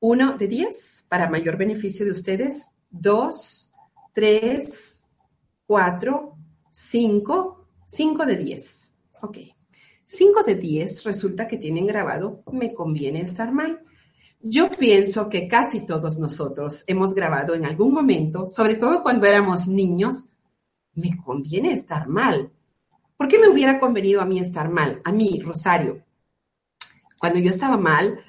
Uno 0.00 0.36
de 0.36 0.48
diez, 0.48 1.04
para 1.08 1.30
mayor 1.30 1.56
beneficio 1.56 2.04
de 2.04 2.12
ustedes. 2.12 2.70
Dos, 2.90 3.72
tres, 4.12 5.06
4, 5.66 6.36
5, 6.70 7.68
5 7.86 8.26
de 8.26 8.36
10. 8.36 8.94
Ok. 9.22 9.38
5 10.06 10.42
de 10.42 10.54
10 10.54 11.04
resulta 11.04 11.48
que 11.48 11.58
tienen 11.58 11.86
grabado, 11.86 12.42
me 12.52 12.72
conviene 12.72 13.20
estar 13.20 13.52
mal. 13.52 13.82
Yo 14.46 14.70
pienso 14.70 15.30
que 15.30 15.48
casi 15.48 15.86
todos 15.86 16.18
nosotros 16.18 16.84
hemos 16.86 17.14
grabado 17.14 17.54
en 17.54 17.64
algún 17.64 17.94
momento, 17.94 18.46
sobre 18.46 18.74
todo 18.74 19.02
cuando 19.02 19.24
éramos 19.24 19.68
niños, 19.68 20.28
me 20.92 21.16
conviene 21.16 21.72
estar 21.72 22.08
mal. 22.08 22.52
¿Por 23.16 23.28
qué 23.28 23.38
me 23.38 23.48
hubiera 23.48 23.80
convenido 23.80 24.20
a 24.20 24.26
mí 24.26 24.38
estar 24.38 24.68
mal? 24.68 25.00
A 25.02 25.12
mí, 25.12 25.40
Rosario, 25.42 26.04
cuando 27.18 27.38
yo 27.38 27.48
estaba 27.48 27.78
mal 27.78 28.20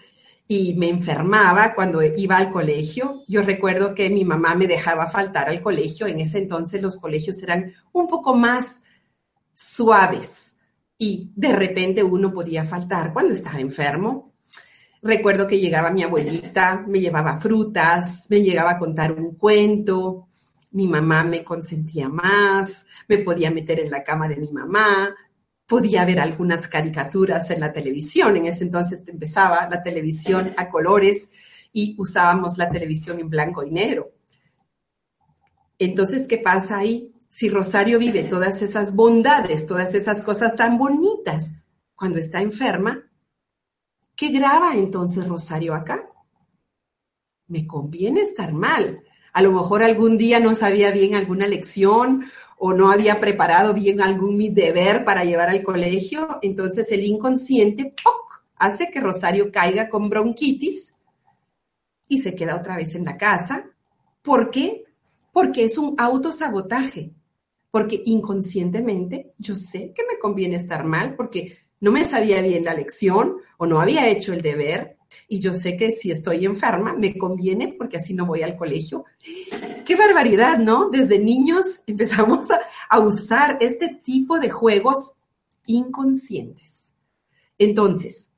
y 0.48 0.76
me 0.76 0.88
enfermaba 0.88 1.76
cuando 1.76 2.02
iba 2.02 2.38
al 2.38 2.50
colegio, 2.50 3.24
yo 3.28 3.42
recuerdo 3.42 3.94
que 3.94 4.10
mi 4.10 4.24
mamá 4.24 4.56
me 4.56 4.68
dejaba 4.68 5.08
faltar 5.08 5.50
al 5.50 5.62
colegio. 5.62 6.08
En 6.08 6.22
ese 6.22 6.38
entonces 6.38 6.82
los 6.82 6.96
colegios 6.96 7.44
eran 7.44 7.74
un 7.92 8.08
poco 8.08 8.34
más 8.34 8.84
suaves 9.54 10.56
y 10.98 11.34
de 11.36 11.52
repente 11.52 12.04
uno 12.04 12.32
podía 12.32 12.64
faltar 12.64 13.12
cuando 13.12 13.34
estaba 13.34 13.60
enfermo. 13.60 14.32
Recuerdo 15.06 15.46
que 15.46 15.60
llegaba 15.60 15.92
mi 15.92 16.02
abuelita, 16.02 16.84
me 16.88 17.00
llevaba 17.00 17.40
frutas, 17.40 18.26
me 18.32 18.42
llegaba 18.42 18.72
a 18.72 18.80
contar 18.80 19.12
un 19.12 19.36
cuento, 19.36 20.30
mi 20.72 20.88
mamá 20.88 21.24
me 21.24 21.44
consentía 21.44 22.10
más, 22.10 22.88
me 23.08 23.20
podía 23.20 23.52
meter 23.52 23.82
en 23.82 23.92
la 23.92 24.04
cama 24.04 24.28
de 24.28 24.38
mi 24.38 24.52
mamá, 24.52 25.16
podía 25.68 26.04
ver 26.06 26.20
algunas 26.20 26.68
caricaturas 26.68 27.52
en 27.52 27.60
la 27.60 27.72
televisión. 27.72 28.36
En 28.36 28.48
ese 28.48 28.64
entonces 28.64 29.08
empezaba 29.08 29.70
la 29.70 29.84
televisión 29.84 30.52
a 30.58 30.72
colores 30.72 31.30
y 31.72 31.94
usábamos 32.00 32.58
la 32.58 32.72
televisión 32.72 33.20
en 33.20 33.30
blanco 33.30 33.64
y 33.64 33.70
negro. 33.70 34.12
Entonces, 35.78 36.28
¿qué 36.28 36.40
pasa 36.40 36.80
ahí? 36.80 37.14
Si 37.30 37.48
Rosario 37.48 38.00
vive 38.00 38.24
todas 38.24 38.64
esas 38.64 38.96
bondades, 38.96 39.68
todas 39.68 39.94
esas 39.94 40.24
cosas 40.24 40.56
tan 40.56 40.80
bonitas 40.80 41.54
cuando 41.94 42.18
está 42.18 42.42
enferma, 42.42 43.05
¿qué 44.16 44.30
graba 44.30 44.76
entonces 44.76 45.28
Rosario 45.28 45.74
acá? 45.74 46.10
Me 47.48 47.68
conviene 47.68 48.22
estar 48.22 48.54
mal 48.54 49.04
a 49.36 49.42
lo 49.42 49.52
mejor 49.52 49.84
algún 49.84 50.18
día 50.18 50.40
no 50.40 50.56
sabía 50.56 50.92
bien 50.92 51.14
alguna 51.14 51.46
lección 51.46 52.24
o 52.58 52.72
no 52.72 52.90
había 52.90 53.20
preparado 53.20 53.74
bien 53.74 54.02
algún 54.02 54.38
mi 54.38 54.48
deber 54.48 55.04
para 55.04 55.26
llevar 55.26 55.50
al 55.50 55.62
colegio, 55.62 56.40
entonces 56.42 56.90
el 56.94 57.04
inconsciente 57.04 57.94
hace 58.56 58.90
que 58.90 59.02
Rosario 59.02 59.52
caiga 59.52 59.90
con 59.90 60.10
bronquitis 60.10 60.96
y 62.08 62.22
se 62.22 62.34
queda 62.34 62.56
otra 62.56 62.78
vez 62.78 62.96
en 62.96 63.04
la 63.04 63.18
casa. 63.18 63.66
¿Por 64.22 64.50
qué? 64.50 64.86
Porque 65.34 65.66
es 65.66 65.78
un 65.78 65.96
autosabotaje, 65.98 67.12
porque 67.72 68.04
inconscientemente 68.06 69.34
yo 69.38 69.56
sé 69.56 69.92
que 69.94 70.04
me 70.10 70.18
conviene 70.18 70.56
estar 70.56 70.86
mal 70.86 71.18
porque 71.18 71.58
no 71.80 71.92
me 71.92 72.06
sabía 72.06 72.42
bien 72.42 72.64
la 72.64 72.74
lección 72.74 73.38
o 73.58 73.66
no 73.66 73.80
había 73.80 74.08
hecho 74.08 74.34
el 74.34 74.42
deber 74.42 74.98
y 75.28 75.40
yo 75.40 75.54
sé 75.54 75.78
que 75.78 75.92
si 75.92 76.12
estoy 76.12 76.46
enferma 76.46 76.94
me 76.94 77.18
conviene 77.18 77.74
porque 77.78 77.98
así 77.98 78.14
no 78.14 78.26
voy 78.26 78.42
al 78.42 78.58
colegio. 78.58 79.06
Qué 79.86 79.96
barbaridad, 79.96 80.58
¿no? 80.58 80.90
Desde 80.90 81.20
niños 81.20 81.82
empezamos 81.88 82.52
a, 82.52 82.60
a 82.90 83.00
usar 83.00 83.58
este 83.60 84.00
tipo 84.04 84.40
de 84.40 84.50
juegos 84.50 85.12
inconscientes. 85.66 86.94
Entonces, 87.58 88.30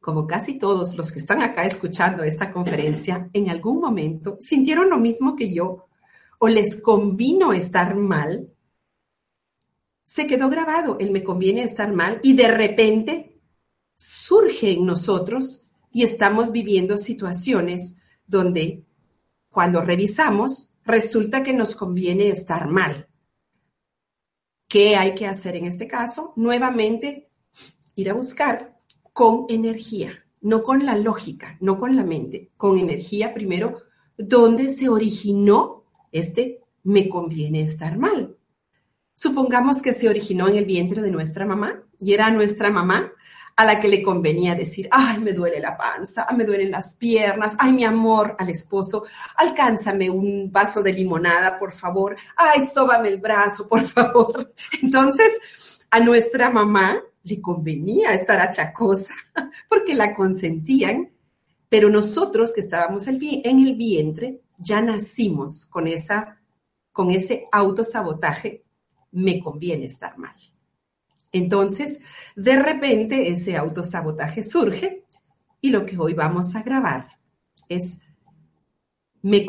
como 0.00 0.26
casi 0.26 0.58
todos 0.58 0.96
los 0.96 1.10
que 1.10 1.18
están 1.18 1.42
acá 1.42 1.64
escuchando 1.64 2.22
esta 2.22 2.52
conferencia, 2.52 3.30
en 3.32 3.48
algún 3.48 3.80
momento 3.80 4.36
sintieron 4.40 4.90
lo 4.90 4.98
mismo 4.98 5.34
que 5.34 5.52
yo 5.52 5.86
o 6.38 6.48
les 6.48 6.76
convino 6.76 7.52
estar 7.52 7.94
mal, 7.94 8.48
se 10.04 10.26
quedó 10.26 10.50
grabado 10.50 10.98
el 11.00 11.10
me 11.10 11.24
conviene 11.24 11.62
estar 11.62 11.92
mal 11.92 12.20
y 12.22 12.34
de 12.34 12.48
repente 12.48 13.40
surge 13.96 14.72
en 14.72 14.86
nosotros 14.86 15.64
y 15.90 16.02
estamos 16.02 16.52
viviendo 16.52 16.98
situaciones 16.98 17.96
donde 18.26 18.84
cuando 19.48 19.80
revisamos 19.80 20.74
resulta 20.84 21.42
que 21.42 21.52
nos 21.52 21.74
conviene 21.74 22.28
estar 22.28 22.68
mal. 22.68 23.08
¿Qué 24.68 24.96
hay 24.96 25.14
que 25.14 25.26
hacer 25.26 25.56
en 25.56 25.66
este 25.66 25.86
caso? 25.86 26.32
Nuevamente, 26.36 27.30
ir 27.94 28.10
a 28.10 28.14
buscar 28.14 28.78
con 29.12 29.46
energía, 29.48 30.26
no 30.40 30.62
con 30.62 30.84
la 30.84 30.96
lógica, 30.96 31.56
no 31.60 31.78
con 31.78 31.96
la 31.96 32.04
mente, 32.04 32.50
con 32.56 32.76
energía 32.76 33.32
primero, 33.32 33.82
dónde 34.18 34.70
se 34.70 34.88
originó 34.88 35.84
este 36.12 36.60
me 36.82 37.08
conviene 37.08 37.62
estar 37.62 37.98
mal. 37.98 38.36
Supongamos 39.14 39.80
que 39.80 39.94
se 39.94 40.08
originó 40.08 40.48
en 40.48 40.56
el 40.56 40.64
vientre 40.64 41.00
de 41.00 41.10
nuestra 41.10 41.46
mamá 41.46 41.82
y 42.00 42.12
era 42.14 42.30
nuestra 42.30 42.70
mamá 42.70 43.12
a 43.56 43.64
la 43.64 43.80
que 43.80 43.88
le 43.88 44.02
convenía 44.02 44.54
decir, 44.54 44.88
ay, 44.90 45.20
me 45.20 45.32
duele 45.32 45.60
la 45.60 45.76
panza, 45.76 46.26
me 46.36 46.44
duelen 46.44 46.72
las 46.72 46.94
piernas, 46.94 47.56
ay, 47.58 47.72
mi 47.72 47.84
amor, 47.84 48.34
al 48.38 48.48
esposo, 48.48 49.04
alcánzame 49.36 50.10
un 50.10 50.50
vaso 50.50 50.82
de 50.82 50.92
limonada, 50.92 51.58
por 51.58 51.72
favor, 51.72 52.16
ay, 52.36 52.66
sóbame 52.66 53.08
el 53.08 53.18
brazo, 53.18 53.68
por 53.68 53.86
favor. 53.86 54.52
Entonces, 54.82 55.86
a 55.90 56.00
nuestra 56.00 56.50
mamá 56.50 57.00
le 57.22 57.40
convenía 57.40 58.12
estar 58.12 58.40
achacosa 58.40 59.14
porque 59.68 59.94
la 59.94 60.14
consentían, 60.14 61.10
pero 61.68 61.88
nosotros 61.90 62.52
que 62.54 62.60
estábamos 62.60 63.06
en 63.06 63.20
el 63.22 63.76
vientre 63.76 64.40
ya 64.58 64.80
nacimos 64.80 65.66
con, 65.66 65.86
esa, 65.86 66.40
con 66.92 67.10
ese 67.10 67.46
autosabotaje, 67.52 68.63
me 69.14 69.40
conviene 69.40 69.86
estar 69.86 70.18
mal. 70.18 70.34
Entonces, 71.32 72.00
de 72.36 72.62
repente 72.62 73.28
ese 73.28 73.56
autosabotaje 73.56 74.44
surge 74.44 75.04
y 75.60 75.70
lo 75.70 75.86
que 75.86 75.98
hoy 75.98 76.14
vamos 76.14 76.54
a 76.54 76.62
grabar 76.62 77.08
es, 77.68 78.00
me 79.22 79.46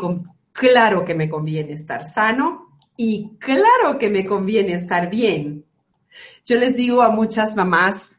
claro 0.52 1.06
que 1.06 1.14
me 1.14 1.30
conviene 1.30 1.74
estar 1.74 2.04
sano 2.04 2.80
y 2.98 3.32
claro 3.38 4.00
que 4.00 4.10
me 4.10 4.26
conviene 4.26 4.74
estar 4.74 5.10
bien. 5.10 5.66
Yo 6.46 6.58
les 6.58 6.78
digo 6.78 7.02
a 7.02 7.10
muchas 7.10 7.56
mamás, 7.56 8.18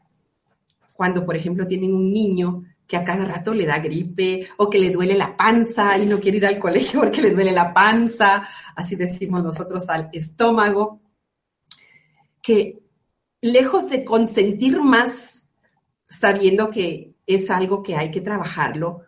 cuando 0.94 1.24
por 1.24 1.36
ejemplo 1.36 1.66
tienen 1.66 1.94
un 1.94 2.12
niño 2.12 2.64
que 2.86 2.96
a 2.96 3.04
cada 3.04 3.24
rato 3.24 3.52
le 3.52 3.66
da 3.66 3.78
gripe 3.78 4.46
o 4.58 4.70
que 4.70 4.78
le 4.78 4.90
duele 4.90 5.14
la 5.14 5.36
panza 5.36 5.98
y 5.98 6.06
no 6.06 6.20
quiere 6.20 6.38
ir 6.38 6.46
al 6.46 6.58
colegio 6.58 7.00
porque 7.00 7.22
le 7.22 7.30
duele 7.30 7.52
la 7.52 7.74
panza, 7.74 8.46
así 8.74 8.96
decimos 8.96 9.42
nosotros 9.42 9.88
al 9.88 10.08
estómago, 10.12 11.00
que 12.46 12.78
lejos 13.40 13.88
de 13.88 14.04
consentir 14.04 14.80
más, 14.80 15.46
sabiendo 16.08 16.70
que 16.70 17.16
es 17.26 17.50
algo 17.50 17.82
que 17.82 17.96
hay 17.96 18.12
que 18.12 18.20
trabajarlo, 18.20 19.00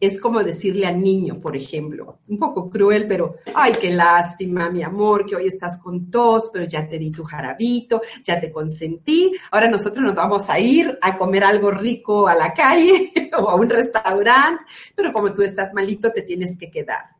es 0.00 0.18
como 0.18 0.42
decirle 0.42 0.86
al 0.86 0.98
niño, 1.02 1.42
por 1.42 1.56
ejemplo, 1.56 2.20
un 2.26 2.38
poco 2.38 2.70
cruel, 2.70 3.06
pero, 3.06 3.36
ay, 3.54 3.72
qué 3.78 3.92
lástima, 3.92 4.70
mi 4.70 4.82
amor, 4.82 5.26
que 5.26 5.36
hoy 5.36 5.46
estás 5.46 5.76
con 5.76 6.10
tos, 6.10 6.48
pero 6.50 6.64
ya 6.64 6.88
te 6.88 6.98
di 6.98 7.10
tu 7.10 7.22
jarabito, 7.22 8.00
ya 8.22 8.40
te 8.40 8.50
consentí, 8.50 9.32
ahora 9.50 9.68
nosotros 9.68 10.02
nos 10.02 10.14
vamos 10.14 10.48
a 10.48 10.58
ir 10.58 10.98
a 11.02 11.18
comer 11.18 11.44
algo 11.44 11.70
rico 11.70 12.26
a 12.26 12.34
la 12.34 12.54
calle 12.54 13.12
o 13.38 13.50
a 13.50 13.56
un 13.56 13.68
restaurante, 13.68 14.64
pero 14.94 15.12
como 15.12 15.34
tú 15.34 15.42
estás 15.42 15.74
malito, 15.74 16.10
te 16.10 16.22
tienes 16.22 16.56
que 16.56 16.70
quedar. 16.70 17.10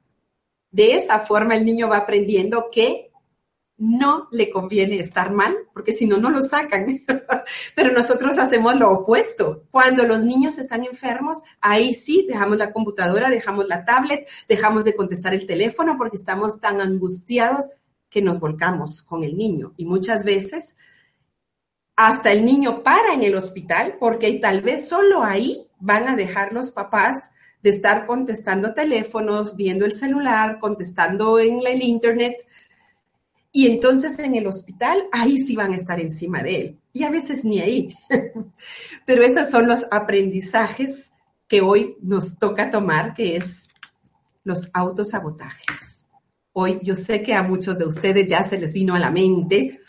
De 0.71 0.95
esa 0.95 1.21
forma 1.21 1.55
el 1.55 1.67
niño 1.67 1.89
va 1.89 1.99
aprendiendo 1.99 2.71
que 2.73 3.11
no 3.85 4.29
le 4.31 4.51
conviene 4.51 4.99
estar 4.99 5.31
mal, 5.31 5.55
porque 5.73 5.93
si 5.93 6.07
no, 6.07 6.17
no 6.17 6.31
lo 6.31 6.41
sacan. 6.41 7.01
Pero 7.77 7.93
nosotros 7.93 8.39
hacemos 8.39 8.77
lo 8.77 8.91
opuesto. 8.91 9.65
Cuando 9.71 10.05
los 10.05 10.25
niños 10.25 10.59
están 10.59 10.85
enfermos, 10.85 11.43
ahí 11.61 11.93
sí 11.93 12.27
dejamos 12.29 12.57
la 12.57 12.73
computadora, 12.73 13.29
dejamos 13.29 13.67
la 13.69 13.85
tablet, 13.85 14.27
dejamos 14.49 14.85
de 14.85 14.97
contestar 14.97 15.35
el 15.35 15.47
teléfono 15.47 15.97
porque 15.99 16.17
estamos 16.17 16.61
tan 16.61 16.81
angustiados 16.81 17.69
que 18.09 18.23
nos 18.23 18.41
volcamos 18.41 19.03
con 19.03 19.23
el 19.23 19.37
niño. 19.37 19.75
Y 19.77 19.85
muchas 19.85 20.25
veces 20.25 20.77
hasta 21.97 22.33
el 22.33 22.45
niño 22.45 22.83
para 22.83 23.13
en 23.13 23.23
el 23.23 23.35
hospital 23.35 23.97
porque 24.01 24.33
tal 24.35 24.63
vez 24.63 24.89
solo 24.89 25.23
ahí 25.23 25.69
van 25.79 26.09
a 26.09 26.17
dejar 26.17 26.53
los 26.53 26.71
papás 26.71 27.31
de 27.63 27.71
estar 27.71 28.07
contestando 28.07 28.75
teléfonos, 28.75 29.57
viendo 29.57 29.87
el 29.87 29.93
celular, 29.93 30.59
contestando 30.59 31.39
en 31.39 31.67
el 31.67 31.83
internet, 31.83 32.47
y 33.57 33.69
entonces 33.69 34.19
en 34.19 34.35
el 34.35 34.49
hospital, 34.49 35.07
ahí 35.13 35.39
sí 35.39 35.55
van 35.55 35.75
a 35.75 35.77
estar 35.77 36.01
encima 36.01 36.43
de 36.43 36.57
él. 36.57 36.81
Y 36.93 37.05
a 37.05 37.11
veces 37.11 37.45
ni 37.45 37.61
ahí. 37.61 37.89
Pero 39.07 39.23
esos 39.23 39.49
son 39.49 39.69
los 39.69 39.87
aprendizajes 39.93 41.13
que 41.47 41.61
hoy 41.61 41.97
nos 42.03 42.37
toca 42.41 42.73
tomar, 42.73 43.15
que 43.15 43.37
es 43.37 43.69
los 44.43 44.69
autosabotajes. 44.75 46.05
Hoy 46.53 46.81
yo 46.83 46.97
sé 46.97 47.23
que 47.23 47.33
a 47.33 47.45
muchos 47.45 47.79
de 47.79 47.87
ustedes 47.87 48.27
ya 48.27 48.43
se 48.43 48.59
les 48.59 48.73
vino 48.73 48.97
a 48.97 48.99
la 48.99 49.13
mente 49.13 49.83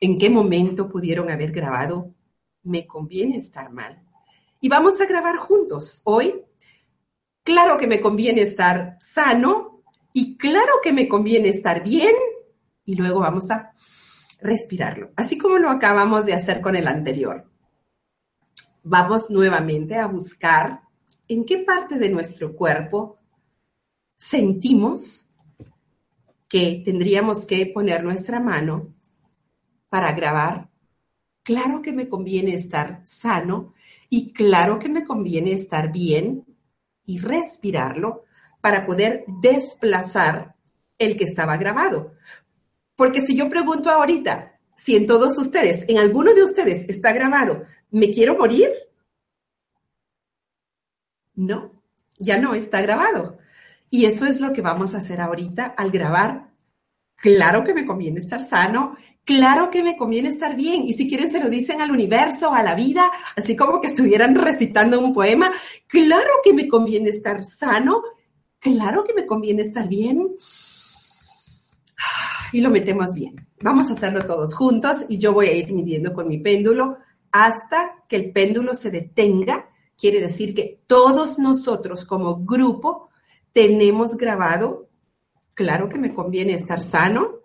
en 0.00 0.16
qué 0.16 0.30
momento 0.30 0.88
pudieron 0.88 1.28
haber 1.28 1.50
grabado, 1.50 2.14
me 2.62 2.86
conviene 2.86 3.38
estar 3.38 3.72
mal. 3.72 4.00
Y 4.60 4.68
vamos 4.68 5.00
a 5.00 5.06
grabar 5.06 5.38
juntos 5.38 6.02
hoy. 6.04 6.44
Claro 7.42 7.78
que 7.78 7.88
me 7.88 8.00
conviene 8.00 8.42
estar 8.42 8.96
sano 9.00 9.82
y 10.12 10.36
claro 10.36 10.74
que 10.84 10.92
me 10.92 11.08
conviene 11.08 11.48
estar 11.48 11.82
bien 11.82 12.14
y 12.88 12.94
luego 12.94 13.20
vamos 13.20 13.50
a 13.50 13.70
respirarlo, 14.40 15.10
así 15.14 15.36
como 15.36 15.58
lo 15.58 15.68
acabamos 15.68 16.24
de 16.24 16.32
hacer 16.32 16.62
con 16.62 16.74
el 16.74 16.88
anterior. 16.88 17.44
Vamos 18.82 19.28
nuevamente 19.28 19.96
a 19.96 20.06
buscar 20.06 20.80
en 21.28 21.44
qué 21.44 21.58
parte 21.58 21.98
de 21.98 22.08
nuestro 22.08 22.56
cuerpo 22.56 23.18
sentimos 24.16 25.28
que 26.48 26.80
tendríamos 26.82 27.44
que 27.44 27.66
poner 27.66 28.02
nuestra 28.02 28.40
mano 28.40 28.94
para 29.90 30.12
grabar. 30.12 30.70
Claro 31.42 31.82
que 31.82 31.92
me 31.92 32.08
conviene 32.08 32.54
estar 32.54 33.02
sano 33.04 33.74
y 34.08 34.32
claro 34.32 34.78
que 34.78 34.88
me 34.88 35.04
conviene 35.04 35.52
estar 35.52 35.92
bien 35.92 36.46
y 37.04 37.18
respirarlo 37.18 38.24
para 38.62 38.86
poder 38.86 39.26
desplazar 39.42 40.56
el 40.96 41.18
que 41.18 41.24
estaba 41.24 41.58
grabado. 41.58 42.14
Porque 42.98 43.20
si 43.20 43.36
yo 43.36 43.48
pregunto 43.48 43.90
ahorita, 43.90 44.58
si 44.74 44.96
en 44.96 45.06
todos 45.06 45.38
ustedes, 45.38 45.84
en 45.86 45.98
alguno 45.98 46.34
de 46.34 46.42
ustedes 46.42 46.88
está 46.88 47.12
grabado, 47.12 47.62
¿me 47.92 48.10
quiero 48.10 48.36
morir? 48.36 48.72
No, 51.36 51.80
ya 52.18 52.38
no 52.38 52.54
está 52.54 52.82
grabado. 52.82 53.38
Y 53.88 54.06
eso 54.06 54.26
es 54.26 54.40
lo 54.40 54.52
que 54.52 54.62
vamos 54.62 54.96
a 54.96 54.98
hacer 54.98 55.20
ahorita 55.20 55.66
al 55.76 55.92
grabar. 55.92 56.50
Claro 57.14 57.62
que 57.62 57.72
me 57.72 57.86
conviene 57.86 58.18
estar 58.18 58.42
sano, 58.42 58.96
claro 59.22 59.70
que 59.70 59.84
me 59.84 59.96
conviene 59.96 60.28
estar 60.30 60.56
bien. 60.56 60.82
Y 60.82 60.92
si 60.92 61.08
quieren 61.08 61.30
se 61.30 61.38
lo 61.38 61.48
dicen 61.48 61.80
al 61.80 61.92
universo, 61.92 62.52
a 62.52 62.64
la 62.64 62.74
vida, 62.74 63.08
así 63.36 63.54
como 63.54 63.80
que 63.80 63.86
estuvieran 63.86 64.34
recitando 64.34 64.98
un 64.98 65.12
poema. 65.12 65.52
Claro 65.86 66.40
que 66.42 66.52
me 66.52 66.66
conviene 66.66 67.10
estar 67.10 67.44
sano, 67.44 68.02
claro 68.58 69.04
que 69.04 69.14
me 69.14 69.24
conviene 69.24 69.62
estar 69.62 69.86
bien. 69.86 70.34
Y 72.52 72.60
lo 72.60 72.70
metemos 72.70 73.14
bien. 73.14 73.46
Vamos 73.60 73.88
a 73.88 73.92
hacerlo 73.92 74.24
todos 74.26 74.54
juntos 74.54 75.04
y 75.08 75.18
yo 75.18 75.32
voy 75.32 75.46
a 75.46 75.54
ir 75.54 75.72
midiendo 75.72 76.12
con 76.14 76.28
mi 76.28 76.38
péndulo 76.38 76.98
hasta 77.30 78.04
que 78.08 78.16
el 78.16 78.32
péndulo 78.32 78.74
se 78.74 78.90
detenga. 78.90 79.70
Quiere 79.96 80.20
decir 80.20 80.54
que 80.54 80.80
todos 80.86 81.38
nosotros 81.38 82.06
como 82.06 82.44
grupo 82.44 83.10
tenemos 83.52 84.16
grabado, 84.16 84.88
claro 85.54 85.88
que 85.88 85.98
me 85.98 86.14
conviene 86.14 86.54
estar 86.54 86.80
sano 86.80 87.40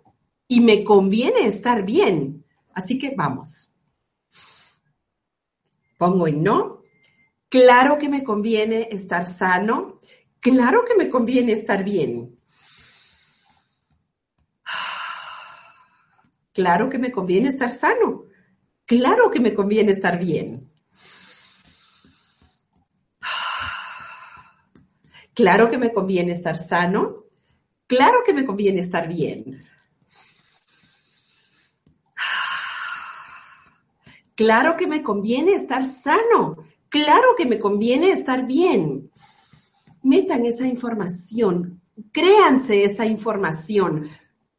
y 0.46 0.60
me 0.60 0.84
conviene 0.84 1.46
estar 1.46 1.84
bien. 1.84 2.44
Así 2.72 2.98
que 2.98 3.14
vamos. 3.16 3.74
Pongo 5.98 6.28
en 6.28 6.42
no. 6.42 6.82
Claro 7.48 7.98
que 7.98 8.08
me 8.08 8.22
conviene 8.22 8.88
estar 8.90 9.26
sano. 9.26 10.00
Claro 10.40 10.84
que 10.84 10.94
me 10.94 11.08
conviene 11.08 11.52
estar 11.52 11.84
bien. 11.84 12.33
Claro 16.54 16.88
que 16.88 16.98
me 16.98 17.10
conviene 17.10 17.48
estar 17.48 17.70
sano. 17.70 18.26
Claro 18.86 19.30
que 19.30 19.40
me 19.40 19.54
conviene 19.54 19.90
estar 19.90 20.18
bien. 20.18 20.70
Claro 25.34 25.68
que 25.68 25.78
me 25.78 25.92
conviene 25.92 26.32
estar 26.32 26.56
sano. 26.56 27.24
Claro 27.88 28.18
que 28.24 28.32
me 28.32 28.46
conviene 28.46 28.80
estar 28.80 29.08
bien. 29.08 29.64
Claro 34.36 34.76
que 34.76 34.86
me 34.86 35.02
conviene 35.02 35.54
estar 35.54 35.84
sano. 35.86 36.56
Claro 36.88 37.34
que 37.36 37.46
me 37.46 37.58
conviene 37.58 38.12
estar 38.12 38.46
bien. 38.46 39.10
Metan 40.04 40.46
esa 40.46 40.68
información. 40.68 41.80
Créanse 42.12 42.84
esa 42.84 43.06
información. 43.06 44.08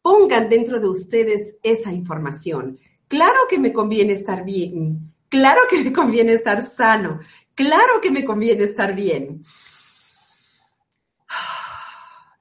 Pongan 0.06 0.50
dentro 0.50 0.80
de 0.80 0.88
ustedes 0.88 1.58
esa 1.64 1.92
información. 1.92 2.78
Claro 3.08 3.40
que 3.50 3.58
me 3.58 3.74
conviene 3.74 4.14
estar 4.14 4.46
bien. 4.46 5.12
Claro 5.30 5.62
que 5.68 5.84
me 5.84 5.92
conviene 5.92 6.34
estar 6.34 6.62
sano. 6.62 7.22
Claro 7.56 8.00
que 8.04 8.12
me 8.12 8.24
conviene 8.24 8.66
estar 8.66 8.94
bien. 8.94 9.44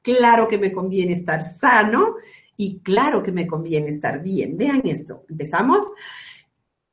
Claro 0.02 0.46
que 0.46 0.58
me 0.58 0.74
conviene 0.74 1.14
estar 1.14 1.42
sano 1.42 2.16
y 2.54 2.80
claro 2.80 3.22
que 3.22 3.32
me 3.32 3.46
conviene 3.46 3.88
estar 3.88 4.22
bien. 4.22 4.58
Vean 4.58 4.82
esto. 4.84 5.24
Empezamos. 5.30 5.84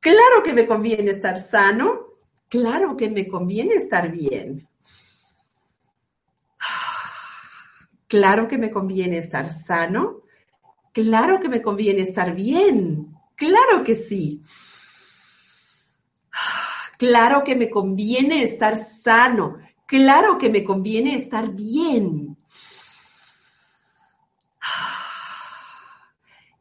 Claro 0.00 0.42
que 0.42 0.54
me 0.54 0.66
conviene 0.66 1.10
estar 1.10 1.38
sano. 1.38 2.14
Claro 2.48 2.96
que 2.96 3.10
me 3.10 3.28
conviene 3.28 3.74
estar 3.74 4.10
bien. 4.10 4.66
Claro 8.08 8.48
que 8.48 8.56
me 8.56 8.70
conviene 8.70 9.18
estar 9.18 9.52
sano. 9.52 10.21
Claro 10.92 11.40
que 11.40 11.48
me 11.48 11.62
conviene 11.62 12.02
estar 12.02 12.34
bien. 12.34 13.14
Claro 13.34 13.82
que 13.82 13.94
sí. 13.94 14.42
Claro 16.98 17.42
que 17.42 17.56
me 17.56 17.70
conviene 17.70 18.42
estar 18.42 18.76
sano. 18.76 19.56
Claro 19.86 20.38
que 20.38 20.50
me 20.50 20.62
conviene 20.62 21.16
estar 21.16 21.50
bien. 21.50 22.36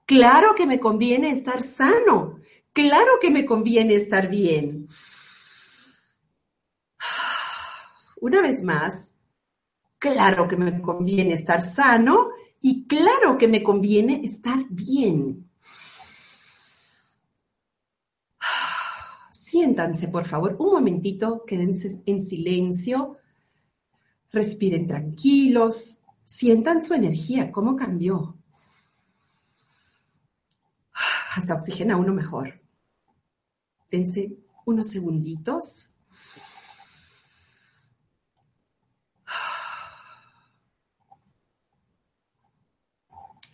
Claro 0.06 0.56
que 0.56 0.66
me 0.66 0.80
conviene 0.80 1.30
estar 1.30 1.62
sano. 1.62 2.40
Claro 2.74 3.20
que 3.22 3.30
me 3.30 3.46
conviene 3.46 3.96
estar 3.96 4.30
bien. 4.30 4.88
Una 8.22 8.42
vez 8.42 8.64
más, 8.64 9.16
claro 9.98 10.48
que 10.48 10.56
me 10.56 10.82
conviene 10.82 11.34
estar 11.34 11.62
sano 11.62 12.30
y 12.62 12.88
claro 12.88 13.38
que 13.38 13.48
me 13.48 13.64
conviene 13.64 14.22
estar 14.24 14.66
bien. 14.70 15.50
Siéntanse, 19.32 20.08
por 20.08 20.26
favor, 20.26 20.56
un 20.60 20.72
momentito, 20.72 21.44
quédense 21.46 22.02
en 22.06 22.22
silencio, 22.22 23.18
respiren 24.32 24.88
tranquilos, 24.88 25.98
sientan 26.24 26.84
su 26.84 26.94
energía, 26.94 27.52
cómo 27.52 27.76
cambió 27.76 28.38
hasta 31.36 31.54
oxigena 31.54 31.98
uno 31.98 32.14
mejor. 32.14 32.54
Dense 33.90 34.38
unos 34.66 34.88
segunditos. 34.88 35.91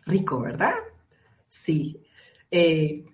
Rico, 0.08 0.40
¿verdad? 0.40 0.74
Sí. 1.48 2.02
Eh, 2.50 3.06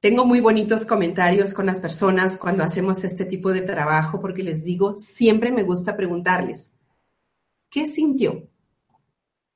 tengo 0.00 0.24
muy 0.24 0.40
bonitos 0.40 0.84
comentarios 0.84 1.54
con 1.54 1.66
las 1.66 1.80
personas 1.80 2.36
cuando 2.36 2.62
hacemos 2.62 3.02
este 3.02 3.24
tipo 3.24 3.52
de 3.52 3.62
trabajo 3.62 4.20
porque 4.20 4.42
les 4.42 4.62
digo, 4.62 4.98
siempre 4.98 5.50
me 5.50 5.64
gusta 5.64 5.96
preguntarles, 5.96 6.76
¿qué 7.68 7.86
sintió? 7.86 8.48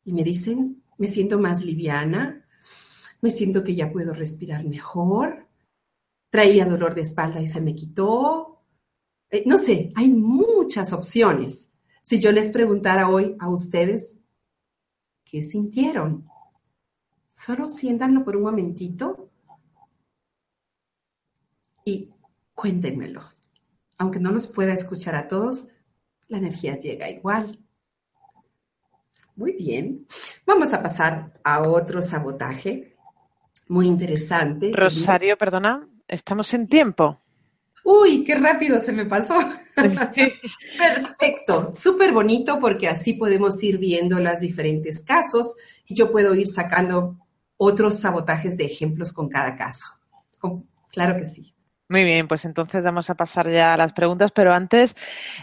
Y 0.04 0.12
me 0.14 0.24
dicen, 0.24 0.82
me 0.98 1.06
siento 1.06 1.38
más 1.38 1.64
liviana, 1.64 2.44
me 3.20 3.30
siento 3.30 3.62
que 3.62 3.76
ya 3.76 3.92
puedo 3.92 4.14
respirar 4.14 4.64
mejor, 4.64 5.46
traía 6.28 6.64
dolor 6.64 6.94
de 6.94 7.02
espalda 7.02 7.40
y 7.40 7.46
se 7.46 7.60
me 7.60 7.74
quitó. 7.74 8.64
Eh, 9.30 9.44
no 9.46 9.58
sé, 9.58 9.92
hay 9.94 10.08
muchas 10.08 10.92
opciones. 10.92 11.72
Si 12.02 12.18
yo 12.18 12.32
les 12.32 12.50
preguntara 12.50 13.08
hoy 13.08 13.36
a 13.38 13.48
ustedes, 13.48 14.18
¿qué 15.24 15.42
sintieron? 15.44 16.31
Solo 17.32 17.70
siéntanlo 17.70 18.24
por 18.24 18.36
un 18.36 18.42
momentito 18.42 19.30
y 21.82 22.10
cuéntenmelo. 22.54 23.22
Aunque 23.96 24.20
no 24.20 24.30
los 24.32 24.46
pueda 24.46 24.74
escuchar 24.74 25.16
a 25.16 25.28
todos, 25.28 25.68
la 26.28 26.36
energía 26.38 26.78
llega 26.78 27.08
igual. 27.08 27.58
Muy 29.34 29.52
bien. 29.52 30.06
Vamos 30.44 30.74
a 30.74 30.82
pasar 30.82 31.40
a 31.42 31.62
otro 31.62 32.02
sabotaje 32.02 32.96
muy 33.68 33.86
interesante. 33.86 34.70
Rosario, 34.74 35.38
perdona, 35.38 35.88
estamos 36.06 36.52
en 36.52 36.68
tiempo. 36.68 37.18
Uy, 37.82 38.24
qué 38.24 38.34
rápido 38.34 38.78
se 38.78 38.92
me 38.92 39.06
pasó. 39.06 39.38
Perfecto, 39.74 41.72
súper 41.72 42.12
bonito 42.12 42.60
porque 42.60 42.88
así 42.88 43.14
podemos 43.14 43.60
ir 43.62 43.78
viendo 43.78 44.20
los 44.20 44.40
diferentes 44.40 45.02
casos 45.02 45.56
y 45.86 45.94
yo 45.94 46.12
puedo 46.12 46.34
ir 46.34 46.46
sacando 46.46 47.21
otros 47.56 48.00
sabotajes 48.00 48.56
de 48.56 48.64
ejemplos 48.64 49.12
con 49.12 49.28
cada 49.28 49.56
caso. 49.56 49.86
Claro 50.90 51.16
que 51.16 51.24
sí. 51.24 51.54
Muy 51.92 52.04
bien, 52.04 52.26
pues 52.26 52.46
entonces 52.46 52.84
vamos 52.84 53.10
a 53.10 53.16
pasar 53.16 53.50
ya 53.50 53.74
a 53.74 53.76
las 53.76 53.92
preguntas, 53.92 54.32
pero 54.32 54.54
antes 54.54 54.96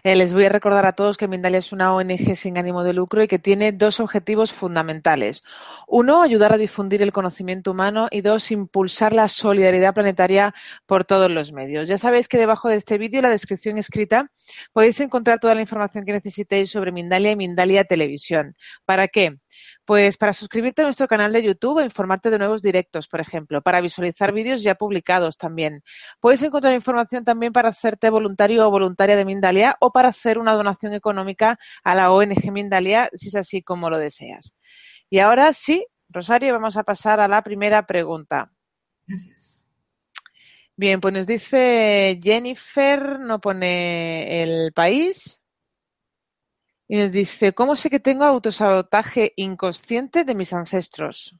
eh, 0.04 0.16
les 0.16 0.34
voy 0.34 0.46
a 0.46 0.50
recordar 0.50 0.84
a 0.88 0.94
todos 0.94 1.16
que 1.16 1.28
Mindalia 1.28 1.60
es 1.60 1.72
una 1.72 1.94
ONG 1.94 2.36
sin 2.36 2.58
ánimo 2.58 2.84
de 2.84 2.94
lucro 2.94 3.22
y 3.22 3.28
que 3.28 3.38
tiene 3.38 3.72
dos 3.72 4.00
objetivos 4.00 4.52
fundamentales. 4.52 5.44
Uno, 5.88 6.24
ayudar 6.24 6.52
a 6.52 6.58
difundir 6.58 7.04
el 7.04 7.12
conocimiento 7.12 7.70
humano 7.70 8.08
y 8.10 8.22
dos, 8.22 8.50
impulsar 8.50 9.14
la 9.14 9.28
solidaridad 9.28 9.94
planetaria 9.94 10.56
por 10.88 11.06
todos 11.06 11.30
los 11.30 11.52
medios. 11.52 11.88
Ya 11.88 12.00
sabéis 12.00 12.28
que 12.28 12.40
debajo 12.40 12.68
de 12.68 12.78
este 12.78 12.98
vídeo, 12.98 13.20
en 13.20 13.26
la 13.26 13.30
descripción 13.30 13.78
escrita, 13.78 14.32
podéis 14.74 15.00
encontrar 15.02 15.40
toda 15.40 15.54
la 15.54 15.62
información 15.62 16.04
que 16.04 16.14
necesitéis 16.14 16.72
sobre 16.72 16.92
Mindalia 16.92 17.30
y 17.30 17.36
Mindalia 17.36 17.84
Televisión. 17.84 18.56
¿Para 18.86 19.08
qué? 19.08 19.38
Pues 19.90 20.18
para 20.18 20.34
suscribirte 20.34 20.84
a 20.84 20.86
nuestro 20.86 21.08
canal 21.08 21.34
de 21.34 21.42
YouTube 21.42 21.80
e 21.80 21.84
informarte 21.84 22.30
de 22.30 22.38
nuevos 22.38 22.62
directos, 22.62 23.08
por 23.08 23.22
ejemplo, 23.22 23.64
para 23.64 23.82
visualizar 23.82 24.32
vídeos 24.32 24.62
ya 24.62 24.76
publicados 24.76 25.36
también. 25.36 25.82
Puedes 26.20 26.44
encontrar 26.44 26.76
información 26.76 27.24
también 27.24 27.52
para 27.54 27.70
hacerte 27.70 28.12
voluntario 28.12 28.68
o 28.68 28.70
voluntaria 28.70 29.16
de 29.16 29.26
Mindalia 29.26 29.78
o 29.80 29.92
para 29.92 30.10
hacer 30.10 30.38
una 30.38 30.54
donación 30.54 30.94
económica 30.94 31.58
a 31.84 31.96
la 31.96 32.12
ONG 32.12 32.52
Mindalia, 32.52 33.10
si 33.16 33.30
es 33.30 33.36
así 33.36 33.64
como 33.64 33.90
lo 33.90 33.98
deseas. 33.98 34.54
Y 35.10 35.18
ahora 35.18 35.52
sí, 35.54 35.88
Rosario, 36.08 36.54
vamos 36.54 36.78
a 36.78 36.84
pasar 36.84 37.20
a 37.20 37.28
la 37.28 37.42
primera 37.42 37.88
pregunta. 37.88 38.52
Gracias. 39.08 39.66
Bien, 40.76 41.02
pues 41.02 41.16
nos 41.16 41.26
dice 41.26 42.20
Jennifer, 42.22 43.20
no 43.20 43.42
pone 43.42 44.44
el 44.44 44.72
país. 44.72 45.42
Y 46.92 46.98
nos 46.98 47.12
dice, 47.12 47.54
¿cómo 47.54 47.76
sé 47.76 47.92
que 47.92 48.00
tengo 48.00 48.24
autosabotaje 48.24 49.34
inconsciente 49.36 50.24
de 50.24 50.34
mis 50.34 50.52
ancestros? 50.54 51.36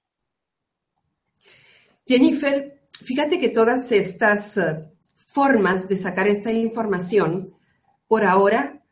Jennifer, 2.06 2.80
fíjate 3.02 3.40
que 3.40 3.50
todas 3.50 3.92
estas 3.92 4.58
eh, 4.58 4.88
formas 5.16 5.88
de 5.88 5.98
sacar 5.98 6.28
esta 6.28 6.52
información, 6.52 7.52
por 8.08 8.26
ahora, 8.26 8.84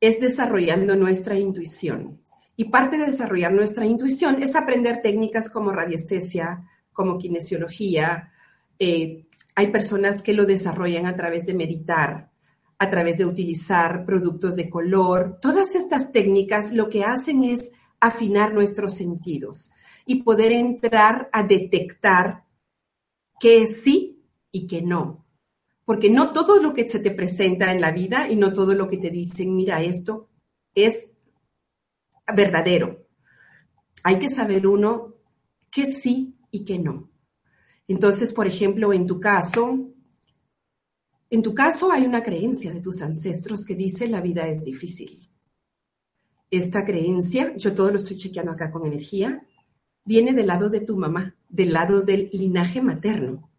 es 0.00 0.18
desarrollando 0.18 0.96
nuestra 0.96 1.36
intuición. 1.36 2.20
Y 2.56 2.64
parte 2.64 2.98
de 2.98 3.06
desarrollar 3.06 3.52
nuestra 3.52 3.86
intuición 3.86 4.42
es 4.42 4.56
aprender 4.56 5.00
técnicas 5.00 5.48
como 5.48 5.70
radiestesia, 5.70 6.64
como 6.92 7.18
kinesiología. 7.18 8.32
Eh, 8.80 9.26
hay 9.54 9.66
personas 9.68 10.22
que 10.22 10.34
lo 10.34 10.44
desarrollan 10.44 11.06
a 11.06 11.14
través 11.14 11.46
de 11.46 11.54
meditar, 11.54 12.30
a 12.78 12.90
través 12.90 13.18
de 13.18 13.24
utilizar 13.24 14.04
productos 14.04 14.56
de 14.56 14.68
color. 14.68 15.38
Todas 15.40 15.74
estas 15.74 16.12
técnicas 16.12 16.72
lo 16.72 16.88
que 16.88 17.04
hacen 17.04 17.44
es 17.44 17.72
afinar 18.00 18.52
nuestros 18.52 18.94
sentidos 18.94 19.70
y 20.04 20.22
poder 20.22 20.52
entrar 20.52 21.28
a 21.32 21.42
detectar 21.42 22.44
qué 23.40 23.66
sí 23.66 24.22
y 24.52 24.66
qué 24.66 24.82
no. 24.82 25.24
Porque 25.84 26.10
no 26.10 26.32
todo 26.32 26.60
lo 26.60 26.74
que 26.74 26.88
se 26.88 26.98
te 26.98 27.12
presenta 27.12 27.72
en 27.72 27.80
la 27.80 27.92
vida 27.92 28.28
y 28.28 28.36
no 28.36 28.52
todo 28.52 28.74
lo 28.74 28.88
que 28.88 28.98
te 28.98 29.10
dicen, 29.10 29.54
mira, 29.54 29.82
esto 29.82 30.28
es 30.74 31.12
verdadero. 32.34 33.06
Hay 34.02 34.18
que 34.18 34.28
saber 34.28 34.66
uno 34.66 35.14
qué 35.70 35.86
sí 35.86 36.36
y 36.50 36.64
qué 36.64 36.78
no. 36.78 37.10
Entonces, 37.88 38.32
por 38.32 38.46
ejemplo, 38.46 38.92
en 38.92 39.06
tu 39.06 39.20
caso, 39.20 39.92
en 41.28 41.42
tu 41.42 41.54
caso 41.54 41.90
hay 41.90 42.04
una 42.04 42.22
creencia 42.22 42.72
de 42.72 42.80
tus 42.80 43.02
ancestros 43.02 43.64
que 43.64 43.74
dice 43.74 44.06
la 44.06 44.20
vida 44.20 44.46
es 44.48 44.64
difícil. 44.64 45.28
Esta 46.50 46.84
creencia, 46.84 47.56
yo 47.56 47.74
todo 47.74 47.90
lo 47.90 47.96
estoy 47.96 48.16
chequeando 48.16 48.52
acá 48.52 48.70
con 48.70 48.86
energía, 48.86 49.44
viene 50.04 50.32
del 50.32 50.46
lado 50.46 50.68
de 50.68 50.80
tu 50.80 50.96
mamá, 50.96 51.34
del 51.48 51.72
lado 51.72 52.02
del 52.02 52.30
linaje 52.32 52.80
materno. 52.80 53.50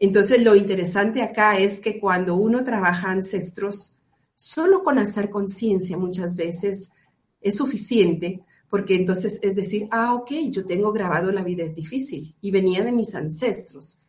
Entonces, 0.00 0.42
lo 0.42 0.56
interesante 0.56 1.22
acá 1.22 1.58
es 1.58 1.78
que 1.78 2.00
cuando 2.00 2.34
uno 2.34 2.64
trabaja 2.64 3.10
ancestros, 3.10 3.96
solo 4.34 4.82
con 4.82 4.98
hacer 4.98 5.30
conciencia 5.30 5.96
muchas 5.96 6.34
veces 6.34 6.90
es 7.40 7.56
suficiente, 7.56 8.42
porque 8.68 8.96
entonces 8.96 9.38
es 9.42 9.54
decir, 9.54 9.86
ah, 9.92 10.14
ok, 10.14 10.32
yo 10.50 10.64
tengo 10.64 10.92
grabado 10.92 11.30
la 11.30 11.44
vida 11.44 11.62
es 11.62 11.76
difícil 11.76 12.34
y 12.40 12.50
venía 12.50 12.82
de 12.82 12.90
mis 12.90 13.14
ancestros. 13.14 14.00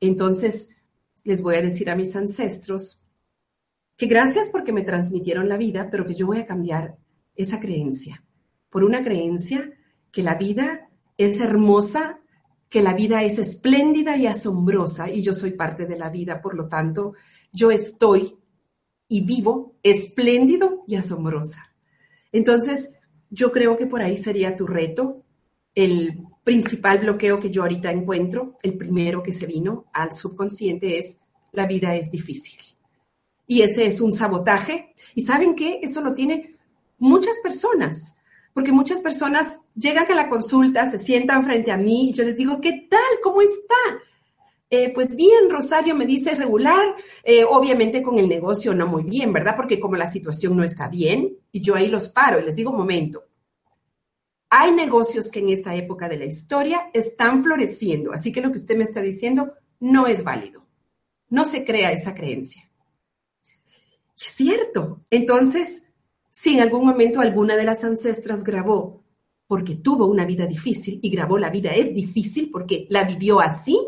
Entonces, 0.00 0.68
les 1.28 1.42
voy 1.42 1.56
a 1.56 1.60
decir 1.60 1.90
a 1.90 1.94
mis 1.94 2.16
ancestros 2.16 3.02
que 3.98 4.06
gracias 4.06 4.48
porque 4.48 4.72
me 4.72 4.82
transmitieron 4.82 5.46
la 5.46 5.58
vida, 5.58 5.90
pero 5.90 6.06
que 6.06 6.14
yo 6.14 6.26
voy 6.26 6.38
a 6.38 6.46
cambiar 6.46 6.96
esa 7.34 7.60
creencia 7.60 8.24
por 8.70 8.82
una 8.82 9.04
creencia 9.04 9.70
que 10.10 10.22
la 10.22 10.36
vida 10.36 10.88
es 11.18 11.42
hermosa, 11.42 12.20
que 12.70 12.80
la 12.80 12.94
vida 12.94 13.22
es 13.24 13.38
espléndida 13.38 14.16
y 14.16 14.26
asombrosa 14.26 15.10
y 15.10 15.20
yo 15.20 15.34
soy 15.34 15.50
parte 15.50 15.84
de 15.84 15.98
la 15.98 16.08
vida, 16.08 16.40
por 16.40 16.54
lo 16.54 16.66
tanto, 16.66 17.12
yo 17.52 17.70
estoy 17.70 18.38
y 19.06 19.26
vivo 19.26 19.76
espléndido 19.82 20.84
y 20.86 20.94
asombrosa. 20.96 21.74
Entonces, 22.32 22.94
yo 23.28 23.52
creo 23.52 23.76
que 23.76 23.86
por 23.86 24.00
ahí 24.00 24.16
sería 24.16 24.56
tu 24.56 24.66
reto, 24.66 25.26
el 25.74 26.26
principal 26.44 26.98
bloqueo 27.00 27.38
que 27.38 27.50
yo 27.50 27.62
ahorita 27.62 27.90
encuentro, 27.90 28.56
el 28.62 28.76
primero 28.76 29.22
que 29.22 29.32
se 29.32 29.46
vino 29.46 29.86
al 29.92 30.12
subconsciente 30.12 30.98
es 30.98 31.20
la 31.52 31.66
vida 31.66 31.94
es 31.94 32.10
difícil. 32.10 32.58
Y 33.46 33.62
ese 33.62 33.86
es 33.86 34.00
un 34.00 34.12
sabotaje. 34.12 34.92
¿Y 35.14 35.22
saben 35.22 35.54
qué? 35.54 35.80
Eso 35.82 36.00
lo 36.00 36.12
tiene 36.14 36.56
muchas 36.98 37.40
personas, 37.42 38.18
porque 38.52 38.72
muchas 38.72 39.00
personas 39.00 39.60
llegan 39.74 40.10
a 40.10 40.14
la 40.14 40.28
consulta, 40.28 40.88
se 40.88 40.98
sientan 40.98 41.44
frente 41.44 41.70
a 41.70 41.76
mí 41.76 42.10
y 42.10 42.12
yo 42.12 42.24
les 42.24 42.36
digo, 42.36 42.60
¿qué 42.60 42.86
tal? 42.90 43.00
¿Cómo 43.22 43.40
está? 43.40 43.74
Eh, 44.70 44.92
pues 44.92 45.16
bien, 45.16 45.48
Rosario 45.48 45.94
me 45.94 46.04
dice 46.04 46.34
regular, 46.34 46.94
eh, 47.24 47.42
obviamente 47.44 48.02
con 48.02 48.18
el 48.18 48.28
negocio 48.28 48.74
no 48.74 48.86
muy 48.86 49.02
bien, 49.02 49.32
¿verdad? 49.32 49.56
Porque 49.56 49.80
como 49.80 49.96
la 49.96 50.10
situación 50.10 50.56
no 50.56 50.64
está 50.64 50.88
bien, 50.88 51.38
y 51.50 51.62
yo 51.62 51.74
ahí 51.74 51.88
los 51.88 52.10
paro 52.10 52.40
y 52.40 52.44
les 52.44 52.56
digo, 52.56 52.72
momento, 52.72 53.24
hay 54.50 54.72
negocios 54.72 55.30
que 55.30 55.40
en 55.40 55.50
esta 55.50 55.74
época 55.74 56.08
de 56.08 56.18
la 56.18 56.24
historia 56.24 56.90
están 56.94 57.42
floreciendo, 57.42 58.12
así 58.12 58.32
que 58.32 58.40
lo 58.40 58.50
que 58.50 58.58
usted 58.58 58.76
me 58.76 58.84
está 58.84 59.00
diciendo 59.00 59.54
no 59.80 60.06
es 60.06 60.24
válido. 60.24 60.66
No 61.28 61.44
se 61.44 61.64
crea 61.64 61.92
esa 61.92 62.14
creencia. 62.14 62.70
Es 64.16 64.26
cierto. 64.28 65.04
Entonces, 65.10 65.82
si 66.30 66.54
en 66.54 66.60
algún 66.60 66.86
momento 66.86 67.20
alguna 67.20 67.56
de 67.56 67.64
las 67.64 67.84
ancestras 67.84 68.42
grabó 68.42 69.04
porque 69.46 69.76
tuvo 69.76 70.06
una 70.06 70.24
vida 70.24 70.46
difícil 70.46 70.98
y 71.02 71.10
grabó 71.10 71.38
la 71.38 71.50
vida 71.50 71.70
es 71.70 71.94
difícil 71.94 72.50
porque 72.50 72.86
la 72.90 73.04
vivió 73.04 73.40
así, 73.40 73.80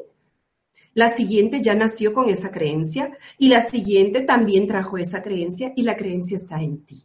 la 0.95 1.09
siguiente 1.09 1.63
ya 1.63 1.75
nació 1.75 2.13
con 2.13 2.29
esa 2.29 2.51
creencia 2.51 3.17
y 3.39 3.49
la 3.49 3.61
siguiente 3.61 4.23
también 4.23 4.67
trajo 4.67 4.99
esa 4.99 5.23
creencia 5.23 5.73
y 5.77 5.83
la 5.83 5.97
creencia 5.97 6.37
está 6.37 6.63
en 6.63 6.85
ti. 6.85 7.05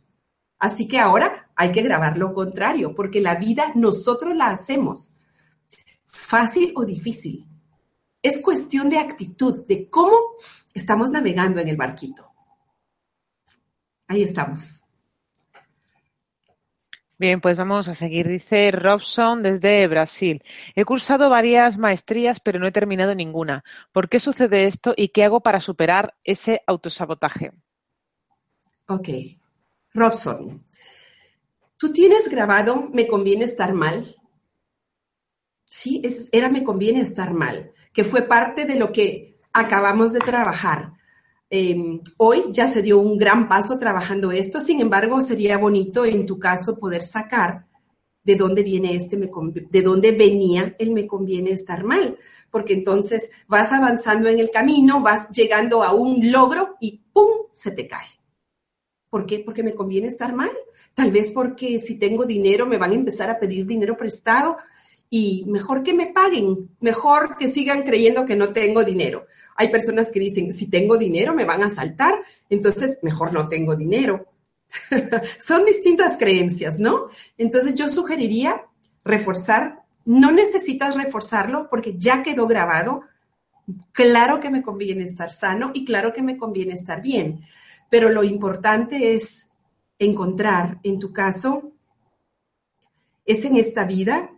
Así 0.57 0.87
que 0.87 0.99
ahora 0.99 1.44
hay 1.55 1.71
que 1.71 1.81
grabar 1.81 2.17
lo 2.17 2.33
contrario, 2.33 2.93
porque 2.93 3.21
la 3.21 3.35
vida 3.35 3.71
nosotros 3.75 4.35
la 4.35 4.47
hacemos. 4.47 5.15
Fácil 6.05 6.73
o 6.75 6.85
difícil. 6.85 7.45
Es 8.21 8.39
cuestión 8.39 8.89
de 8.89 8.97
actitud, 8.97 9.65
de 9.65 9.89
cómo 9.89 10.17
estamos 10.73 11.11
navegando 11.11 11.59
en 11.59 11.69
el 11.69 11.77
barquito. 11.77 12.31
Ahí 14.07 14.23
estamos. 14.23 14.83
Bien, 17.17 17.39
pues 17.39 17.57
vamos 17.57 17.87
a 17.87 17.95
seguir. 17.95 18.27
Dice 18.27 18.71
Robson 18.71 19.41
desde 19.41 19.87
Brasil. 19.87 20.43
He 20.75 20.83
cursado 20.83 21.29
varias 21.29 21.77
maestrías, 21.77 22.41
pero 22.41 22.59
no 22.59 22.67
he 22.67 22.73
terminado 22.73 23.15
ninguna. 23.15 23.63
¿Por 23.93 24.09
qué 24.09 24.19
sucede 24.19 24.65
esto 24.65 24.93
y 24.97 25.09
qué 25.09 25.23
hago 25.23 25.39
para 25.39 25.61
superar 25.61 26.15
ese 26.25 26.61
autosabotaje? 26.67 27.53
Ok. 28.87 29.09
Robson, 29.93 30.65
¿tú 31.78 31.91
tienes 31.91 32.30
grabado 32.30 32.89
Me 32.93 33.07
conviene 33.07 33.45
estar 33.45 33.73
mal? 33.73 34.15
Sí, 35.69 36.01
era 36.32 36.49
Me 36.49 36.63
conviene 36.63 37.01
estar 37.01 37.34
mal, 37.34 37.71
que 37.93 38.03
fue 38.03 38.23
parte 38.23 38.65
de 38.65 38.76
lo 38.76 38.91
que 38.91 39.39
acabamos 39.53 40.13
de 40.13 40.19
trabajar. 40.19 40.93
Em, 41.49 42.01
hoy 42.17 42.45
ya 42.51 42.67
se 42.67 42.82
dio 42.82 42.99
un 42.99 43.17
gran 43.17 43.47
paso 43.47 43.78
trabajando 43.78 44.32
esto, 44.32 44.59
sin 44.59 44.82
embargo, 44.82 45.21
sería 45.21 45.57
bonito 45.57 46.03
en 46.05 46.26
tu 46.26 46.39
caso 46.39 46.78
poder 46.80 47.03
sacar 47.03 47.67
de 48.23 48.36
dónde 48.36 48.63
viene 48.63 48.95
este, 48.95 49.17
de 49.17 49.82
dónde 49.84 50.11
venía 50.11 50.76
el 50.80 50.91
me 50.91 51.05
conviene 51.05 51.51
estar 51.51 51.84
mal, 51.84 52.17
porque 52.49 52.73
entonces 52.73 53.30
vas 53.47 53.71
avanzando 53.71 54.28
en 54.28 54.39
el 54.39 54.49
camino, 54.49 55.01
vas 55.01 55.30
llegando 55.30 55.84
a 55.84 55.93
un 55.93 56.32
logro 56.32 56.76
y 56.80 57.03
¡pum! 57.13 57.47
se 57.53 57.71
te 57.71 57.88
cae. 57.88 58.07
¿Por 59.09 59.28
qué? 59.28 59.39
Porque 59.39 59.63
me 59.63 59.76
conviene 59.76 60.07
estar 60.07 60.34
mal. 60.34 60.51
Tal 60.95 61.11
vez 61.11 61.29
porque 61.29 61.77
si 61.77 61.99
tengo 61.99 62.25
dinero 62.25 62.65
me 62.65 62.77
van 62.77 62.91
a 62.91 62.95
empezar 62.95 63.29
a 63.29 63.37
pedir 63.37 63.65
dinero 63.65 63.97
prestado 63.97 64.57
y 65.09 65.43
mejor 65.47 65.83
que 65.83 65.93
me 65.93 66.07
paguen, 66.07 66.69
mejor 66.79 67.37
que 67.37 67.49
sigan 67.49 67.83
creyendo 67.83 68.25
que 68.25 68.37
no 68.37 68.53
tengo 68.53 68.83
dinero. 68.83 69.27
Hay 69.57 69.69
personas 69.69 70.09
que 70.11 70.21
dicen, 70.21 70.53
si 70.53 70.69
tengo 70.69 70.97
dinero 70.97 71.35
me 71.35 71.45
van 71.45 71.63
a 71.63 71.69
saltar, 71.69 72.15
entonces 72.49 72.99
mejor 73.01 73.33
no 73.33 73.47
tengo 73.49 73.75
dinero. 73.75 74.25
Son 75.39 75.65
distintas 75.65 76.17
creencias, 76.17 76.79
¿no? 76.79 77.07
Entonces 77.37 77.75
yo 77.75 77.89
sugeriría 77.89 78.65
reforzar, 79.03 79.83
no 80.05 80.31
necesitas 80.31 80.95
reforzarlo 80.95 81.69
porque 81.69 81.97
ya 81.97 82.23
quedó 82.23 82.47
grabado. 82.47 83.01
Claro 83.91 84.39
que 84.39 84.49
me 84.49 84.61
conviene 84.61 85.03
estar 85.03 85.29
sano 85.29 85.71
y 85.73 85.83
claro 85.83 86.13
que 86.13 86.21
me 86.21 86.37
conviene 86.37 86.73
estar 86.73 87.01
bien, 87.01 87.41
pero 87.89 88.09
lo 88.09 88.23
importante 88.23 89.13
es 89.13 89.49
encontrar, 89.99 90.79
en 90.83 90.99
tu 90.99 91.13
caso, 91.13 91.71
es 93.25 93.45
en 93.45 93.57
esta 93.57 93.85
vida, 93.85 94.31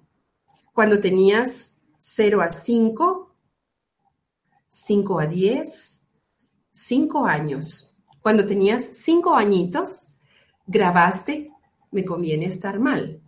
cuando 0.73 0.99
tenías 0.99 1.81
0 1.97 2.41
a 2.41 2.49
5, 2.49 3.35
5 4.69 5.19
a 5.19 5.25
10, 5.25 6.01
5 6.71 7.25
años. 7.25 7.93
Cuando 8.21 8.45
tenías 8.45 8.83
5 8.83 9.35
añitos, 9.35 10.07
grabaste, 10.67 11.51
me 11.91 12.05
conviene 12.05 12.45
estar 12.45 12.79
mal. 12.79 13.21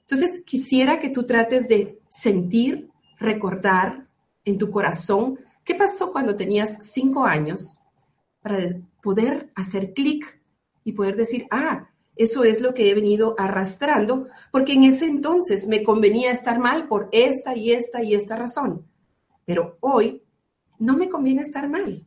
Entonces, 0.00 0.42
quisiera 0.44 1.00
que 1.00 1.10
tú 1.10 1.24
trates 1.24 1.68
de 1.68 2.00
sentir, 2.08 2.90
recordar 3.18 4.08
en 4.44 4.58
tu 4.58 4.70
corazón 4.70 5.38
qué 5.64 5.74
pasó 5.74 6.12
cuando 6.12 6.36
tenías 6.36 6.78
5 6.92 7.24
años 7.24 7.78
para 8.40 8.58
poder 9.02 9.50
hacer 9.54 9.92
clic 9.92 10.37
y 10.88 10.92
poder 10.92 11.16
decir, 11.16 11.46
ah, 11.50 11.90
Eso 12.16 12.42
es 12.42 12.60
lo 12.60 12.74
que 12.74 12.90
he 12.90 12.94
venido 12.94 13.36
arrastrando, 13.38 14.26
porque 14.50 14.72
en 14.72 14.82
ese 14.82 15.06
entonces 15.06 15.68
me 15.68 15.84
convenía 15.84 16.32
estar 16.32 16.58
mal 16.58 16.88
por 16.88 17.08
esta 17.12 17.54
y 17.54 17.70
esta 17.70 18.02
y 18.02 18.14
esta 18.14 18.34
razón. 18.34 18.84
Pero 19.44 19.76
hoy 19.78 20.24
no 20.80 20.96
me 20.96 21.08
conviene 21.08 21.42
estar 21.42 21.68
mal. 21.68 22.04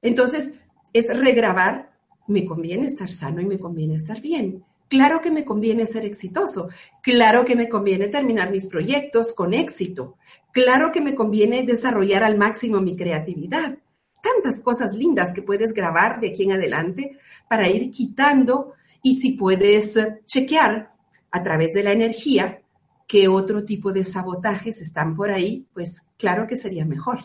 Entonces, 0.00 0.54
es 0.94 1.14
regrabar, 1.14 1.92
me 2.28 2.46
conviene 2.46 2.86
estar 2.86 3.10
sano 3.10 3.42
y 3.42 3.46
me 3.46 3.58
conviene 3.58 3.96
estar 3.96 4.22
bien. 4.22 4.64
Claro 4.88 5.20
que 5.20 5.30
me 5.30 5.44
conviene 5.44 5.86
ser 5.86 6.06
exitoso. 6.06 6.70
Claro 7.02 7.44
que 7.44 7.56
me 7.56 7.68
conviene 7.68 8.08
terminar 8.08 8.50
mis 8.50 8.66
proyectos 8.68 9.34
con 9.34 9.52
éxito. 9.52 10.16
Claro 10.52 10.92
que 10.92 11.02
me 11.02 11.14
conviene 11.14 11.64
desarrollar 11.64 12.24
al 12.24 12.38
máximo 12.38 12.80
mi 12.80 12.96
creatividad. 12.96 13.76
Tantas 14.22 14.60
cosas 14.60 14.94
lindas 14.94 15.32
que 15.32 15.42
puedes 15.42 15.72
grabar 15.72 16.20
de 16.20 16.28
aquí 16.28 16.44
en 16.44 16.52
adelante 16.52 17.18
para 17.48 17.68
ir 17.68 17.90
quitando 17.90 18.74
y 19.02 19.16
si 19.16 19.32
puedes 19.32 19.98
chequear 20.26 20.92
a 21.30 21.42
través 21.42 21.72
de 21.72 21.82
la 21.82 21.92
energía 21.92 22.62
qué 23.06 23.28
otro 23.28 23.64
tipo 23.64 23.92
de 23.92 24.04
sabotajes 24.04 24.80
están 24.80 25.16
por 25.16 25.30
ahí, 25.30 25.66
pues 25.72 26.02
claro 26.16 26.46
que 26.46 26.56
sería 26.56 26.84
mejor. 26.84 27.24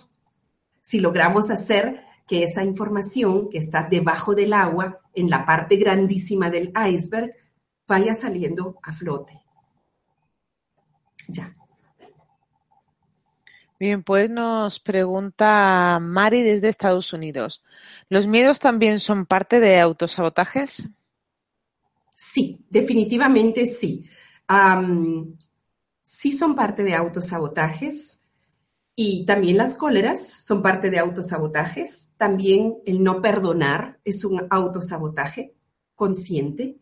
Si 0.82 1.00
logramos 1.00 1.50
hacer 1.50 2.02
que 2.28 2.44
esa 2.44 2.64
información 2.64 3.50
que 3.50 3.60
está 3.60 3.84
debajo 3.84 4.34
del 4.34 4.54
agua, 4.54 5.02
en 5.14 5.30
la 5.30 5.46
parte 5.46 5.76
grandísima 5.78 6.50
del 6.50 6.74
iceberg, 6.90 7.34
vaya 7.88 8.16
saliendo 8.16 8.80
a 8.82 8.92
flote. 8.92 9.42
Ya. 11.28 11.55
Bien, 13.78 14.04
pues 14.04 14.30
nos 14.30 14.80
pregunta 14.80 16.00
Mari 16.00 16.44
desde 16.44 16.70
Estados 16.70 17.12
Unidos. 17.12 17.62
¿Los 18.08 18.26
miedos 18.26 18.60
también 18.60 19.00
son 19.00 19.26
parte 19.26 19.60
de 19.60 19.80
autosabotajes? 19.80 20.88
Sí, 22.16 22.66
definitivamente 22.70 23.66
sí. 23.66 24.10
sí 26.04 26.32
son 26.32 26.56
parte 26.56 26.84
de 26.84 26.94
autosabotajes 26.94 28.22
y 28.96 29.26
también 29.26 29.58
las 29.58 29.76
cóleras 29.76 30.26
son 30.26 30.62
parte 30.62 30.90
de 30.90 31.00
autosabotajes. 31.00 32.14
También 32.16 32.78
el 32.86 33.04
no 33.04 33.22
perdonar 33.22 34.00
es 34.06 34.24
un 34.24 34.48
autosabotaje 34.50 35.54
consciente. 35.96 36.78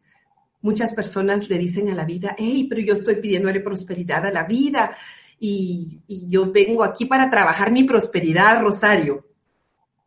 Muchas 0.61 0.93
personas 0.93 1.49
le 1.49 1.57
dicen 1.57 1.89
a 1.89 1.95
la 1.95 2.05
vida, 2.05 2.35
hey, 2.37 2.67
pero 2.69 2.81
yo 2.81 2.93
estoy 2.93 3.15
pidiéndole 3.15 3.61
prosperidad 3.61 4.27
a 4.27 4.31
la 4.31 4.43
vida 4.43 4.95
y, 5.39 6.01
yo 6.07 6.51
vengo 6.51 6.84
aquí 6.84 7.05
para 7.05 7.29
trabajar 7.29 7.71
mi 7.71 7.84
prosperidad, 7.84 8.61
Rosario. 8.61 9.27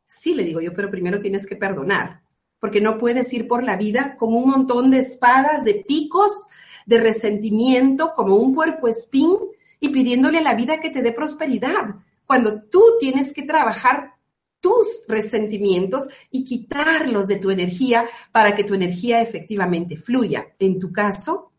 Sí, 0.07 0.35
le 0.35 0.45
digo 0.45 0.61
yo, 0.61 0.73
pero 0.73 0.91
primero 0.91 1.19
tienes 1.19 1.47
que 1.47 1.57
perdonar 1.57 2.23
porque 2.59 2.81
no 2.81 2.99
puedes 2.99 3.33
ir 3.33 3.47
por 3.47 3.63
la 3.63 3.77
vida 3.77 4.17
con 4.17 4.35
un 4.35 4.51
montón 4.51 4.91
de 4.91 4.99
espadas, 4.99 5.65
de 5.65 5.85
picos, 5.87 6.47
de 6.87 6.99
resentimiento, 6.99 8.13
como 8.15 8.37
un 8.37 8.55
puerco 8.55 8.89
espín, 8.89 9.37
y 9.79 9.91
pidiéndole 9.91 10.39
a 10.39 10.43
la 10.43 10.55
vida 10.55 10.81
que 10.81 10.91
te 10.91 11.03
dé 11.03 11.13
prosperidad, 11.13 11.97
cuando 12.27 12.63
tú 12.63 12.83
tienes 12.99 13.33
que 13.33 13.43
trabajar 13.43 14.15
tus 14.61 15.05
resentimientos 15.07 16.09
y 16.31 16.45
quitarlos 16.45 17.29
de 17.29 17.37
tu 17.37 17.51
energía 17.51 18.07
para 18.33 18.57
que 18.57 18.65
tu 18.65 18.75
energía 18.75 19.21
efectivamente 19.21 19.97
fluya. 19.97 20.49
En 20.59 20.81
tu 20.81 20.91
caso, 20.91 21.53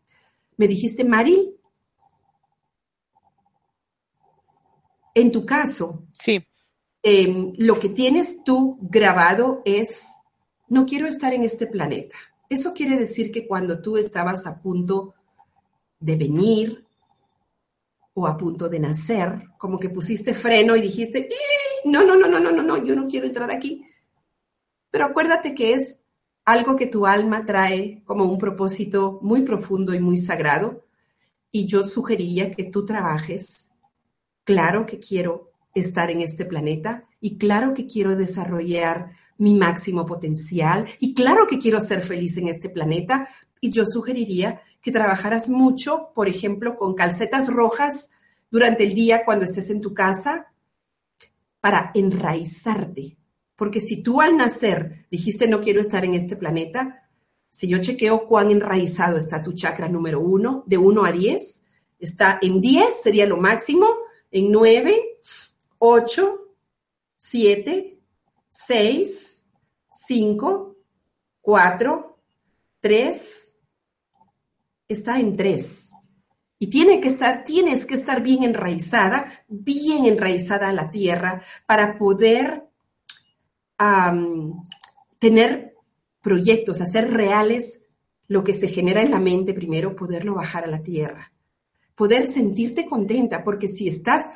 me 0.56 0.66
dijiste, 0.68 1.04
Maril, 1.04 1.54
en 5.20 5.32
tu 5.32 5.44
caso, 5.44 6.04
sí. 6.12 6.44
Em, 7.02 7.52
lo 7.58 7.78
que 7.78 7.88
tienes 7.88 8.42
tú 8.42 8.78
grabado 8.82 9.62
es 9.64 10.08
no 10.68 10.84
quiero 10.84 11.06
estar 11.06 11.32
en 11.32 11.44
este 11.44 11.66
planeta. 11.66 12.16
Eso 12.50 12.74
quiere 12.74 12.96
decir 12.96 13.30
que 13.30 13.46
cuando 13.46 13.80
tú 13.80 13.96
estabas 13.96 14.46
a 14.46 14.60
punto 14.60 15.14
de 16.00 16.16
venir 16.16 16.84
o 18.14 18.26
a 18.26 18.36
punto 18.36 18.68
de 18.68 18.80
nacer, 18.80 19.44
como 19.58 19.78
que 19.78 19.90
pusiste 19.90 20.34
freno 20.34 20.74
y 20.74 20.80
dijiste, 20.80 21.28
no, 21.84 22.04
no, 22.04 22.16
no, 22.16 22.26
no, 22.26 22.40
no, 22.40 22.50
no, 22.50 22.62
no, 22.62 22.84
yo 22.84 22.94
no 22.94 23.06
quiero 23.06 23.26
entrar 23.26 23.50
aquí. 23.50 23.86
Pero 24.90 25.06
acuérdate 25.06 25.54
que 25.54 25.74
es 25.74 26.02
algo 26.44 26.76
que 26.76 26.86
tu 26.86 27.06
alma 27.06 27.44
trae 27.44 28.02
como 28.04 28.24
un 28.24 28.38
propósito 28.38 29.18
muy 29.22 29.42
profundo 29.42 29.94
y 29.94 30.00
muy 30.00 30.18
sagrado. 30.18 30.84
Y 31.52 31.66
yo 31.66 31.84
sugeriría 31.84 32.50
que 32.50 32.64
tú 32.64 32.84
trabajes. 32.84 33.72
Claro 34.48 34.86
que 34.86 34.98
quiero 34.98 35.50
estar 35.74 36.10
en 36.10 36.22
este 36.22 36.46
planeta 36.46 37.04
y 37.20 37.36
claro 37.36 37.74
que 37.74 37.84
quiero 37.84 38.16
desarrollar 38.16 39.10
mi 39.36 39.52
máximo 39.52 40.06
potencial 40.06 40.86
y 40.98 41.12
claro 41.12 41.46
que 41.46 41.58
quiero 41.58 41.82
ser 41.82 42.00
feliz 42.00 42.38
en 42.38 42.48
este 42.48 42.70
planeta 42.70 43.28
y 43.60 43.70
yo 43.72 43.84
sugeriría 43.84 44.62
que 44.80 44.90
trabajaras 44.90 45.50
mucho, 45.50 46.12
por 46.14 46.30
ejemplo, 46.30 46.78
con 46.78 46.94
calcetas 46.94 47.52
rojas 47.52 48.10
durante 48.50 48.84
el 48.84 48.94
día 48.94 49.26
cuando 49.26 49.44
estés 49.44 49.68
en 49.68 49.82
tu 49.82 49.92
casa 49.92 50.46
para 51.60 51.90
enraizarte. 51.92 53.18
Porque 53.54 53.82
si 53.82 54.02
tú 54.02 54.22
al 54.22 54.38
nacer 54.38 55.04
dijiste 55.10 55.46
no 55.46 55.60
quiero 55.60 55.82
estar 55.82 56.06
en 56.06 56.14
este 56.14 56.36
planeta, 56.36 57.06
si 57.50 57.68
yo 57.68 57.82
chequeo 57.82 58.26
cuán 58.26 58.50
enraizado 58.50 59.18
está 59.18 59.42
tu 59.42 59.52
chakra 59.52 59.90
número 59.90 60.20
uno, 60.20 60.64
de 60.66 60.78
uno 60.78 61.04
a 61.04 61.12
diez, 61.12 61.64
está 61.98 62.38
en 62.40 62.62
diez, 62.62 63.02
sería 63.02 63.26
lo 63.26 63.36
máximo, 63.36 64.07
en 64.30 64.52
nueve, 64.52 65.20
ocho, 65.78 66.54
siete, 67.16 67.98
6, 68.50 69.46
5, 69.90 70.76
4, 71.40 72.18
3, 72.80 73.54
está 74.88 75.20
en 75.20 75.36
3. 75.36 75.92
Y 76.58 76.66
tiene 76.68 77.00
que 77.00 77.08
estar, 77.08 77.44
tienes 77.44 77.86
que 77.86 77.94
estar 77.94 78.20
bien 78.20 78.42
enraizada, 78.42 79.44
bien 79.46 80.06
enraizada 80.06 80.70
a 80.70 80.72
la 80.72 80.90
tierra 80.90 81.42
para 81.66 81.98
poder 81.98 82.64
tener 85.20 85.74
proyectos, 86.20 86.80
hacer 86.80 87.12
reales 87.12 87.84
lo 88.26 88.42
que 88.42 88.54
se 88.54 88.66
genera 88.66 89.02
en 89.02 89.12
la 89.12 89.20
mente 89.20 89.54
primero, 89.54 89.94
poderlo 89.94 90.34
bajar 90.34 90.64
a 90.64 90.68
la 90.68 90.82
tierra. 90.82 91.32
Poder 91.98 92.28
sentirte 92.28 92.86
contenta, 92.86 93.42
porque 93.42 93.66
si 93.66 93.88
estás 93.88 94.30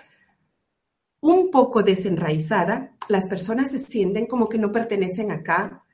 un 1.20 1.52
poco 1.52 1.84
desenraizada, 1.84 2.96
las 3.08 3.28
personas 3.28 3.70
se 3.70 3.78
sienten 3.78 4.26
como 4.26 4.48
que 4.48 4.58
no 4.58 4.72
pertenecen 4.72 5.30
acá, 5.30 5.84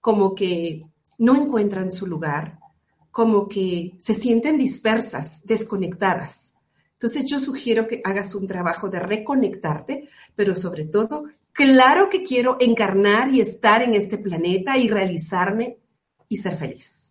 como 0.00 0.34
que 0.34 0.86
no 1.18 1.36
encuentran 1.36 1.92
su 1.92 2.06
lugar, 2.06 2.58
como 3.10 3.48
que 3.48 3.92
se 3.98 4.14
sienten 4.14 4.56
dispersas, 4.56 5.42
desconectadas. 5.44 6.54
Entonces 6.92 7.26
yo 7.26 7.38
sugiero 7.38 7.86
que 7.86 8.00
hagas 8.02 8.34
un 8.34 8.46
trabajo 8.46 8.88
de 8.88 9.00
reconectarte, 9.00 10.08
pero 10.34 10.54
sobre 10.54 10.86
todo, 10.86 11.26
claro 11.52 12.08
que 12.08 12.22
quiero 12.22 12.56
encarnar 12.60 13.30
y 13.30 13.42
estar 13.42 13.82
en 13.82 13.92
este 13.92 14.16
planeta 14.16 14.78
y 14.78 14.88
realizarme 14.88 15.76
y 16.30 16.38
ser 16.38 16.56
feliz. 16.56 17.09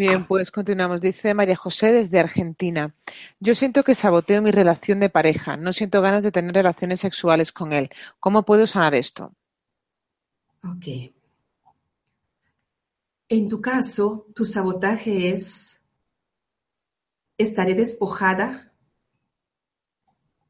Bien, 0.00 0.26
pues 0.26 0.50
continuamos. 0.50 1.02
Dice 1.02 1.34
María 1.34 1.56
José 1.56 1.92
desde 1.92 2.18
Argentina. 2.18 2.94
Yo 3.38 3.54
siento 3.54 3.84
que 3.84 3.94
saboteo 3.94 4.40
mi 4.40 4.50
relación 4.50 4.98
de 4.98 5.10
pareja. 5.10 5.58
No 5.58 5.74
siento 5.74 6.00
ganas 6.00 6.22
de 6.22 6.32
tener 6.32 6.54
relaciones 6.54 7.00
sexuales 7.00 7.52
con 7.52 7.74
él. 7.74 7.90
¿Cómo 8.18 8.46
puedo 8.46 8.66
sanar 8.66 8.94
esto? 8.94 9.34
Ok. 10.64 11.12
En 13.28 13.50
tu 13.50 13.60
caso, 13.60 14.26
tu 14.34 14.46
sabotaje 14.46 15.34
es, 15.34 15.82
estaré 17.36 17.74
despojada, 17.74 18.72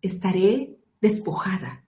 estaré 0.01 0.79
despojada 1.01 1.85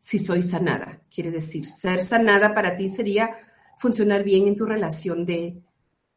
si 0.00 0.18
soy 0.18 0.42
sanada. 0.42 1.00
Quiere 1.10 1.30
decir, 1.30 1.64
ser 1.64 2.00
sanada 2.00 2.52
para 2.52 2.76
ti 2.76 2.90
sería 2.90 3.30
funcionar 3.78 4.22
bien 4.22 4.48
en 4.48 4.54
tu 4.54 4.66
relación 4.66 5.24
de 5.24 5.62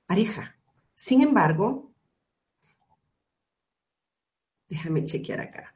pareja. 0.06 0.59
Sin 1.02 1.22
embargo, 1.22 1.93
déjame 4.68 5.06
chequear 5.06 5.39
acá. 5.39 5.74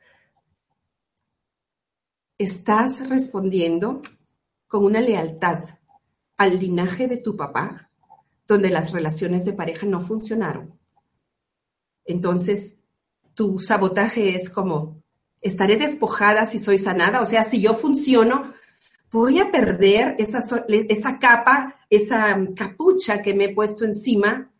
Estás 2.37 3.07
respondiendo 3.07 4.01
con 4.67 4.83
una 4.83 4.99
lealtad 4.99 5.63
al 6.35 6.59
linaje 6.59 7.07
de 7.07 7.15
tu 7.15 7.37
papá, 7.37 7.89
donde 8.49 8.69
las 8.69 8.91
relaciones 8.91 9.45
de 9.45 9.53
pareja 9.53 9.85
no 9.85 10.01
funcionaron. 10.01 10.77
Entonces, 12.03 12.79
tu 13.33 13.61
sabotaje 13.61 14.35
es 14.35 14.49
como, 14.49 15.01
estaré 15.39 15.77
despojada 15.77 16.45
si 16.45 16.59
soy 16.59 16.77
sanada, 16.77 17.21
o 17.21 17.25
sea, 17.25 17.45
si 17.45 17.61
yo 17.61 17.75
funciono, 17.75 18.53
voy 19.09 19.39
a 19.39 19.53
perder 19.53 20.17
esa, 20.19 20.43
esa 20.67 21.17
capa, 21.17 21.79
esa 21.89 22.37
capucha 22.57 23.21
que 23.21 23.33
me 23.33 23.45
he 23.45 23.55
puesto 23.55 23.85
encima 23.85 24.52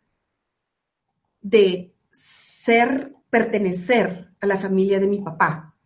de 1.44 1.94
ser, 2.10 3.14
pertenecer 3.28 4.30
a 4.40 4.46
la 4.46 4.56
familia 4.56 4.98
de 4.98 5.06
mi 5.06 5.20
papá 5.20 5.76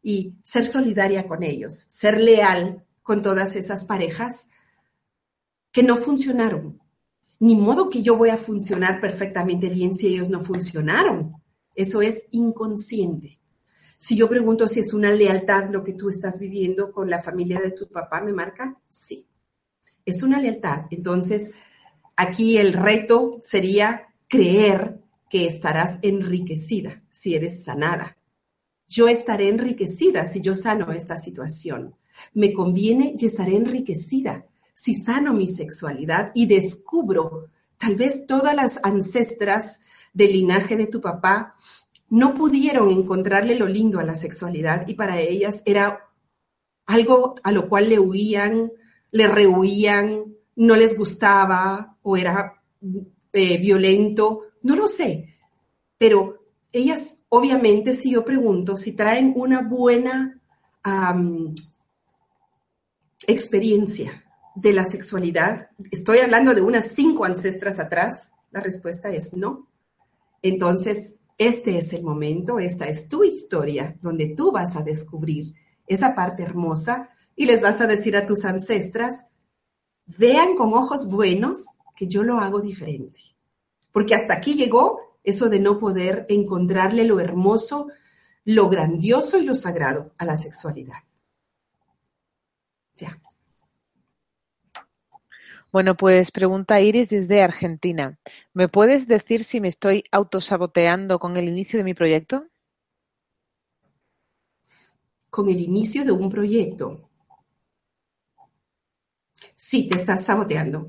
y 0.00 0.36
ser 0.44 0.64
solidaria 0.64 1.26
con 1.26 1.42
ellos, 1.42 1.74
ser 1.88 2.20
leal 2.20 2.84
con 3.02 3.20
todas 3.20 3.56
esas 3.56 3.84
parejas 3.84 4.48
que 5.72 5.82
no 5.82 5.96
funcionaron. 5.96 6.80
Ni 7.40 7.56
modo 7.56 7.90
que 7.90 8.02
yo 8.02 8.16
voy 8.16 8.30
a 8.30 8.36
funcionar 8.36 9.00
perfectamente 9.00 9.68
bien 9.68 9.94
si 9.94 10.06
ellos 10.06 10.30
no 10.30 10.40
funcionaron. 10.40 11.32
Eso 11.74 12.00
es 12.00 12.26
inconsciente. 12.30 13.40
Si 13.98 14.16
yo 14.16 14.28
pregunto 14.28 14.68
si 14.68 14.80
es 14.80 14.94
una 14.94 15.10
lealtad 15.10 15.70
lo 15.70 15.82
que 15.82 15.94
tú 15.94 16.08
estás 16.08 16.38
viviendo 16.38 16.92
con 16.92 17.10
la 17.10 17.20
familia 17.20 17.60
de 17.60 17.72
tu 17.72 17.88
papá, 17.88 18.20
¿me 18.20 18.32
marca? 18.32 18.80
Sí. 18.88 19.26
Es 20.04 20.22
una 20.22 20.40
lealtad. 20.40 20.86
Entonces, 20.90 21.50
aquí 22.14 22.58
el 22.58 22.72
reto 22.72 23.40
sería 23.42 24.14
creer 24.28 25.00
que 25.28 25.46
estarás 25.46 25.98
enriquecida 26.02 27.02
si 27.10 27.34
eres 27.34 27.64
sanada. 27.64 28.16
Yo 28.88 29.08
estaré 29.08 29.48
enriquecida 29.48 30.24
si 30.26 30.40
yo 30.40 30.54
sano 30.54 30.92
esta 30.92 31.16
situación. 31.16 31.94
Me 32.32 32.52
conviene 32.52 33.14
y 33.18 33.26
estaré 33.26 33.56
enriquecida 33.56 34.46
si 34.74 34.94
sano 34.94 35.34
mi 35.34 35.48
sexualidad 35.48 36.30
y 36.34 36.46
descubro 36.46 37.48
tal 37.76 37.96
vez 37.96 38.26
todas 38.26 38.54
las 38.54 38.80
ancestras 38.82 39.80
del 40.12 40.32
linaje 40.32 40.76
de 40.76 40.86
tu 40.86 41.00
papá 41.00 41.54
no 42.10 42.34
pudieron 42.34 42.88
encontrarle 42.90 43.54
lo 43.54 43.66
lindo 43.66 44.00
a 44.00 44.04
la 44.04 44.14
sexualidad 44.14 44.86
y 44.88 44.94
para 44.94 45.20
ellas 45.20 45.62
era 45.66 46.08
algo 46.86 47.34
a 47.42 47.52
lo 47.52 47.68
cual 47.68 47.90
le 47.90 47.98
huían, 47.98 48.72
le 49.10 49.26
rehuían, 49.26 50.34
no 50.56 50.76
les 50.76 50.96
gustaba 50.96 51.96
o 52.02 52.16
era 52.16 52.62
eh, 53.32 53.58
violento, 53.58 54.44
no 54.62 54.76
lo 54.76 54.88
sé, 54.88 55.34
pero 55.96 56.38
ellas 56.72 57.18
obviamente 57.28 57.94
si 57.94 58.12
yo 58.12 58.24
pregunto 58.24 58.76
si 58.76 58.92
traen 58.92 59.32
una 59.36 59.62
buena 59.62 60.40
experiencia 63.26 64.24
de 64.54 64.72
la 64.72 64.84
sexualidad, 64.84 65.68
estoy 65.90 66.18
hablando 66.18 66.54
de 66.54 66.62
unas 66.62 66.92
cinco 66.92 67.24
ancestras 67.24 67.78
atrás, 67.78 68.32
la 68.50 68.60
respuesta 68.60 69.10
es 69.10 69.34
no. 69.34 69.68
Entonces, 70.40 71.14
este 71.36 71.78
es 71.78 71.92
el 71.92 72.02
momento, 72.02 72.58
esta 72.58 72.88
es 72.88 73.08
tu 73.08 73.22
historia, 73.22 73.96
donde 74.00 74.34
tú 74.34 74.50
vas 74.50 74.76
a 74.76 74.82
descubrir 74.82 75.54
esa 75.86 76.14
parte 76.14 76.42
hermosa 76.42 77.10
y 77.36 77.46
les 77.46 77.60
vas 77.62 77.80
a 77.80 77.86
decir 77.86 78.16
a 78.16 78.26
tus 78.26 78.44
ancestras, 78.44 79.26
vean 80.06 80.56
con 80.56 80.72
ojos 80.74 81.06
buenos 81.06 81.58
que 81.94 82.08
yo 82.08 82.22
lo 82.22 82.38
hago 82.38 82.60
diferente. 82.60 83.20
Porque 83.98 84.14
hasta 84.14 84.34
aquí 84.34 84.54
llegó 84.54 85.18
eso 85.24 85.48
de 85.48 85.58
no 85.58 85.80
poder 85.80 86.24
encontrarle 86.28 87.02
lo 87.02 87.18
hermoso, 87.18 87.88
lo 88.44 88.68
grandioso 88.68 89.38
y 89.38 89.44
lo 89.44 89.56
sagrado 89.56 90.14
a 90.18 90.24
la 90.24 90.36
sexualidad. 90.36 90.98
Ya. 92.96 93.20
Bueno, 95.72 95.96
pues 95.96 96.30
pregunta 96.30 96.80
Iris 96.80 97.08
desde 97.08 97.42
Argentina. 97.42 98.16
¿Me 98.54 98.68
puedes 98.68 99.08
decir 99.08 99.42
si 99.42 99.60
me 99.60 99.66
estoy 99.66 100.04
autosaboteando 100.12 101.18
con 101.18 101.36
el 101.36 101.48
inicio 101.48 101.76
de 101.76 101.82
mi 101.82 101.94
proyecto? 101.94 102.46
Con 105.28 105.48
el 105.48 105.58
inicio 105.58 106.04
de 106.04 106.12
un 106.12 106.30
proyecto. 106.30 107.10
Sí, 109.56 109.88
te 109.88 109.96
estás 109.96 110.24
saboteando. 110.24 110.88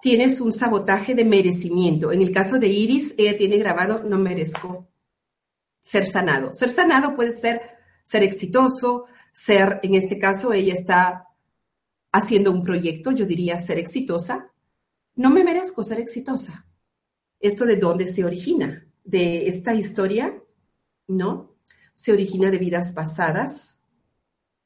Tienes 0.00 0.40
un 0.40 0.52
sabotaje 0.52 1.14
de 1.14 1.24
merecimiento. 1.24 2.12
En 2.12 2.22
el 2.22 2.32
caso 2.32 2.58
de 2.58 2.68
Iris, 2.68 3.14
ella 3.18 3.36
tiene 3.36 3.58
grabado, 3.58 4.02
no 4.02 4.18
merezco 4.18 4.88
ser 5.82 6.06
sanado. 6.06 6.52
Ser 6.52 6.70
sanado 6.70 7.14
puede 7.14 7.32
ser 7.32 7.76
ser 8.06 8.22
exitoso, 8.22 9.06
ser, 9.32 9.80
en 9.82 9.96
este 9.96 10.18
caso, 10.18 10.52
ella 10.52 10.74
está 10.74 11.26
haciendo 12.12 12.52
un 12.52 12.62
proyecto, 12.62 13.10
yo 13.10 13.26
diría 13.26 13.58
ser 13.58 13.78
exitosa, 13.78 14.52
no 15.16 15.28
me 15.30 15.42
merezco 15.42 15.82
ser 15.82 15.98
exitosa. 15.98 16.66
¿Esto 17.40 17.66
de 17.66 17.76
dónde 17.76 18.06
se 18.06 18.24
origina? 18.24 18.86
¿De 19.02 19.48
esta 19.48 19.74
historia? 19.74 20.40
¿No? 21.08 21.56
¿Se 21.94 22.12
origina 22.12 22.50
de 22.50 22.58
vidas 22.58 22.92
pasadas? 22.92 23.80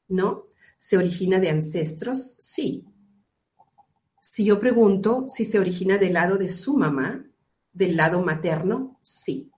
¿No? 0.07 0.45
¿Se 0.77 0.97
origina 0.97 1.39
de 1.39 1.49
ancestros? 1.49 2.35
Sí. 2.39 2.85
Si 4.31 4.45
yo 4.45 4.61
pregunto 4.61 5.25
si 5.27 5.43
se 5.43 5.59
origina 5.59 5.97
del 5.97 6.13
lado 6.13 6.37
de 6.37 6.47
su 6.47 6.77
mamá, 6.77 7.25
del 7.73 7.97
lado 7.97 8.23
materno, 8.23 8.97
sí. 9.01 9.51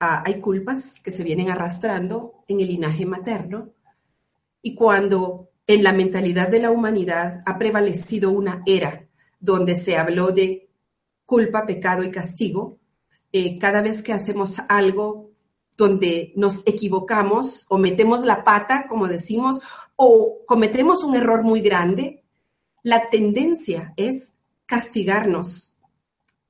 Ah, 0.00 0.22
hay 0.24 0.40
culpas 0.40 1.00
que 1.00 1.10
se 1.10 1.22
vienen 1.22 1.50
arrastrando 1.50 2.44
en 2.48 2.60
el 2.60 2.68
linaje 2.68 3.04
materno 3.04 3.74
y 4.62 4.74
cuando 4.74 5.50
en 5.66 5.82
la 5.82 5.92
mentalidad 5.92 6.48
de 6.48 6.60
la 6.60 6.70
humanidad 6.70 7.42
ha 7.44 7.58
prevalecido 7.58 8.30
una 8.30 8.62
era 8.64 9.06
donde 9.38 9.76
se 9.76 9.98
habló 9.98 10.30
de 10.30 10.70
culpa, 11.26 11.66
pecado 11.66 12.04
y 12.04 12.10
castigo. 12.10 12.78
Eh, 13.32 13.58
cada 13.58 13.82
vez 13.82 14.02
que 14.02 14.14
hacemos 14.14 14.60
algo 14.66 15.30
donde 15.76 16.32
nos 16.36 16.66
equivocamos 16.66 17.66
o 17.68 17.76
metemos 17.76 18.24
la 18.24 18.44
pata, 18.44 18.86
como 18.88 19.08
decimos, 19.08 19.60
o 19.94 20.38
cometemos 20.46 21.04
un 21.04 21.16
error 21.16 21.42
muy 21.42 21.60
grande, 21.60 22.21
la 22.82 23.10
tendencia 23.10 23.94
es 23.96 24.34
castigarnos 24.66 25.76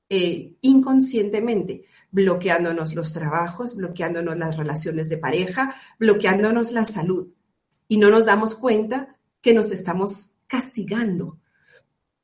eh, 0.09 0.55
inconscientemente, 0.61 1.85
bloqueándonos 2.11 2.95
los 2.95 3.13
trabajos, 3.13 3.75
bloqueándonos 3.75 4.37
las 4.37 4.57
relaciones 4.57 5.09
de 5.09 5.19
pareja, 5.19 5.75
bloqueándonos 5.99 6.73
la 6.73 6.85
salud 6.85 7.29
y 7.89 7.97
no 7.97 8.11
nos 8.11 8.27
damos 8.27 8.55
cuenta 8.55 9.17
que 9.41 9.55
nos 9.55 9.71
estamos 9.71 10.31
castigando. 10.47 11.39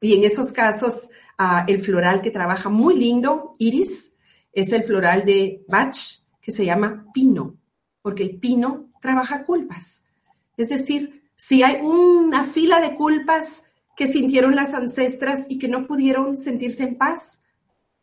Y 0.01 0.15
en 0.15 0.25
esos 0.25 0.53
casos, 0.53 1.11
ah, 1.37 1.65
el 1.67 1.81
floral 1.81 2.23
que 2.23 2.31
trabaja 2.31 2.69
muy 2.69 2.97
lindo, 2.97 3.55
Iris, 3.59 4.13
es 4.53 4.73
el 4.73 4.85
floral 4.85 5.25
de 5.25 5.65
Bach, 5.69 5.97
que 6.41 6.53
se 6.53 6.65
llama 6.65 7.07
pino, 7.13 7.57
porque 8.03 8.23
el 8.23 8.39
pino 8.39 8.91
trabaja 9.01 9.45
culpas. 9.45 10.05
Es 10.57 10.71
decir, 10.71 11.31
si 11.37 11.63
hay 11.63 11.81
una 11.83 12.45
fila 12.45 12.81
de 12.81 12.97
culpas 12.97 13.65
que 13.99 14.07
sintieron 14.07 14.55
las 14.55 14.75
ancestras 14.75 15.47
y 15.49 15.59
que 15.59 15.67
no 15.67 15.89
pudieron 15.89 16.37
sentirse 16.37 16.85
en 16.85 16.97
paz, 16.97 17.43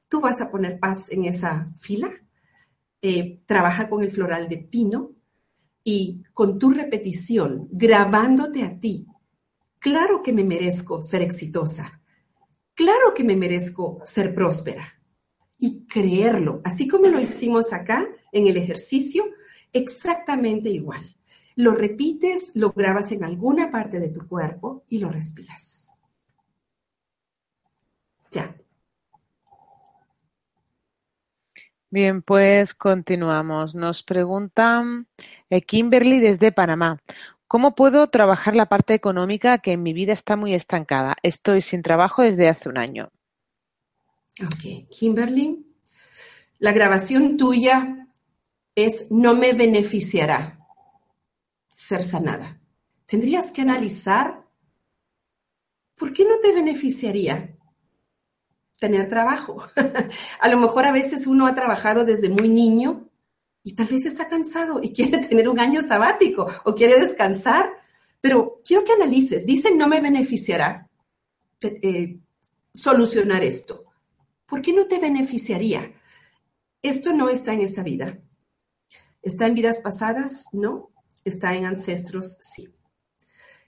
tú 0.10 0.20
vas 0.20 0.42
a 0.42 0.52
poner 0.52 0.78
paz 0.78 1.10
en 1.10 1.24
esa 1.24 1.74
fila. 1.80 2.12
Eh, 3.02 3.40
trabaja 3.46 3.88
con 3.88 4.04
el 4.04 4.12
floral 4.12 4.50
de 4.50 4.58
pino 4.58 5.14
y 5.86 6.22
con 6.34 6.60
tu 6.60 6.72
repetición, 6.72 7.70
grabándote 7.72 8.64
a 8.64 8.78
ti, 8.78 9.08
claro 9.80 10.22
que 10.22 10.34
me 10.34 10.44
merezco 10.44 11.02
ser 11.02 11.22
exitosa, 11.22 12.02
claro 12.74 13.14
que 13.16 13.24
me 13.24 13.38
merezco 13.38 14.02
ser 14.06 14.36
próspera 14.36 15.00
y 15.58 15.86
creerlo, 15.86 16.60
así 16.66 16.90
como 16.90 17.08
lo 17.08 17.22
hicimos 17.22 17.72
acá 17.72 18.06
en 18.34 18.48
el 18.48 18.58
ejercicio, 18.58 19.24
exactamente 19.72 20.70
igual. 20.70 21.16
Lo 21.56 21.74
repites, 21.74 22.52
lo 22.56 22.72
grabas 22.72 23.14
en 23.14 23.24
alguna 23.24 23.72
parte 23.72 24.02
de 24.02 24.10
tu 24.10 24.28
cuerpo 24.28 24.84
y 24.90 24.98
lo 24.98 25.10
respiras. 25.10 25.85
Ya. 28.36 28.53
Bien, 31.90 32.22
pues 32.22 32.74
continuamos. 32.74 33.76
Nos 33.76 34.03
preguntan 34.03 35.07
eh, 35.49 35.62
Kimberly 35.62 36.20
desde 36.20 36.52
Panamá. 36.52 37.02
¿Cómo 37.48 37.76
puedo 37.76 38.10
trabajar 38.10 38.57
la 38.57 38.66
parte 38.66 38.94
económica 38.94 39.60
que 39.60 39.72
en 39.72 39.84
mi 39.84 39.94
vida 39.94 40.12
está 40.12 40.36
muy 40.36 40.53
estancada? 40.53 41.16
Estoy 41.24 41.62
sin 41.62 41.82
trabajo 41.82 42.24
desde 42.24 42.49
hace 42.49 42.68
un 42.68 42.78
año. 42.78 43.10
Ok, 44.44 44.90
Kimberly, 44.90 45.66
la 46.60 46.74
grabación 46.74 47.38
tuya 47.38 48.10
es 48.76 49.10
no 49.12 49.34
me 49.34 49.53
beneficiará 49.53 50.60
ser 51.72 52.03
sanada. 52.03 52.60
Tendrías 53.06 53.53
que 53.53 53.62
analizar 53.62 54.44
por 55.95 56.12
qué 56.12 56.26
no 56.26 56.40
te 56.41 56.52
beneficiaría 56.52 57.55
tener 58.86 59.10
trabajo. 59.10 59.66
a 60.40 60.49
lo 60.49 60.60
mejor 60.60 60.86
a 60.86 60.91
veces 60.91 61.26
uno 61.26 61.48
ha 61.48 61.56
trabajado 61.56 62.06
desde 62.06 62.30
muy 62.30 62.48
niño 62.48 63.10
y 63.64 63.74
tal 63.74 63.88
vez 63.88 64.06
está 64.06 64.28
cansado 64.28 64.80
y 64.82 64.94
quiere 64.94 65.18
tener 65.28 65.49
un 65.49 65.60
año 65.60 65.82
sabático 65.82 66.48
o 66.66 66.76
quiere 66.76 66.99
descansar, 66.99 67.72
pero 68.22 68.57
quiero 68.64 68.84
que 68.84 68.94
analices. 68.94 69.45
Dicen, 69.45 69.76
no 69.76 69.88
me 69.88 70.02
beneficiará 70.02 70.88
eh, 71.64 72.20
solucionar 72.74 73.44
esto. 73.44 73.86
¿Por 74.45 74.62
qué 74.62 74.72
no 74.72 74.86
te 74.86 74.99
beneficiaría? 74.99 75.91
Esto 76.84 77.12
no 77.12 77.30
está 77.30 77.53
en 77.53 77.62
esta 77.62 77.82
vida. 77.82 78.20
¿Está 79.24 79.48
en 79.48 79.56
vidas 79.56 79.80
pasadas? 79.80 80.45
No. 80.53 80.91
¿Está 81.24 81.56
en 81.56 81.66
ancestros? 81.66 82.38
Sí. 82.41 82.70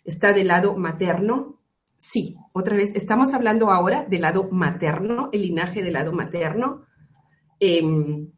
¿Está 0.03 0.31
del 0.33 0.49
lado 0.49 0.77
materno? 0.77 1.56
Sí, 1.97 2.37
otra 2.53 2.75
vez, 2.75 2.95
estamos 2.95 3.33
hablando 3.33 3.71
ahora 3.71 4.05
del 4.05 4.21
lado 4.21 4.49
materno, 4.51 5.29
el 5.31 5.41
linaje 5.41 5.81
del 5.81 5.93
lado 5.93 6.13
materno. 6.13 6.85
Em, 7.59 8.31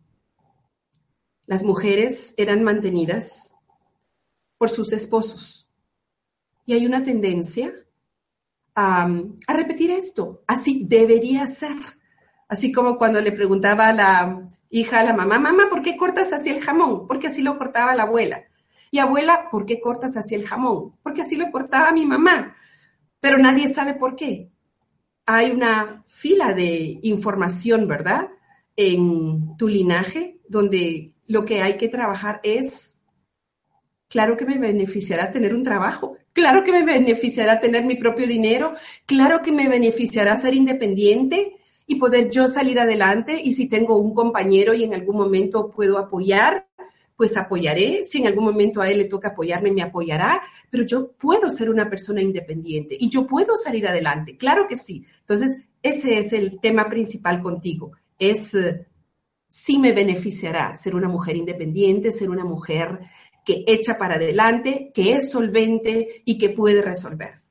las 1.46 1.64
mujeres 1.64 2.34
eran 2.38 2.64
mantenidas 2.64 3.54
por 4.58 4.70
sus 4.70 4.94
esposos. 4.94 5.70
Y 6.66 6.74
hay 6.74 6.86
una 6.86 7.04
tendencia 7.04 7.74
a, 8.76 9.10
a 9.48 9.54
repetir 9.54 9.92
esto. 9.92 10.44
Así 10.48 10.86
debería 10.88 11.46
ser. 11.48 11.78
Así 12.48 12.72
como 12.72 12.98
cuando 12.98 13.20
le 13.20 13.32
preguntaba 13.32 13.90
a 13.90 13.94
la 13.94 14.48
hija 14.70 15.00
a 15.00 15.04
la 15.04 15.14
mamá, 15.14 15.40
mamá, 15.40 15.70
¿por 15.70 15.82
qué 15.82 15.98
cortas 15.98 16.32
así 16.32 16.50
el 16.50 16.62
jamón? 16.62 17.08
Porque 17.08 17.28
así 17.28 17.42
lo 17.42 17.58
cortaba 17.58 17.96
la 17.96 18.04
abuela. 18.04 18.44
Y 18.92 19.00
abuela, 19.00 19.50
¿por 19.52 19.66
qué 19.66 19.82
cortas 19.82 20.16
así 20.16 20.36
el 20.36 20.48
jamón? 20.48 20.96
Porque 21.04 21.22
así 21.22 21.36
lo 21.36 21.52
cortaba 21.52 21.92
mi 21.92 22.06
mamá. 22.06 22.56
Pero 23.20 23.38
nadie 23.38 23.70
sabe 23.70 23.96
por 23.96 24.16
qué. 24.16 24.50
Hay 25.26 25.52
una 25.52 26.04
fila 26.08 26.54
de 26.54 27.00
información, 27.04 27.88
¿verdad? 27.88 28.30
En 28.76 29.58
tu 29.58 29.68
linaje, 29.68 30.40
donde 30.48 31.14
lo 31.28 31.46
que 31.46 31.62
hay 31.62 31.78
que 31.78 31.90
trabajar 31.90 32.40
es, 32.44 32.98
claro 34.08 34.38
que 34.38 34.46
me 34.46 34.58
beneficiará 34.58 35.32
tener 35.32 35.54
un 35.54 35.64
trabajo, 35.64 36.18
claro 36.34 36.64
que 36.64 36.72
me 36.72 36.84
beneficiará 36.84 37.60
tener 37.60 37.86
mi 37.86 37.96
propio 37.96 38.26
dinero, 38.26 38.74
claro 39.06 39.42
que 39.42 39.52
me 39.52 39.68
beneficiará 39.68 40.36
ser 40.38 40.56
independiente 40.56 41.56
y 41.86 41.96
poder 41.96 42.30
yo 42.30 42.48
salir 42.48 42.80
adelante 42.80 43.42
y 43.44 43.52
si 43.54 43.68
tengo 43.68 43.98
un 43.98 44.14
compañero 44.14 44.74
y 44.74 44.84
en 44.84 44.94
algún 44.94 45.18
momento 45.18 45.70
puedo 45.70 45.98
apoyar, 45.98 46.69
pues 47.20 47.36
apoyaré. 47.36 48.06
Si 48.06 48.20
en 48.20 48.28
algún 48.28 48.46
momento 48.46 48.80
a 48.80 48.90
él 48.90 49.00
le 49.00 49.10
toca 49.10 49.28
apoyarme, 49.28 49.74
me 49.74 49.82
apoyará, 49.82 50.42
pero 50.70 50.86
yo 50.86 51.12
puedo 51.12 51.50
ser 51.50 51.70
una 51.70 51.90
persona 51.90 52.22
independiente 52.22 52.96
y 52.98 53.10
yo 53.10 53.28
puedo 53.28 53.58
salir 53.58 53.86
adelante. 53.86 54.38
Claro 54.38 54.68
que 54.70 54.78
sí. 54.78 55.06
Entonces, 55.20 55.58
ese 55.84 56.18
es 56.18 56.32
el 56.32 56.62
tema 56.62 56.88
principal 56.88 57.42
contigo. 57.42 57.92
Es 58.18 58.54
eh, 58.54 58.88
si 59.50 59.80
me 59.80 59.92
beneficiará 59.92 60.74
ser 60.76 60.96
una 60.96 61.10
mujer 61.10 61.36
independiente, 61.36 62.14
ser 62.14 62.30
una 62.30 62.46
mujer 62.46 63.02
que 63.44 63.66
echa 63.68 63.98
para 63.98 64.16
adelante, 64.16 64.90
que 64.94 65.12
es 65.12 65.30
solvente 65.30 66.22
y 66.24 66.38
que 66.38 66.52
puede 66.52 66.82
resolver. 66.82 67.42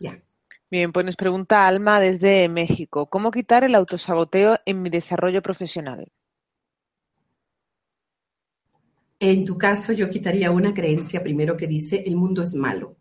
Ya. 0.00 0.18
Bien, 0.70 0.92
pues 0.92 1.04
nos 1.04 1.16
pregunta 1.16 1.66
Alma 1.66 2.00
desde 2.00 2.48
México, 2.48 3.10
¿cómo 3.10 3.30
quitar 3.30 3.64
el 3.64 3.74
autosaboteo 3.74 4.60
en 4.64 4.80
mi 4.80 4.88
desarrollo 4.88 5.42
profesional? 5.42 6.10
En 9.18 9.44
tu 9.44 9.56
caso, 9.56 9.92
yo 9.92 10.10
quitaría 10.10 10.50
una 10.50 10.74
creencia 10.74 11.22
primero 11.22 11.56
que 11.56 11.66
dice, 11.66 12.02
el 12.06 12.16
mundo 12.16 12.42
es 12.42 12.54
malo. 12.54 12.96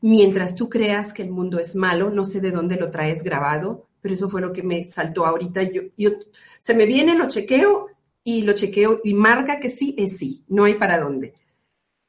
Mientras 0.00 0.54
tú 0.54 0.68
creas 0.68 1.12
que 1.12 1.22
el 1.22 1.30
mundo 1.30 1.58
es 1.58 1.74
malo, 1.74 2.10
no 2.10 2.24
sé 2.24 2.40
de 2.40 2.50
dónde 2.50 2.76
lo 2.76 2.90
traes 2.90 3.22
grabado, 3.22 3.88
pero 4.00 4.14
eso 4.14 4.28
fue 4.28 4.40
lo 4.40 4.52
que 4.52 4.62
me 4.62 4.84
saltó 4.84 5.24
ahorita. 5.24 5.62
Yo, 5.62 6.10
se 6.58 6.74
me 6.74 6.86
viene, 6.86 7.16
lo 7.16 7.28
chequeo 7.28 7.86
y 8.24 8.42
lo 8.42 8.52
chequeo 8.52 9.00
y 9.04 9.14
marca 9.14 9.60
que 9.60 9.70
sí 9.70 9.94
es 9.96 10.18
sí, 10.18 10.44
no 10.48 10.64
hay 10.64 10.74
para 10.74 10.98
dónde. 10.98 11.34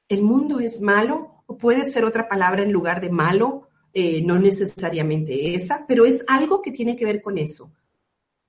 El 0.10 0.24
mundo 0.24 0.60
es 0.60 0.82
malo, 0.82 1.44
o 1.46 1.58
puede 1.58 1.86
ser 1.86 2.04
otra 2.04 2.28
palabra 2.28 2.64
en 2.64 2.72
lugar 2.72 3.00
de 3.00 3.10
malo, 3.10 3.70
eh, 3.94 4.24
no 4.24 4.40
necesariamente 4.40 5.54
esa, 5.54 5.86
pero 5.88 6.06
es 6.06 6.26
algo 6.28 6.62
que 6.62 6.72
tiene 6.72 6.96
que 6.96 7.06
ver 7.06 7.22
con 7.22 7.38
eso. 7.38 7.72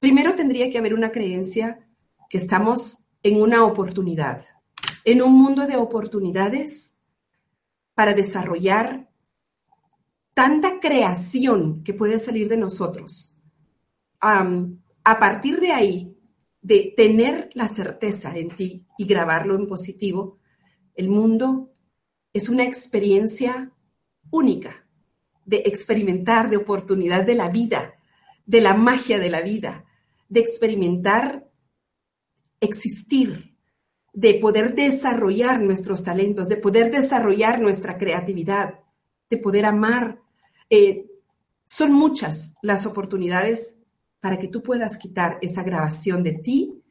Primero 0.00 0.34
tendría 0.34 0.70
que 0.70 0.78
haber 0.78 0.94
una 0.94 1.12
creencia 1.12 1.86
que 2.30 2.38
estamos 2.38 3.03
en 3.24 3.40
una 3.40 3.64
oportunidad, 3.64 4.44
en 5.04 5.22
un 5.22 5.32
mundo 5.32 5.66
de 5.66 5.76
oportunidades 5.76 6.98
para 7.94 8.12
desarrollar 8.12 9.08
tanta 10.34 10.78
creación 10.78 11.82
que 11.82 11.94
puede 11.94 12.18
salir 12.18 12.48
de 12.48 12.58
nosotros. 12.58 13.32
a 14.20 15.18
partir 15.18 15.60
de 15.60 15.70
ahí, 15.72 16.16
de 16.62 16.94
tener 16.96 17.50
la 17.52 17.68
certeza 17.68 18.34
en 18.38 18.48
ti 18.48 18.86
y 18.96 19.04
grabarlo 19.04 19.54
en 19.54 19.66
positivo, 19.66 20.38
el 20.94 21.10
mundo 21.10 21.74
es 22.32 22.48
una 22.48 22.64
experiencia 22.64 23.70
única 24.30 24.86
de 25.44 25.62
experimentar, 25.66 26.48
de 26.48 26.56
oportunidad 26.56 27.22
de 27.24 27.34
la 27.34 27.50
vida, 27.50 27.94
de 28.46 28.62
la 28.62 28.74
magia 28.74 29.18
de 29.18 29.28
la 29.28 29.42
vida, 29.42 29.84
de 30.30 30.40
experimentar 30.40 31.43
existir, 32.64 33.56
de 34.12 34.34
poder 34.34 34.74
desarrollar 34.74 35.60
nuestros 35.60 36.02
talentos, 36.02 36.48
de 36.48 36.56
poder 36.56 36.90
desarrollar 36.90 37.60
nuestra 37.60 37.98
creatividad, 37.98 38.80
de 39.28 39.38
poder 39.38 39.66
amar. 39.66 40.20
Eh, 40.70 41.06
son 41.66 41.92
muchas 41.92 42.54
las 42.62 42.86
oportunidades 42.86 43.78
para 44.20 44.38
que 44.38 44.48
tú 44.48 44.62
puedas 44.62 44.98
quitar 44.98 45.38
esa 45.42 45.62
grabación 45.62 46.22
de 46.22 46.32
ti 46.32 46.82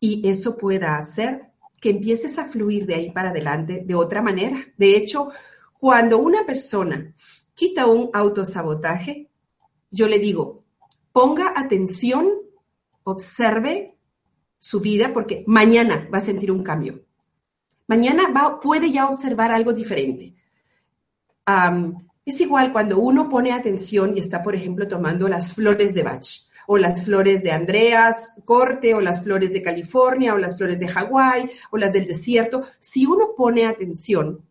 y 0.00 0.26
eso 0.28 0.56
pueda 0.56 0.96
hacer 0.96 1.50
que 1.80 1.90
empieces 1.90 2.38
a 2.38 2.46
fluir 2.46 2.86
de 2.86 2.94
ahí 2.94 3.10
para 3.10 3.30
adelante 3.30 3.82
de 3.84 3.94
otra 3.94 4.22
manera. 4.22 4.66
De 4.76 4.96
hecho, 4.96 5.28
cuando 5.78 6.18
una 6.18 6.46
persona 6.46 7.14
quita 7.54 7.86
un 7.86 8.10
autosabotaje, 8.12 9.30
yo 9.90 10.08
le 10.08 10.18
digo, 10.18 10.64
ponga 11.12 11.52
atención, 11.56 12.30
observe 13.04 13.95
su 14.66 14.80
vida 14.80 15.12
porque 15.14 15.44
mañana 15.46 16.08
va 16.12 16.18
a 16.18 16.20
sentir 16.20 16.50
un 16.50 16.64
cambio. 16.64 17.04
Mañana 17.86 18.32
va, 18.36 18.58
puede 18.58 18.90
ya 18.90 19.06
observar 19.06 19.52
algo 19.52 19.72
diferente. 19.72 20.34
es 22.24 22.40
igual 22.40 22.72
cuando 22.72 22.98
uno 22.98 23.28
pone 23.28 23.52
atención 23.52 24.16
y 24.16 24.20
está, 24.20 24.42
por 24.42 24.56
ejemplo, 24.56 24.88
tomando 24.88 25.28
las 25.28 25.54
flores 25.54 25.94
de 25.94 26.02
Bach 26.02 26.26
o 26.66 26.78
las 26.78 27.04
flores 27.04 27.44
de 27.44 27.52
Andreas 27.52 28.34
Corte 28.44 28.92
o 28.92 29.00
las 29.00 29.22
flores 29.22 29.52
de 29.52 29.62
California 29.62 30.34
o 30.34 30.38
las 30.38 30.56
flores 30.56 30.80
de 30.80 30.88
Hawái 30.88 31.48
o 31.70 31.76
las 31.76 31.92
del 31.92 32.04
desierto. 32.04 32.64
Si 32.80 33.06
uno 33.06 33.36
pone 33.36 33.66
atención, 33.66 34.44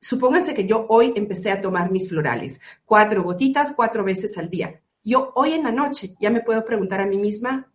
supónganse 0.00 0.54
que 0.54 0.68
yo 0.68 0.86
hoy 0.88 1.14
empecé 1.16 1.50
a 1.50 1.60
tomar 1.60 1.90
mis 1.90 2.08
florales, 2.08 2.60
cuatro 2.84 3.24
gotitas, 3.24 3.72
cuatro 3.74 4.04
veces 4.04 4.38
al 4.38 4.48
día. 4.48 4.80
Yo 5.02 5.32
hoy 5.34 5.54
en 5.54 5.64
la 5.64 5.72
noche 5.72 6.14
ya 6.20 6.30
me 6.30 6.42
puedo 6.42 6.64
preguntar 6.64 7.00
a 7.00 7.06
mí 7.06 7.18
misma, 7.18 7.71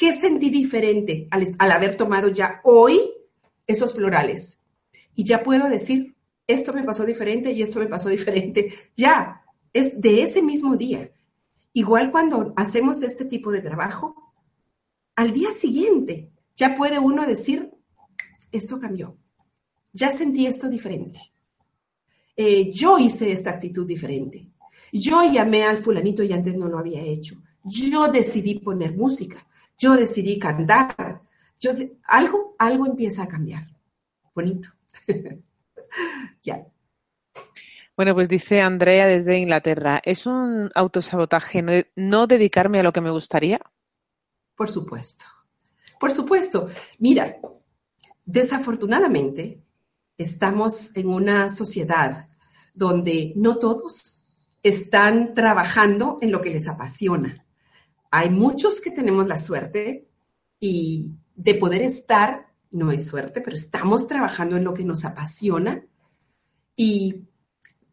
¿Qué 0.00 0.14
sentí 0.14 0.48
diferente 0.48 1.28
al, 1.30 1.70
haber 1.70 1.94
tomado 1.94 2.28
ya 2.28 2.62
hoy 2.64 3.12
esos 3.66 3.92
florales? 3.92 4.58
Y 5.14 5.24
ya 5.24 5.42
puedo 5.42 5.68
decir, 5.68 6.16
esto 6.46 6.72
me 6.72 6.84
pasó 6.84 7.04
diferente 7.04 7.52
y 7.52 7.60
esto 7.60 7.80
me 7.80 7.86
pasó 7.86 8.08
diferente. 8.18 8.72
Ya, 8.96 9.42
es 9.74 10.00
de 10.00 10.22
ese 10.22 10.40
mismo 10.40 10.74
día. 10.78 11.10
Igual 11.74 12.12
cuando 12.12 12.54
hacemos 12.56 13.02
este 13.02 13.26
tipo 13.26 13.52
de 13.52 13.60
trabajo, 13.60 14.32
al 15.16 15.32
día 15.32 15.52
siguiente 15.52 16.30
ya 16.56 16.78
puede 16.78 16.98
uno 16.98 17.26
decir, 17.26 17.70
esto 18.52 18.80
cambió, 18.80 19.18
ya 19.92 20.10
sentí 20.10 20.46
esto 20.46 20.70
diferente. 20.70 21.20
Eh, 22.38 22.72
yo 22.72 22.98
hice 22.98 23.32
esta 23.32 23.50
actitud 23.50 23.86
diferente. 23.86 24.48
Yo 24.94 25.30
llamé 25.30 25.64
al 25.64 25.76
fulanito 25.76 26.22
y 26.22 26.32
antes 26.32 26.56
no 26.56 26.68
lo 26.68 26.78
había 26.78 27.02
hecho. 27.02 27.42
Yo 27.64 28.08
decidí 28.08 28.60
poner 28.60 28.96
música 28.96 29.46
yo 29.80 29.96
decidí 29.96 30.38
cantar, 30.38 31.22
yo, 31.58 31.72
algo, 32.04 32.54
algo 32.58 32.86
empieza 32.86 33.24
a 33.24 33.28
cambiar. 33.28 33.66
Bonito. 34.34 34.68
ya. 36.42 36.66
Bueno, 37.96 38.14
pues 38.14 38.28
dice 38.28 38.60
Andrea 38.60 39.06
desde 39.06 39.38
Inglaterra, 39.38 40.00
¿es 40.04 40.26
un 40.26 40.70
autosabotaje 40.74 41.62
no, 41.62 41.72
no 41.96 42.26
dedicarme 42.26 42.80
a 42.80 42.82
lo 42.82 42.92
que 42.92 43.00
me 43.00 43.10
gustaría? 43.10 43.60
Por 44.54 44.70
supuesto, 44.70 45.24
por 45.98 46.10
supuesto. 46.10 46.68
Mira, 46.98 47.38
desafortunadamente 48.24 49.62
estamos 50.16 50.94
en 50.94 51.08
una 51.08 51.48
sociedad 51.48 52.26
donde 52.74 53.32
no 53.36 53.56
todos 53.56 54.22
están 54.62 55.34
trabajando 55.34 56.18
en 56.20 56.30
lo 56.30 56.42
que 56.42 56.50
les 56.50 56.68
apasiona 56.68 57.46
hay 58.10 58.30
muchos 58.30 58.80
que 58.80 58.90
tenemos 58.90 59.26
la 59.28 59.38
suerte 59.38 60.08
y 60.58 61.10
de 61.34 61.54
poder 61.54 61.82
estar, 61.82 62.52
no 62.70 62.90
es 62.90 63.06
suerte, 63.06 63.40
pero 63.40 63.56
estamos 63.56 64.06
trabajando 64.06 64.56
en 64.56 64.64
lo 64.64 64.74
que 64.74 64.84
nos 64.84 65.04
apasiona. 65.04 65.84
Y, 66.76 67.22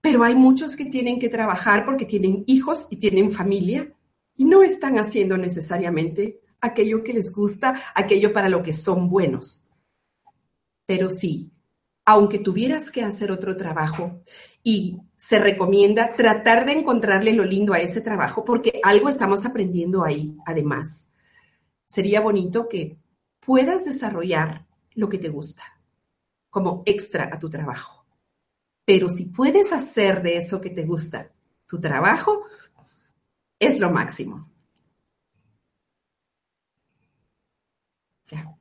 pero 0.02 0.24
hay 0.24 0.36
muchos 0.36 0.76
que 0.76 0.86
tienen 0.86 1.20
que 1.20 1.30
trabajar 1.30 1.86
porque 1.86 2.06
tienen 2.06 2.44
hijos 2.48 2.88
y 2.90 2.98
tienen 2.98 3.32
familia 3.32 3.94
y 4.36 4.46
no 4.46 4.64
están 4.64 5.00
haciendo 5.00 5.38
necesariamente 5.38 6.40
aquello 6.62 7.04
que 7.04 7.14
les 7.14 7.32
gusta, 7.32 7.76
aquello 7.96 8.34
para 8.34 8.50
lo 8.50 8.64
que 8.64 8.74
son 8.74 9.10
buenos. 9.10 9.66
Pero 10.86 11.10
sí, 11.10 11.52
aunque 12.06 12.40
tuvieras 12.40 12.90
que 12.90 13.04
hacer 13.04 13.32
otro 13.32 13.56
trabajo 13.56 14.22
y 14.70 15.00
se 15.16 15.40
recomienda 15.40 16.14
tratar 16.14 16.66
de 16.66 16.74
encontrarle 16.74 17.32
lo 17.32 17.46
lindo 17.46 17.72
a 17.72 17.80
ese 17.80 18.02
trabajo 18.02 18.44
porque 18.44 18.82
algo 18.84 19.08
estamos 19.08 19.46
aprendiendo 19.46 20.04
ahí, 20.04 20.36
además. 20.46 21.10
Sería 21.86 22.20
bonito 22.20 22.68
que 22.68 22.98
puedas 23.40 23.86
desarrollar 23.86 24.68
lo 24.94 25.08
que 25.08 25.20
te 25.20 25.30
gusta 25.30 25.64
como 26.50 26.84
extra 26.86 27.30
a 27.32 27.40
tu 27.40 27.50
trabajo. 27.50 28.06
Pero 28.84 29.08
si 29.08 29.28
puedes 29.28 29.72
hacer 29.72 30.22
de 30.22 30.36
eso 30.36 30.60
que 30.60 30.70
te 30.70 30.84
gusta 30.84 31.32
tu 31.66 31.80
trabajo, 31.80 32.44
es 33.60 33.80
lo 33.80 33.90
máximo. 33.90 34.52
Ya. 38.28 38.54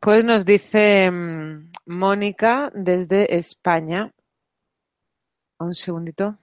Pues 0.00 0.24
nos 0.24 0.44
dice 0.44 1.08
mm, 1.12 1.70
Mónica 1.86 2.72
desde 2.74 3.36
España. 3.36 4.12
Un 5.58 5.74
segundito. 5.74 6.38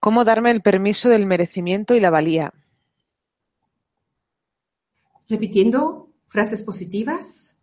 ¿Cómo 0.00 0.24
darme 0.24 0.50
el 0.50 0.62
permiso 0.62 1.08
del 1.08 1.26
merecimiento 1.26 1.94
y 1.94 2.00
la 2.00 2.10
valía? 2.10 2.52
Repitiendo 5.28 6.10
frases 6.28 6.62
positivas, 6.62 7.58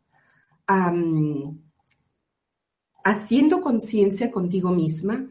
haciendo 3.04 3.62
conciencia 3.62 4.32
contigo 4.32 4.72
misma 4.72 5.28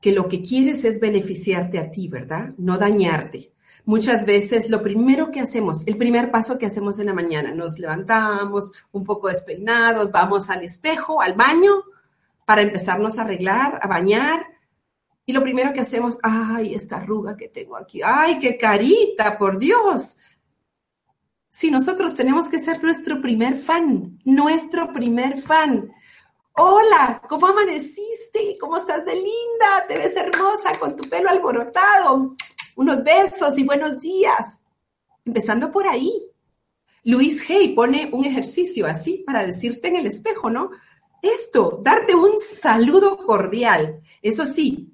que 0.00 0.12
lo 0.12 0.28
que 0.28 0.42
quieres 0.42 0.84
es 0.84 1.00
beneficiarte 1.00 1.78
a 1.78 1.90
ti, 1.90 2.08
¿verdad? 2.08 2.54
No 2.58 2.78
dañarte. 2.78 3.52
Muchas 3.84 4.24
veces 4.24 4.70
lo 4.70 4.82
primero 4.82 5.30
que 5.30 5.40
hacemos, 5.40 5.82
el 5.86 5.96
primer 5.96 6.30
paso 6.30 6.58
que 6.58 6.66
hacemos 6.66 6.98
en 6.98 7.06
la 7.06 7.14
mañana, 7.14 7.54
nos 7.54 7.78
levantamos 7.78 8.72
un 8.92 9.02
poco 9.02 9.28
despeinados, 9.28 10.12
vamos 10.12 10.50
al 10.50 10.62
espejo, 10.62 11.20
al 11.20 11.34
baño, 11.34 11.82
para 12.48 12.62
empezarnos 12.62 13.18
a 13.18 13.22
arreglar, 13.24 13.78
a 13.82 13.86
bañar. 13.86 14.46
Y 15.26 15.34
lo 15.34 15.42
primero 15.42 15.74
que 15.74 15.80
hacemos, 15.80 16.18
ay, 16.22 16.74
esta 16.74 16.96
arruga 16.96 17.36
que 17.36 17.50
tengo 17.50 17.76
aquí, 17.76 18.00
ay, 18.02 18.38
qué 18.38 18.56
carita, 18.56 19.36
por 19.36 19.58
Dios. 19.58 20.16
Si 21.50 21.70
nosotros 21.70 22.14
tenemos 22.14 22.48
que 22.48 22.58
ser 22.58 22.82
nuestro 22.82 23.20
primer 23.20 23.54
fan, 23.54 24.18
nuestro 24.24 24.94
primer 24.94 25.36
fan. 25.36 25.92
Hola, 26.54 27.20
¿cómo 27.28 27.48
amaneciste? 27.48 28.56
¿Cómo 28.58 28.78
estás 28.78 29.04
de 29.04 29.16
linda? 29.16 29.86
Te 29.86 29.98
ves 29.98 30.16
hermosa 30.16 30.72
con 30.80 30.96
tu 30.96 31.06
pelo 31.06 31.28
alborotado. 31.28 32.34
Unos 32.76 33.04
besos 33.04 33.58
y 33.58 33.64
buenos 33.64 34.00
días. 34.00 34.64
Empezando 35.22 35.70
por 35.70 35.86
ahí. 35.86 36.32
Luis 37.04 37.48
Hay 37.50 37.74
pone 37.74 38.08
un 38.10 38.24
ejercicio 38.24 38.86
así 38.86 39.22
para 39.26 39.44
decirte 39.44 39.88
en 39.88 39.96
el 39.96 40.06
espejo, 40.06 40.48
¿no? 40.48 40.70
Esto, 41.22 41.80
darte 41.82 42.14
un 42.14 42.38
saludo 42.38 43.16
cordial. 43.16 44.00
Eso 44.22 44.46
sí, 44.46 44.92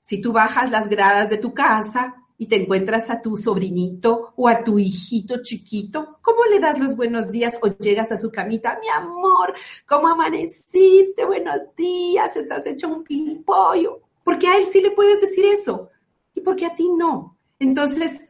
si 0.00 0.20
tú 0.20 0.32
bajas 0.32 0.70
las 0.70 0.88
gradas 0.88 1.28
de 1.30 1.36
tu 1.36 1.52
casa 1.52 2.16
y 2.38 2.46
te 2.46 2.56
encuentras 2.56 3.10
a 3.10 3.20
tu 3.20 3.36
sobrinito 3.36 4.32
o 4.36 4.48
a 4.48 4.64
tu 4.64 4.78
hijito 4.78 5.42
chiquito, 5.42 6.18
¿cómo 6.22 6.44
le 6.46 6.58
das 6.58 6.78
los 6.78 6.96
buenos 6.96 7.30
días 7.30 7.58
o 7.62 7.68
llegas 7.68 8.10
a 8.12 8.16
su 8.16 8.30
camita? 8.30 8.78
Mi 8.80 8.88
amor, 8.88 9.54
¿cómo 9.86 10.08
amaneciste? 10.08 11.24
Buenos 11.26 11.60
días, 11.76 12.34
estás 12.36 12.66
hecho 12.66 12.88
un 12.88 13.04
pimpollo. 13.04 14.00
Porque 14.24 14.46
a 14.48 14.56
él 14.56 14.64
sí 14.64 14.80
le 14.80 14.92
puedes 14.92 15.20
decir 15.20 15.44
eso 15.44 15.90
y 16.34 16.40
porque 16.40 16.66
a 16.66 16.74
ti 16.74 16.88
no. 16.88 17.36
Entonces, 17.58 18.22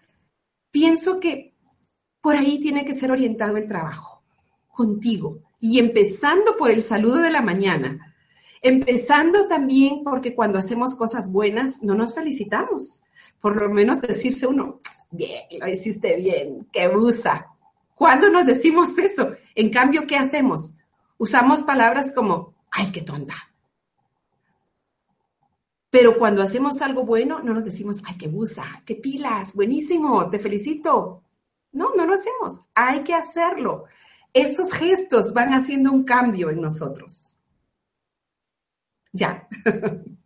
pienso 0.71 1.21
que 1.21 1.55
por 2.21 2.35
ahí 2.37 2.59
tiene 2.59 2.85
que 2.85 2.95
ser 2.95 3.13
orientado 3.13 3.57
el 3.57 3.69
trabajo, 3.69 4.23
contigo. 4.69 5.39
Y 5.61 5.79
empezando 5.79 6.57
por 6.57 6.71
el 6.71 6.83
saludo 6.83 7.19
de 7.19 7.31
la 7.31 7.43
mañana, 7.43 8.15
empezando 8.63 9.47
también 9.47 10.03
porque 10.05 10.35
cuando 10.35 10.59
hacemos 10.59 10.95
cosas 10.95 11.31
buenas 11.31 11.83
no 11.83 11.95
nos 11.95 12.15
felicitamos 12.15 13.03
por 13.41 13.57
lo 13.57 13.71
menos 13.71 14.01
decirse 14.03 14.47
uno, 14.47 14.81
bien, 15.11 15.43
lo 15.59 15.69
hiciste 15.69 16.17
bien, 16.17 16.69
qué 16.73 16.89
busa. 16.89 17.47
¿Cuándo 17.95 18.31
nos 18.31 18.47
decimos 18.47 18.97
eso? 18.99 19.35
En 19.55 19.71
cambio, 19.71 20.07
¿qué 20.07 20.17
hacemos? 20.17 20.77
Usamos 21.19 21.63
palabras 21.63 22.13
como, 22.13 22.55
ay, 22.71 22.91
qué 22.93 23.03
tonta. 23.03 23.35
Pero 25.91 26.19
cuando 26.19 26.43
hacemos 26.43 26.83
algo 26.83 27.05
bueno, 27.05 27.41
no 27.43 27.53
nos 27.53 27.65
decimos, 27.65 28.03
ay, 28.07 28.17
qué 28.17 28.29
busa, 28.29 28.83
qué 28.87 28.95
pilas, 28.95 29.55
buenísimo, 29.55 30.31
te 30.31 30.39
felicito. 30.39 31.25
No, 31.73 31.95
no 31.95 32.07
lo 32.07 32.15
hacemos. 32.15 32.61
Hay 32.75 33.03
que 33.03 33.15
hacerlo. 33.15 33.85
Esos 34.33 34.73
gestos 34.73 35.33
van 35.35 35.53
haciendo 35.53 35.91
un 35.91 36.05
cambio 36.05 36.51
en 36.51 36.61
nosotros. 36.61 37.37
Ya. 39.13 39.49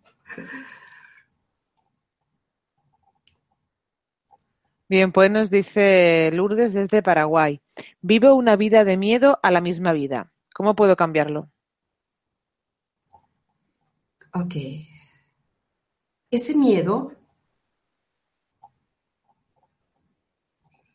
Bien, 4.87 5.13
pues 5.13 5.31
nos 5.31 5.49
dice 5.51 6.31
Lourdes 6.33 6.75
desde 6.75 7.03
Paraguay. 7.03 7.63
Vivo 8.03 8.35
una 8.35 8.55
vida 8.57 8.85
de 8.85 8.97
miedo 8.99 9.41
a 9.43 9.51
la 9.51 9.61
misma 9.63 9.93
vida. 9.93 10.31
¿Cómo 10.55 10.77
puedo 10.77 10.95
cambiarlo? 10.95 11.51
Ok. 14.35 14.55
Ese 16.31 16.55
miedo 16.55 17.13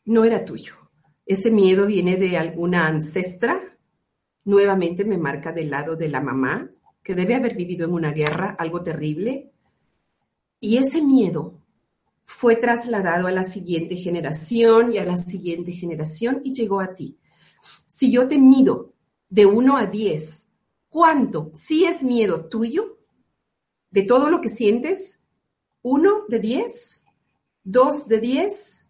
no 0.04 0.24
era 0.24 0.44
tuyo. 0.44 0.79
Ese 1.30 1.52
miedo 1.52 1.86
viene 1.86 2.16
de 2.16 2.36
alguna 2.36 2.88
ancestra. 2.88 3.78
Nuevamente 4.46 5.04
me 5.04 5.16
marca 5.16 5.52
del 5.52 5.70
lado 5.70 5.94
de 5.94 6.08
la 6.08 6.20
mamá, 6.20 6.68
que 7.04 7.14
debe 7.14 7.36
haber 7.36 7.54
vivido 7.54 7.84
en 7.84 7.92
una 7.92 8.10
guerra, 8.10 8.56
algo 8.58 8.82
terrible. 8.82 9.52
Y 10.58 10.78
ese 10.78 11.00
miedo 11.02 11.62
fue 12.24 12.56
trasladado 12.56 13.28
a 13.28 13.30
la 13.30 13.44
siguiente 13.44 13.94
generación 13.94 14.92
y 14.92 14.98
a 14.98 15.04
la 15.04 15.16
siguiente 15.16 15.70
generación 15.70 16.40
y 16.42 16.52
llegó 16.52 16.80
a 16.80 16.96
ti. 16.96 17.16
Si 17.86 18.10
yo 18.10 18.26
te 18.26 18.36
mido 18.36 18.92
de 19.28 19.46
1 19.46 19.76
a 19.76 19.86
10, 19.86 20.48
¿cuánto? 20.88 21.52
Si 21.54 21.84
es 21.84 22.02
miedo 22.02 22.46
tuyo, 22.46 22.98
de 23.92 24.02
todo 24.02 24.30
lo 24.30 24.40
que 24.40 24.48
sientes, 24.48 25.22
1 25.82 26.24
de 26.26 26.40
10, 26.40 27.04
2 27.62 28.08
de 28.08 28.20
10, 28.20 28.89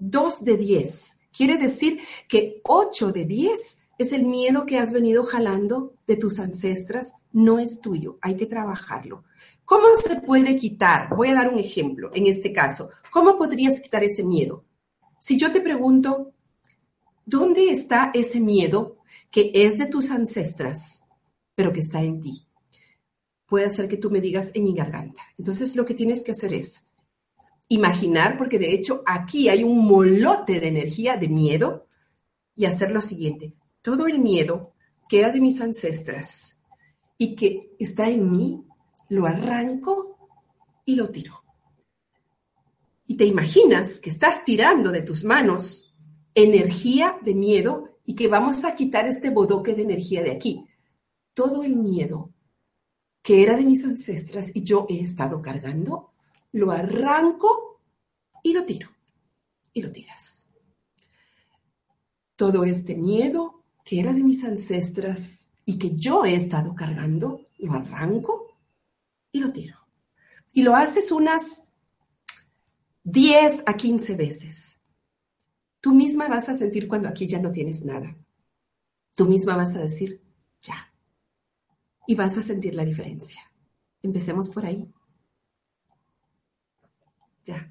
2 0.00 0.44
de 0.44 0.56
10. 0.56 1.18
Quiere 1.32 1.56
decir 1.56 2.00
que 2.28 2.60
8 2.64 3.12
de 3.12 3.24
10 3.24 3.78
es 3.98 4.12
el 4.12 4.24
miedo 4.24 4.64
que 4.66 4.78
has 4.78 4.92
venido 4.92 5.24
jalando 5.24 5.94
de 6.06 6.16
tus 6.16 6.40
ancestras, 6.40 7.12
no 7.32 7.58
es 7.58 7.80
tuyo, 7.80 8.18
hay 8.22 8.34
que 8.34 8.46
trabajarlo. 8.46 9.24
¿Cómo 9.64 9.94
se 10.02 10.16
puede 10.16 10.56
quitar? 10.56 11.14
Voy 11.14 11.28
a 11.28 11.34
dar 11.34 11.52
un 11.52 11.58
ejemplo 11.58 12.10
en 12.14 12.26
este 12.26 12.52
caso. 12.52 12.90
¿Cómo 13.12 13.36
podrías 13.36 13.80
quitar 13.80 14.02
ese 14.02 14.24
miedo? 14.24 14.64
Si 15.20 15.38
yo 15.38 15.52
te 15.52 15.60
pregunto, 15.60 16.32
¿dónde 17.26 17.70
está 17.70 18.10
ese 18.14 18.40
miedo 18.40 18.96
que 19.30 19.52
es 19.54 19.78
de 19.78 19.86
tus 19.86 20.10
ancestras, 20.10 21.04
pero 21.54 21.72
que 21.72 21.80
está 21.80 22.02
en 22.02 22.20
ti? 22.20 22.46
Puede 23.46 23.68
ser 23.68 23.86
que 23.86 23.98
tú 23.98 24.10
me 24.10 24.20
digas 24.20 24.50
en 24.54 24.64
mi 24.64 24.74
garganta. 24.74 25.22
Entonces 25.36 25.76
lo 25.76 25.84
que 25.84 25.94
tienes 25.94 26.24
que 26.24 26.32
hacer 26.32 26.54
es 26.54 26.89
imaginar, 27.70 28.36
porque 28.36 28.58
de 28.58 28.72
hecho 28.72 29.02
aquí 29.06 29.48
hay 29.48 29.64
un 29.64 29.86
molote 29.86 30.60
de 30.60 30.68
energía, 30.68 31.16
de 31.16 31.28
miedo, 31.28 31.86
y 32.54 32.66
hacer 32.66 32.90
lo 32.90 33.00
siguiente. 33.00 33.54
Todo 33.80 34.06
el 34.06 34.18
miedo 34.18 34.74
que 35.08 35.20
era 35.20 35.30
de 35.30 35.40
mis 35.40 35.60
ancestras 35.60 36.58
y 37.16 37.34
que 37.34 37.74
está 37.78 38.08
en 38.08 38.30
mí, 38.30 38.62
lo 39.08 39.26
arranco 39.26 40.18
y 40.84 40.96
lo 40.96 41.08
tiro. 41.10 41.42
Y 43.06 43.16
te 43.16 43.24
imaginas 43.24 43.98
que 43.98 44.10
estás 44.10 44.44
tirando 44.44 44.90
de 44.90 45.02
tus 45.02 45.24
manos 45.24 45.94
energía 46.34 47.18
de 47.22 47.34
miedo 47.34 47.98
y 48.04 48.14
que 48.14 48.28
vamos 48.28 48.64
a 48.64 48.74
quitar 48.74 49.06
este 49.06 49.30
bodoque 49.30 49.74
de 49.74 49.82
energía 49.82 50.22
de 50.22 50.32
aquí. 50.32 50.66
Todo 51.34 51.62
el 51.62 51.76
miedo 51.76 52.32
que 53.22 53.42
era 53.42 53.56
de 53.56 53.64
mis 53.64 53.84
ancestras 53.84 54.50
y 54.54 54.64
yo 54.64 54.86
he 54.88 55.00
estado 55.00 55.40
cargando, 55.40 56.09
lo 56.52 56.70
arranco 56.70 57.80
y 58.42 58.52
lo 58.52 58.64
tiro. 58.64 58.88
Y 59.72 59.82
lo 59.82 59.92
tiras. 59.92 60.48
Todo 62.36 62.64
este 62.64 62.96
miedo 62.96 63.64
que 63.84 64.00
era 64.00 64.12
de 64.12 64.22
mis 64.22 64.44
ancestras 64.44 65.50
y 65.64 65.78
que 65.78 65.94
yo 65.94 66.24
he 66.24 66.34
estado 66.34 66.74
cargando, 66.74 67.48
lo 67.58 67.72
arranco 67.72 68.58
y 69.32 69.40
lo 69.40 69.52
tiro. 69.52 69.78
Y 70.52 70.62
lo 70.62 70.74
haces 70.74 71.12
unas 71.12 71.64
10 73.04 73.64
a 73.66 73.74
15 73.74 74.16
veces. 74.16 74.78
Tú 75.80 75.94
misma 75.94 76.28
vas 76.28 76.48
a 76.48 76.54
sentir 76.54 76.88
cuando 76.88 77.08
aquí 77.08 77.26
ya 77.26 77.40
no 77.40 77.52
tienes 77.52 77.84
nada. 77.84 78.16
Tú 79.14 79.26
misma 79.26 79.56
vas 79.56 79.76
a 79.76 79.80
decir, 79.80 80.22
ya. 80.60 80.92
Y 82.06 82.14
vas 82.14 82.36
a 82.38 82.42
sentir 82.42 82.74
la 82.74 82.84
diferencia. 82.84 83.40
Empecemos 84.02 84.48
por 84.48 84.66
ahí. 84.66 84.92
Ya. 87.44 87.70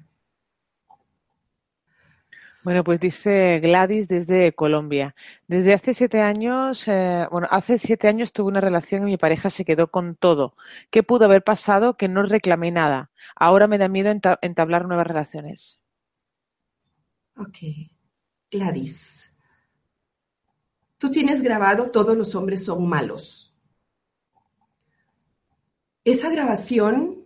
Bueno, 2.62 2.84
pues 2.84 3.00
dice 3.00 3.58
Gladys 3.60 4.06
desde 4.06 4.52
Colombia. 4.52 5.14
Desde 5.48 5.72
hace 5.72 5.94
siete 5.94 6.20
años, 6.20 6.86
eh, 6.88 7.26
bueno, 7.30 7.48
hace 7.50 7.78
siete 7.78 8.06
años 8.06 8.32
tuve 8.32 8.48
una 8.48 8.60
relación 8.60 9.02
y 9.02 9.12
mi 9.12 9.16
pareja 9.16 9.48
se 9.48 9.64
quedó 9.64 9.90
con 9.90 10.14
todo. 10.14 10.54
¿Qué 10.90 11.02
pudo 11.02 11.24
haber 11.24 11.42
pasado 11.42 11.96
que 11.96 12.08
no 12.08 12.22
reclamé 12.22 12.70
nada? 12.70 13.10
Ahora 13.34 13.66
me 13.66 13.78
da 13.78 13.88
miedo 13.88 14.10
entablar 14.42 14.86
nuevas 14.86 15.06
relaciones. 15.06 15.80
Ok. 17.36 17.58
Gladys. 18.50 19.34
Tú 20.98 21.10
tienes 21.10 21.40
grabado 21.40 21.90
todos 21.90 22.14
los 22.14 22.34
hombres 22.34 22.66
son 22.66 22.86
malos. 22.86 23.54
Esa 26.04 26.28
grabación 26.30 27.19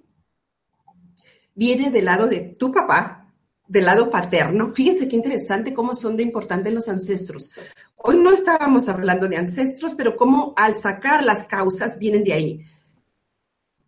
viene 1.55 1.91
del 1.91 2.07
lado 2.07 2.27
de 2.27 2.41
tu 2.41 2.73
papá 2.73 3.25
del 3.67 3.87
lado 3.87 4.11
paterno, 4.11 4.71
fíjense 4.71 5.09
qué 5.09 5.17
interesante 5.17 5.73
cómo 5.73 5.95
son 5.95 6.17
de 6.17 6.23
importantes 6.23 6.73
los 6.73 6.89
ancestros. 6.89 7.51
Hoy 7.97 8.19
no 8.19 8.33
estábamos 8.33 8.89
hablando 8.89 9.27
de 9.27 9.39
ancestros, 9.39 9.95
pero 9.95 10.17
cómo 10.17 10.53
al 10.57 10.75
sacar 10.75 11.25
las 11.25 11.45
causas 11.45 11.99
vienen 11.99 12.23
de 12.25 12.33
ahí. 12.35 12.67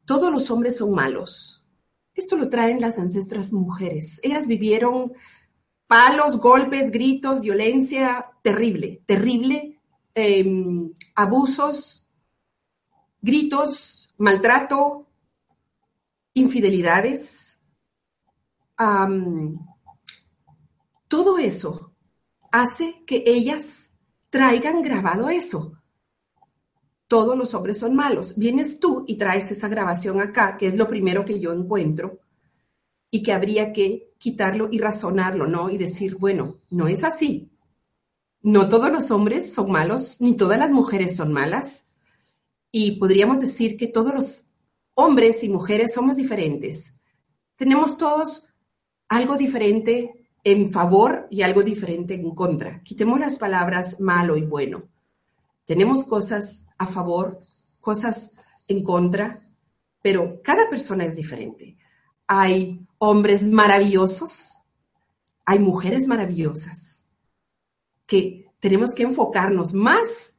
Todos 0.07 0.33
los 0.33 0.51
hombres 0.51 0.79
son 0.79 0.93
malos. 0.93 1.65
Esto 2.15 2.37
lo 2.37 2.49
traen 2.49 2.81
las 2.81 2.99
ancestras 2.99 3.53
mujeres. 3.53 4.21
Ellas 4.23 4.47
vivieron 4.47 5.13
palos, 5.87 6.39
golpes, 6.39 6.91
gritos, 6.91 7.41
violencia 7.41 8.27
terrible, 8.43 9.03
terrible, 9.05 9.79
em, 10.15 10.93
abusos, 11.15 12.07
gritos, 13.21 14.15
maltrato, 14.17 15.07
infidelidades, 16.33 17.46
todo 21.09 21.39
eso 21.39 21.95
hace 22.53 23.03
que 23.07 23.25
ellas 23.27 23.95
traigan 24.31 24.83
grabado 24.83 25.31
eso. 25.31 25.73
Todos 27.09 27.39
los 27.39 27.55
hombres 27.55 27.79
son 27.79 27.95
malos. 27.95 28.37
Vienes 28.37 28.81
tú 28.81 29.05
y 29.07 29.17
traes 29.17 29.51
esa 29.51 29.69
grabación 29.69 30.21
acá, 30.21 30.57
que 30.57 30.67
es 30.67 30.77
lo 30.77 30.89
primero 30.89 31.25
que 31.25 31.39
yo 31.39 31.53
encuentro, 31.53 32.21
y 33.11 33.23
que 33.23 33.33
habría 33.33 33.73
que 33.73 34.13
quitarlo 34.19 34.69
y 34.71 34.79
razonarlo, 34.79 35.47
¿no? 35.47 35.71
Y 35.71 35.79
decir, 35.79 36.17
bueno, 36.17 36.59
no 36.71 36.89
es 36.89 37.05
así. 37.05 37.51
No 38.43 38.69
todos 38.69 38.91
los 38.91 39.11
hombres 39.11 39.53
son 39.53 39.71
malos, 39.71 40.21
ni 40.21 40.37
todas 40.37 40.59
las 40.59 40.71
mujeres 40.71 41.17
son 41.17 41.33
malas. 41.33 41.89
Y 42.73 42.93
podríamos 42.99 43.41
decir 43.41 43.77
que 43.77 43.87
todos 43.87 44.15
los 44.15 44.45
hombres 44.95 45.45
y 45.45 45.49
mujeres 45.49 45.95
somos 45.95 46.17
diferentes. 46.17 46.99
Tenemos 47.57 47.97
todos 47.97 48.49
algo 49.09 49.37
diferente 49.37 50.29
en 50.45 50.73
favor 50.73 51.27
y 51.31 51.43
algo 51.43 51.63
diferente 51.63 52.15
en 52.15 52.35
contra. 52.35 52.83
Quitemos 52.83 53.19
las 53.19 53.37
palabras 53.37 54.01
malo 54.01 54.37
y 54.37 54.43
bueno. 54.43 54.85
Tenemos 55.65 56.05
cosas 56.05 56.69
a 56.79 56.87
favor, 56.87 57.41
cosas 57.81 58.33
en 58.69 58.83
contra, 58.85 59.43
pero 60.03 60.41
cada 60.43 60.71
persona 60.71 61.05
es 61.05 61.17
diferente. 61.17 61.77
Hay 62.29 62.81
hombres 62.99 63.45
maravillosos, 63.45 64.63
hay 65.45 65.59
mujeres 65.59 66.07
maravillosas, 66.07 67.09
que 68.07 68.49
tenemos 68.61 68.95
que 68.95 69.03
enfocarnos 69.03 69.75
más 69.75 70.39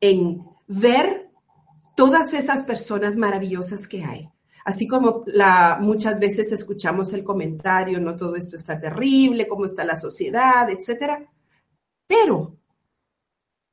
en 0.00 0.44
ver 0.66 1.30
todas 1.96 2.34
esas 2.34 2.62
personas 2.62 3.16
maravillosas 3.16 3.86
que 3.86 4.04
hay. 4.04 4.30
Así 4.70 4.86
como 4.86 5.24
muchas 5.80 6.20
veces 6.20 6.52
escuchamos 6.52 7.12
el 7.12 7.24
comentario, 7.24 7.98
no 7.98 8.16
todo 8.16 8.36
esto 8.36 8.54
está 8.54 8.78
terrible, 8.78 9.48
cómo 9.48 9.64
está 9.64 9.82
la 9.82 9.96
sociedad, 9.96 10.70
etcétera. 10.70 11.28
Pero, 12.06 12.56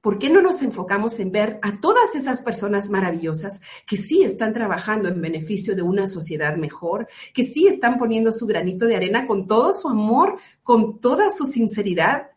¿por 0.02 0.18
qué 0.18 0.32
no 0.32 0.42
nos 0.42 0.64
enfocamos 0.64 1.20
en 1.20 1.32
ver 1.32 1.60
a 1.62 1.80
todas 1.80 2.16
esas 2.16 2.42
personas 2.42 2.90
maravillosas 2.90 3.62
que 3.86 3.96
sí 3.96 4.24
están 4.24 4.54
trabajando 4.54 5.08
en 5.08 5.22
beneficio 5.22 5.76
de 5.76 5.84
una 5.84 6.08
sociedad 6.08 6.56
mejor, 6.56 7.08
que 7.32 7.44
sí 7.44 7.68
están 7.68 8.00
poniendo 8.00 8.32
su 8.32 8.48
granito 8.48 8.88
de 8.88 8.96
arena 8.96 9.28
con 9.28 9.48
todo 9.48 9.76
su 9.76 9.90
amor, 9.90 10.40
con 10.64 11.00
toda 11.00 11.30
su 11.30 11.46
sinceridad? 11.46 12.32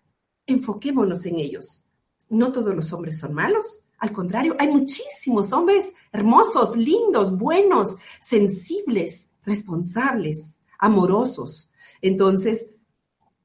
Enfoquémonos 0.45 1.24
en 1.24 1.39
ellos. 1.39 1.85
No 2.28 2.53
todos 2.53 2.74
los 2.77 2.93
hombres 2.93 3.19
son 3.19 3.32
malos, 3.32 3.85
al 4.01 4.12
contrario, 4.12 4.56
hay 4.59 4.68
muchísimos 4.68 5.52
hombres 5.52 5.93
hermosos, 6.10 6.74
lindos, 6.74 7.36
buenos, 7.36 7.97
sensibles, 8.20 9.32
responsables, 9.44 10.62
amorosos. 10.78 11.70
Entonces, 12.01 12.70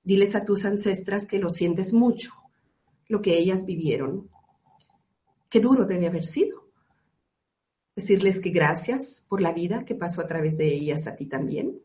diles 0.05 0.33
a 0.33 0.45
tus 0.45 0.63
ancestras 0.63 1.27
que 1.27 1.39
lo 1.39 1.49
sientes 1.49 1.91
mucho, 1.91 2.31
lo 3.09 3.21
que 3.21 3.37
ellas 3.37 3.65
vivieron. 3.65 4.29
Qué 5.49 5.59
duro 5.59 5.85
debe 5.85 6.07
haber 6.07 6.23
sido. 6.23 6.69
Decirles 7.93 8.39
que 8.39 8.51
gracias 8.51 9.25
por 9.27 9.41
la 9.41 9.51
vida 9.51 9.83
que 9.83 9.95
pasó 9.95 10.21
a 10.21 10.27
través 10.27 10.57
de 10.57 10.73
ellas 10.73 11.05
a 11.05 11.17
ti 11.17 11.25
también 11.25 11.81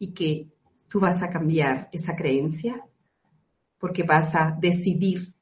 y 0.00 0.14
que 0.14 0.48
tú 0.88 0.98
vas 0.98 1.22
a 1.22 1.30
cambiar 1.30 1.88
esa 1.92 2.16
creencia 2.16 2.84
porque 3.78 4.02
vas 4.02 4.34
a 4.34 4.56
decidir 4.60 5.34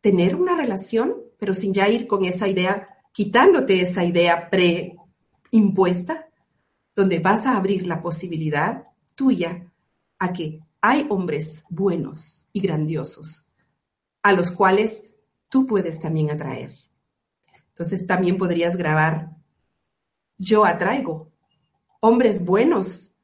tener 0.00 0.36
una 0.36 0.56
relación, 0.56 1.14
pero 1.38 1.54
sin 1.54 1.74
ya 1.74 1.88
ir 1.88 2.06
con 2.06 2.24
esa 2.24 2.48
idea, 2.48 2.88
quitándote 3.12 3.80
esa 3.80 4.04
idea 4.04 4.50
preimpuesta, 4.50 6.28
donde 6.94 7.18
vas 7.20 7.46
a 7.46 7.56
abrir 7.56 7.86
la 7.86 8.02
posibilidad 8.02 8.86
tuya 9.14 9.72
a 10.18 10.32
que 10.32 10.60
hay 10.80 11.06
hombres 11.08 11.64
buenos 11.70 12.48
y 12.52 12.60
grandiosos 12.60 13.48
a 14.22 14.32
los 14.32 14.52
cuales 14.52 15.12
tú 15.48 15.66
puedes 15.66 16.00
también 16.00 16.30
atraer. 16.30 16.72
Entonces 17.68 18.06
también 18.06 18.38
podrías 18.38 18.76
grabar, 18.76 19.36
yo 20.36 20.64
atraigo 20.64 21.32
hombres 22.00 22.44
buenos, 22.44 23.14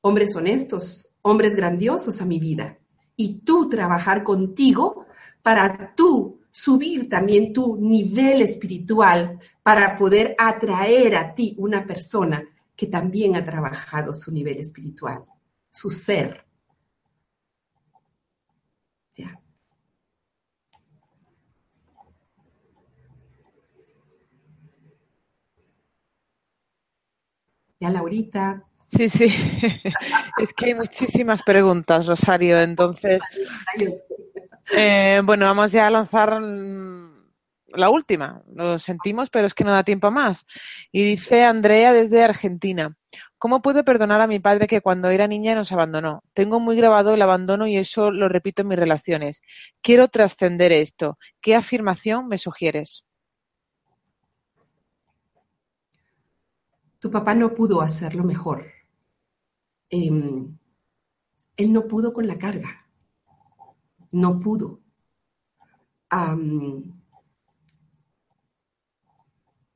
hombres 0.00 0.34
honestos, 0.36 1.08
hombres 1.22 1.56
grandiosos 1.56 2.20
a 2.20 2.24
mi 2.24 2.38
vida. 2.38 2.78
Y 3.16 3.40
tú 3.40 3.68
trabajar 3.68 4.22
contigo 4.22 5.03
para 5.44 5.94
tú 5.94 6.40
subir 6.50 7.06
también 7.06 7.52
tu 7.52 7.76
nivel 7.76 8.40
espiritual, 8.40 9.38
para 9.62 9.94
poder 9.94 10.34
atraer 10.38 11.16
a 11.16 11.34
ti 11.34 11.54
una 11.58 11.86
persona 11.86 12.42
que 12.74 12.86
también 12.86 13.36
ha 13.36 13.44
trabajado 13.44 14.14
su 14.14 14.32
nivel 14.32 14.56
espiritual, 14.58 15.22
su 15.70 15.90
ser. 15.90 16.46
Ya. 19.14 19.38
Ya, 27.80 27.90
Laurita. 27.90 28.64
Sí, 28.86 29.10
sí. 29.10 29.26
es 30.40 30.54
que 30.54 30.66
hay 30.66 30.74
muchísimas 30.74 31.42
preguntas, 31.42 32.06
Rosario. 32.06 32.58
Entonces, 32.60 33.22
eh, 34.72 35.20
bueno, 35.24 35.46
vamos 35.46 35.72
ya 35.72 35.86
a 35.86 35.90
lanzar 35.90 36.40
la 36.40 37.90
última. 37.90 38.42
Lo 38.52 38.78
sentimos, 38.78 39.30
pero 39.30 39.46
es 39.46 39.54
que 39.54 39.64
no 39.64 39.72
da 39.72 39.84
tiempo 39.84 40.10
más. 40.10 40.46
Y 40.92 41.04
dice 41.04 41.44
Andrea 41.44 41.92
desde 41.92 42.24
Argentina. 42.24 42.96
¿Cómo 43.38 43.60
puedo 43.60 43.84
perdonar 43.84 44.20
a 44.20 44.26
mi 44.26 44.38
padre 44.40 44.66
que 44.66 44.80
cuando 44.80 45.10
era 45.10 45.26
niña 45.26 45.54
nos 45.54 45.70
abandonó? 45.70 46.22
Tengo 46.32 46.60
muy 46.60 46.76
grabado 46.76 47.12
el 47.14 47.22
abandono 47.22 47.66
y 47.66 47.76
eso 47.76 48.10
lo 48.10 48.28
repito 48.28 48.62
en 48.62 48.68
mis 48.68 48.78
relaciones. 48.78 49.42
Quiero 49.82 50.08
trascender 50.08 50.72
esto. 50.72 51.18
¿Qué 51.40 51.54
afirmación 51.54 52.26
me 52.26 52.38
sugieres? 52.38 53.06
Tu 56.98 57.10
papá 57.10 57.34
no 57.34 57.54
pudo 57.54 57.82
hacerlo 57.82 58.24
mejor. 58.24 58.66
Em, 59.90 60.56
él 61.58 61.72
no 61.72 61.86
pudo 61.86 62.14
con 62.14 62.26
la 62.26 62.38
carga 62.38 62.83
no 64.14 64.38
pudo. 64.38 64.80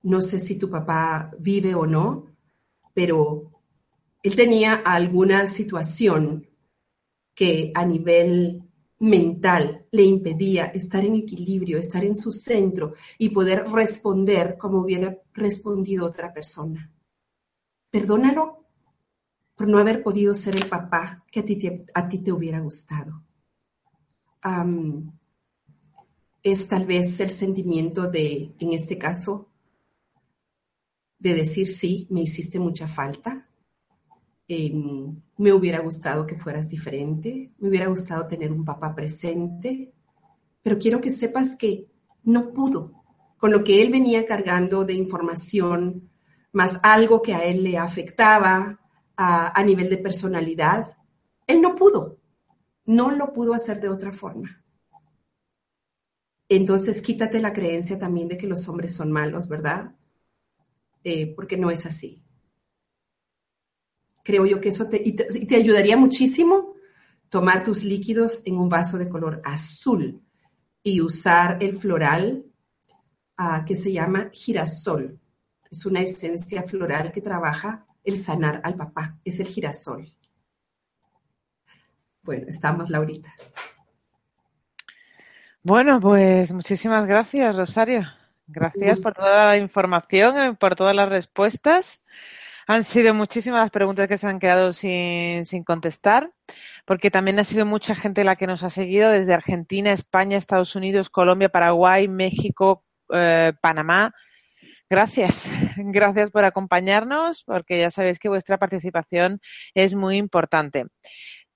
no 0.02 0.22
sé 0.22 0.38
si 0.38 0.56
tu 0.56 0.70
papá 0.70 1.32
vive 1.38 1.74
o 1.74 1.84
no, 1.84 2.26
pero 2.94 3.50
él 4.22 4.36
tenía 4.36 4.74
alguna 4.74 5.48
situación 5.48 6.46
que 7.34 7.72
a 7.74 7.84
nivel 7.84 8.62
mental 9.00 9.86
le 9.90 10.04
impedía 10.04 10.66
estar 10.66 11.04
en 11.04 11.16
equilibrio, 11.16 11.78
estar 11.78 12.04
en 12.04 12.14
su 12.14 12.30
centro 12.30 12.94
y 13.18 13.30
poder 13.30 13.68
responder 13.68 14.56
como 14.56 14.78
hubiera 14.78 15.18
respondido 15.34 16.06
otra 16.06 16.32
persona. 16.32 16.88
Perdónalo 17.90 18.64
por 19.56 19.68
no 19.68 19.78
haber 19.78 20.04
podido 20.04 20.34
ser 20.34 20.54
el 20.54 20.68
papá 20.68 21.24
que 21.32 21.40
a 21.40 21.44
ti 21.44 21.58
a 21.92 22.08
ti 22.08 22.18
te 22.18 22.32
hubiera 22.32 22.60
gustado 22.60 23.27
es 26.42 26.68
tal 26.68 26.86
vez 26.86 27.20
el 27.20 27.30
sentimiento 27.30 28.10
de, 28.10 28.52
en 28.58 28.72
este 28.72 28.98
caso, 28.98 29.48
de 31.18 31.34
decir, 31.34 31.68
sí, 31.68 32.06
me 32.10 32.22
hiciste 32.22 32.58
mucha 32.58 32.86
falta, 32.86 33.48
em, 34.46 35.20
me 35.36 35.52
hubiera 35.52 35.80
gustado 35.80 36.26
que 36.26 36.36
fueras 36.36 36.70
diferente, 36.70 37.52
me 37.58 37.68
hubiera 37.68 37.88
gustado 37.88 38.26
tener 38.26 38.52
un 38.52 38.64
papá 38.64 38.94
presente, 38.94 39.92
pero 40.62 40.78
quiero 40.78 41.00
que 41.00 41.10
sepas 41.10 41.56
que 41.56 41.86
no 42.22 42.52
pudo, 42.52 42.92
con 43.38 43.50
lo 43.52 43.64
que 43.64 43.82
él 43.82 43.90
venía 43.90 44.26
cargando 44.26 44.84
de 44.84 44.94
información, 44.94 46.08
más 46.52 46.80
algo 46.82 47.20
que 47.20 47.34
a 47.34 47.44
él 47.44 47.62
le 47.62 47.78
afectaba 47.78 48.80
a 49.16 49.62
nivel 49.64 49.90
de 49.90 49.98
personalidad, 49.98 50.86
él 51.48 51.60
no 51.60 51.74
pudo 51.74 52.17
no 52.88 53.10
lo 53.10 53.34
pudo 53.34 53.52
hacer 53.52 53.80
de 53.82 53.90
otra 53.90 54.12
forma. 54.12 54.64
Entonces 56.48 57.02
quítate 57.02 57.38
la 57.38 57.52
creencia 57.52 57.98
también 57.98 58.28
de 58.28 58.38
que 58.38 58.46
los 58.46 58.66
hombres 58.66 58.94
son 58.94 59.12
malos, 59.12 59.46
¿verdad? 59.46 59.94
Eh, 61.04 61.34
porque 61.36 61.58
no 61.58 61.70
es 61.70 61.84
así. 61.84 62.24
creo 64.24 64.44
yo 64.46 64.60
que 64.60 64.70
eso 64.70 64.88
te, 64.88 64.98
te, 65.00 65.56
ayudaría 65.56 65.96
muchísimo 65.96 66.74
tomar 67.30 67.62
tus 67.62 67.84
líquidos 67.84 68.42
en 68.44 68.58
un 68.58 68.68
vaso 68.68 68.98
de 68.98 69.08
color 69.08 69.40
azul 69.44 70.22
y 70.82 71.00
usar 71.00 71.62
el 71.62 71.74
floral 71.78 72.44
uh, 73.38 73.64
que 73.66 73.74
se 73.74 73.92
llama 73.92 74.30
girasol. 74.32 75.18
Es 75.70 75.86
una 75.86 76.00
esencia 76.00 76.62
floral 76.62 77.12
que 77.12 77.20
trabaja 77.20 77.86
el 78.04 78.16
sanar 78.16 78.60
al 78.64 78.76
papá, 78.76 79.18
es 79.24 79.40
el 79.40 79.46
girasol. 79.46 80.17
Bueno, 82.28 82.44
estamos, 82.46 82.90
Laurita. 82.90 83.32
Bueno, 85.62 85.98
pues 85.98 86.52
muchísimas 86.52 87.06
gracias, 87.06 87.56
Rosario. 87.56 88.06
Gracias 88.46 89.00
por 89.00 89.14
toda 89.14 89.46
la 89.46 89.56
información, 89.56 90.54
por 90.56 90.76
todas 90.76 90.94
las 90.94 91.08
respuestas. 91.08 92.02
Han 92.66 92.84
sido 92.84 93.14
muchísimas 93.14 93.62
las 93.62 93.70
preguntas 93.70 94.08
que 94.08 94.18
se 94.18 94.26
han 94.26 94.40
quedado 94.40 94.74
sin, 94.74 95.64
contestar, 95.64 96.30
porque 96.84 97.10
también 97.10 97.38
ha 97.38 97.44
sido 97.44 97.64
mucha 97.64 97.94
gente 97.94 98.24
la 98.24 98.36
que 98.36 98.46
nos 98.46 98.62
ha 98.62 98.68
seguido 98.68 99.10
desde 99.10 99.32
Argentina, 99.32 99.90
España, 99.92 100.36
Estados 100.36 100.76
Unidos, 100.76 101.08
Colombia, 101.08 101.48
Paraguay, 101.48 102.08
México, 102.08 102.84
eh, 103.10 103.54
Panamá. 103.62 104.12
Gracias, 104.90 105.50
gracias 105.78 106.30
por 106.30 106.44
acompañarnos, 106.44 107.42
porque 107.44 107.78
ya 107.78 107.90
sabéis 107.90 108.18
que 108.18 108.28
vuestra 108.28 108.58
participación 108.58 109.40
es 109.72 109.94
muy 109.94 110.18
importante. 110.18 110.84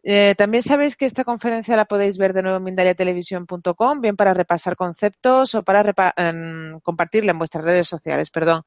Eh, 0.05 0.35
también 0.37 0.65
sabéis 0.65 0.97
que 0.97 1.07
esta 1.07 1.25
conferencia 1.25 1.77
la 1.77 1.85
podéis 1.85 2.19
ver 2.19 2.33
de 2.33 2.43
nuevo 2.43 2.57
en 2.59 2.65
mindaliatelevisión.com, 2.65 4.01
bien 4.01 4.17
para 4.17 4.35
repasar 4.35 4.75
conceptos 4.75 5.55
o 5.55 5.63
para 5.63 5.95
em, 6.17 6.81
compartirla 6.81 7.31
en 7.31 7.39
vuestras 7.39 7.65
redes 7.65 7.89
sociales, 7.89 8.31
perdón. 8.31 8.63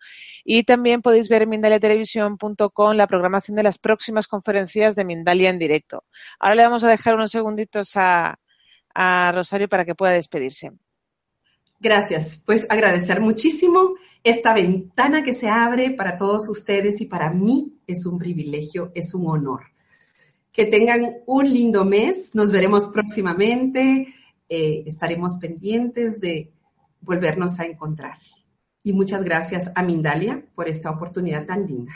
Y 0.45 0.63
también 0.63 1.01
podéis 1.01 1.27
ver 1.27 1.41
en 1.43 1.49
mindaliatelevisión.com 1.49 2.93
la 2.95 3.07
programación 3.07 3.57
de 3.57 3.63
las 3.63 3.77
próximas 3.77 4.27
conferencias 4.27 4.95
de 4.95 5.03
Mindalia 5.03 5.49
en 5.49 5.59
directo. 5.59 6.05
Ahora 6.39 6.55
le 6.55 6.63
vamos 6.63 6.83
a 6.85 6.89
dejar 6.89 7.15
unos 7.15 7.31
segunditos 7.31 7.91
a, 7.95 8.39
a 8.93 9.31
Rosario 9.33 9.67
para 9.67 9.83
que 9.83 9.95
pueda 9.95 10.13
despedirse. 10.13 10.71
Gracias. 11.79 12.41
Pues 12.45 12.65
agradecer 12.69 13.19
muchísimo 13.19 13.95
esta 14.23 14.53
ventana 14.53 15.23
que 15.23 15.33
se 15.33 15.49
abre 15.49 15.91
para 15.91 16.15
todos 16.15 16.47
ustedes 16.47 17.01
y 17.01 17.05
para 17.05 17.29
mí 17.29 17.81
es 17.85 18.05
un 18.05 18.17
privilegio, 18.17 18.91
es 18.95 19.13
un 19.13 19.27
honor. 19.27 19.74
Que 20.55 20.65
tengan 20.65 21.17
un 21.25 21.53
lindo 21.53 21.83
mes. 21.83 22.33
Nos 22.33 22.51
veremos 22.51 22.87
próximamente. 22.87 24.07
Eh, 24.47 24.83
estaremos 24.85 25.35
pendientes 25.35 26.21
de 26.21 26.51
volvernos 27.01 27.59
a 27.59 27.65
encontrar. 27.65 28.17
Y 28.83 28.93
muchas 28.93 29.23
gracias 29.23 29.71
a 29.75 29.83
Mindalia 29.83 30.45
por 30.55 30.69
esta 30.69 30.91
oportunidad 30.91 31.45
tan 31.45 31.67
linda. 31.67 31.93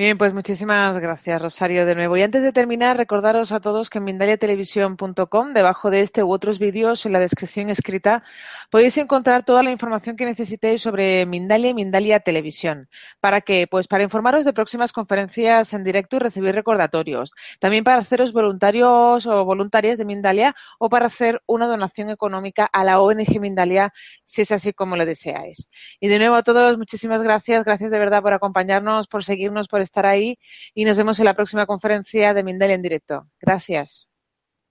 Bien, 0.00 0.16
pues 0.16 0.32
muchísimas 0.32 0.96
gracias, 0.96 1.42
Rosario, 1.42 1.84
de 1.84 1.94
nuevo. 1.94 2.16
Y 2.16 2.22
antes 2.22 2.42
de 2.42 2.52
terminar, 2.52 2.96
recordaros 2.96 3.52
a 3.52 3.60
todos 3.60 3.90
que 3.90 3.98
en 3.98 4.04
mindaliatelevisión.com, 4.04 5.52
debajo 5.52 5.90
de 5.90 6.00
este 6.00 6.22
u 6.22 6.32
otros 6.32 6.58
vídeos, 6.58 7.04
en 7.04 7.12
la 7.12 7.18
descripción 7.18 7.68
escrita, 7.68 8.22
podéis 8.70 8.96
encontrar 8.96 9.44
toda 9.44 9.62
la 9.62 9.70
información 9.70 10.16
que 10.16 10.24
necesitéis 10.24 10.80
sobre 10.80 11.26
Mindalia 11.26 11.68
y 11.68 11.74
Mindalia 11.74 12.18
Televisión. 12.20 12.88
¿Para 13.20 13.42
qué? 13.42 13.66
Pues 13.70 13.88
para 13.88 14.02
informaros 14.02 14.46
de 14.46 14.54
próximas 14.54 14.90
conferencias 14.92 15.74
en 15.74 15.84
directo 15.84 16.16
y 16.16 16.20
recibir 16.20 16.54
recordatorios. 16.54 17.34
También 17.58 17.84
para 17.84 17.98
haceros 17.98 18.32
voluntarios 18.32 19.26
o 19.26 19.44
voluntarias 19.44 19.98
de 19.98 20.06
Mindalia 20.06 20.56
o 20.78 20.88
para 20.88 21.08
hacer 21.08 21.42
una 21.44 21.66
donación 21.66 22.08
económica 22.08 22.64
a 22.64 22.84
la 22.84 23.02
ONG 23.02 23.38
Mindalia, 23.38 23.92
si 24.24 24.40
es 24.40 24.50
así 24.50 24.72
como 24.72 24.96
lo 24.96 25.04
deseáis. 25.04 25.68
Y 26.00 26.08
de 26.08 26.18
nuevo 26.18 26.36
a 26.36 26.42
todos, 26.42 26.78
muchísimas 26.78 27.22
gracias. 27.22 27.66
Gracias 27.66 27.90
de 27.90 27.98
verdad 27.98 28.22
por 28.22 28.32
acompañarnos, 28.32 29.06
por 29.06 29.24
seguirnos, 29.24 29.68
por 29.68 29.89
estar 29.90 30.06
ahí 30.06 30.38
y 30.74 30.84
nos 30.84 30.96
vemos 30.96 31.18
en 31.18 31.24
la 31.26 31.34
próxima 31.34 31.66
conferencia 31.66 32.32
de 32.32 32.42
Mindel 32.42 32.70
en 32.70 32.82
directo. 32.82 33.28
Gracias. 33.40 34.08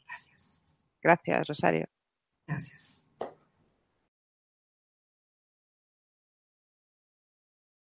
Gracias. 0.07 0.63
Gracias, 1.01 1.47
Rosario. 1.47 1.87
Gracias. 2.47 2.98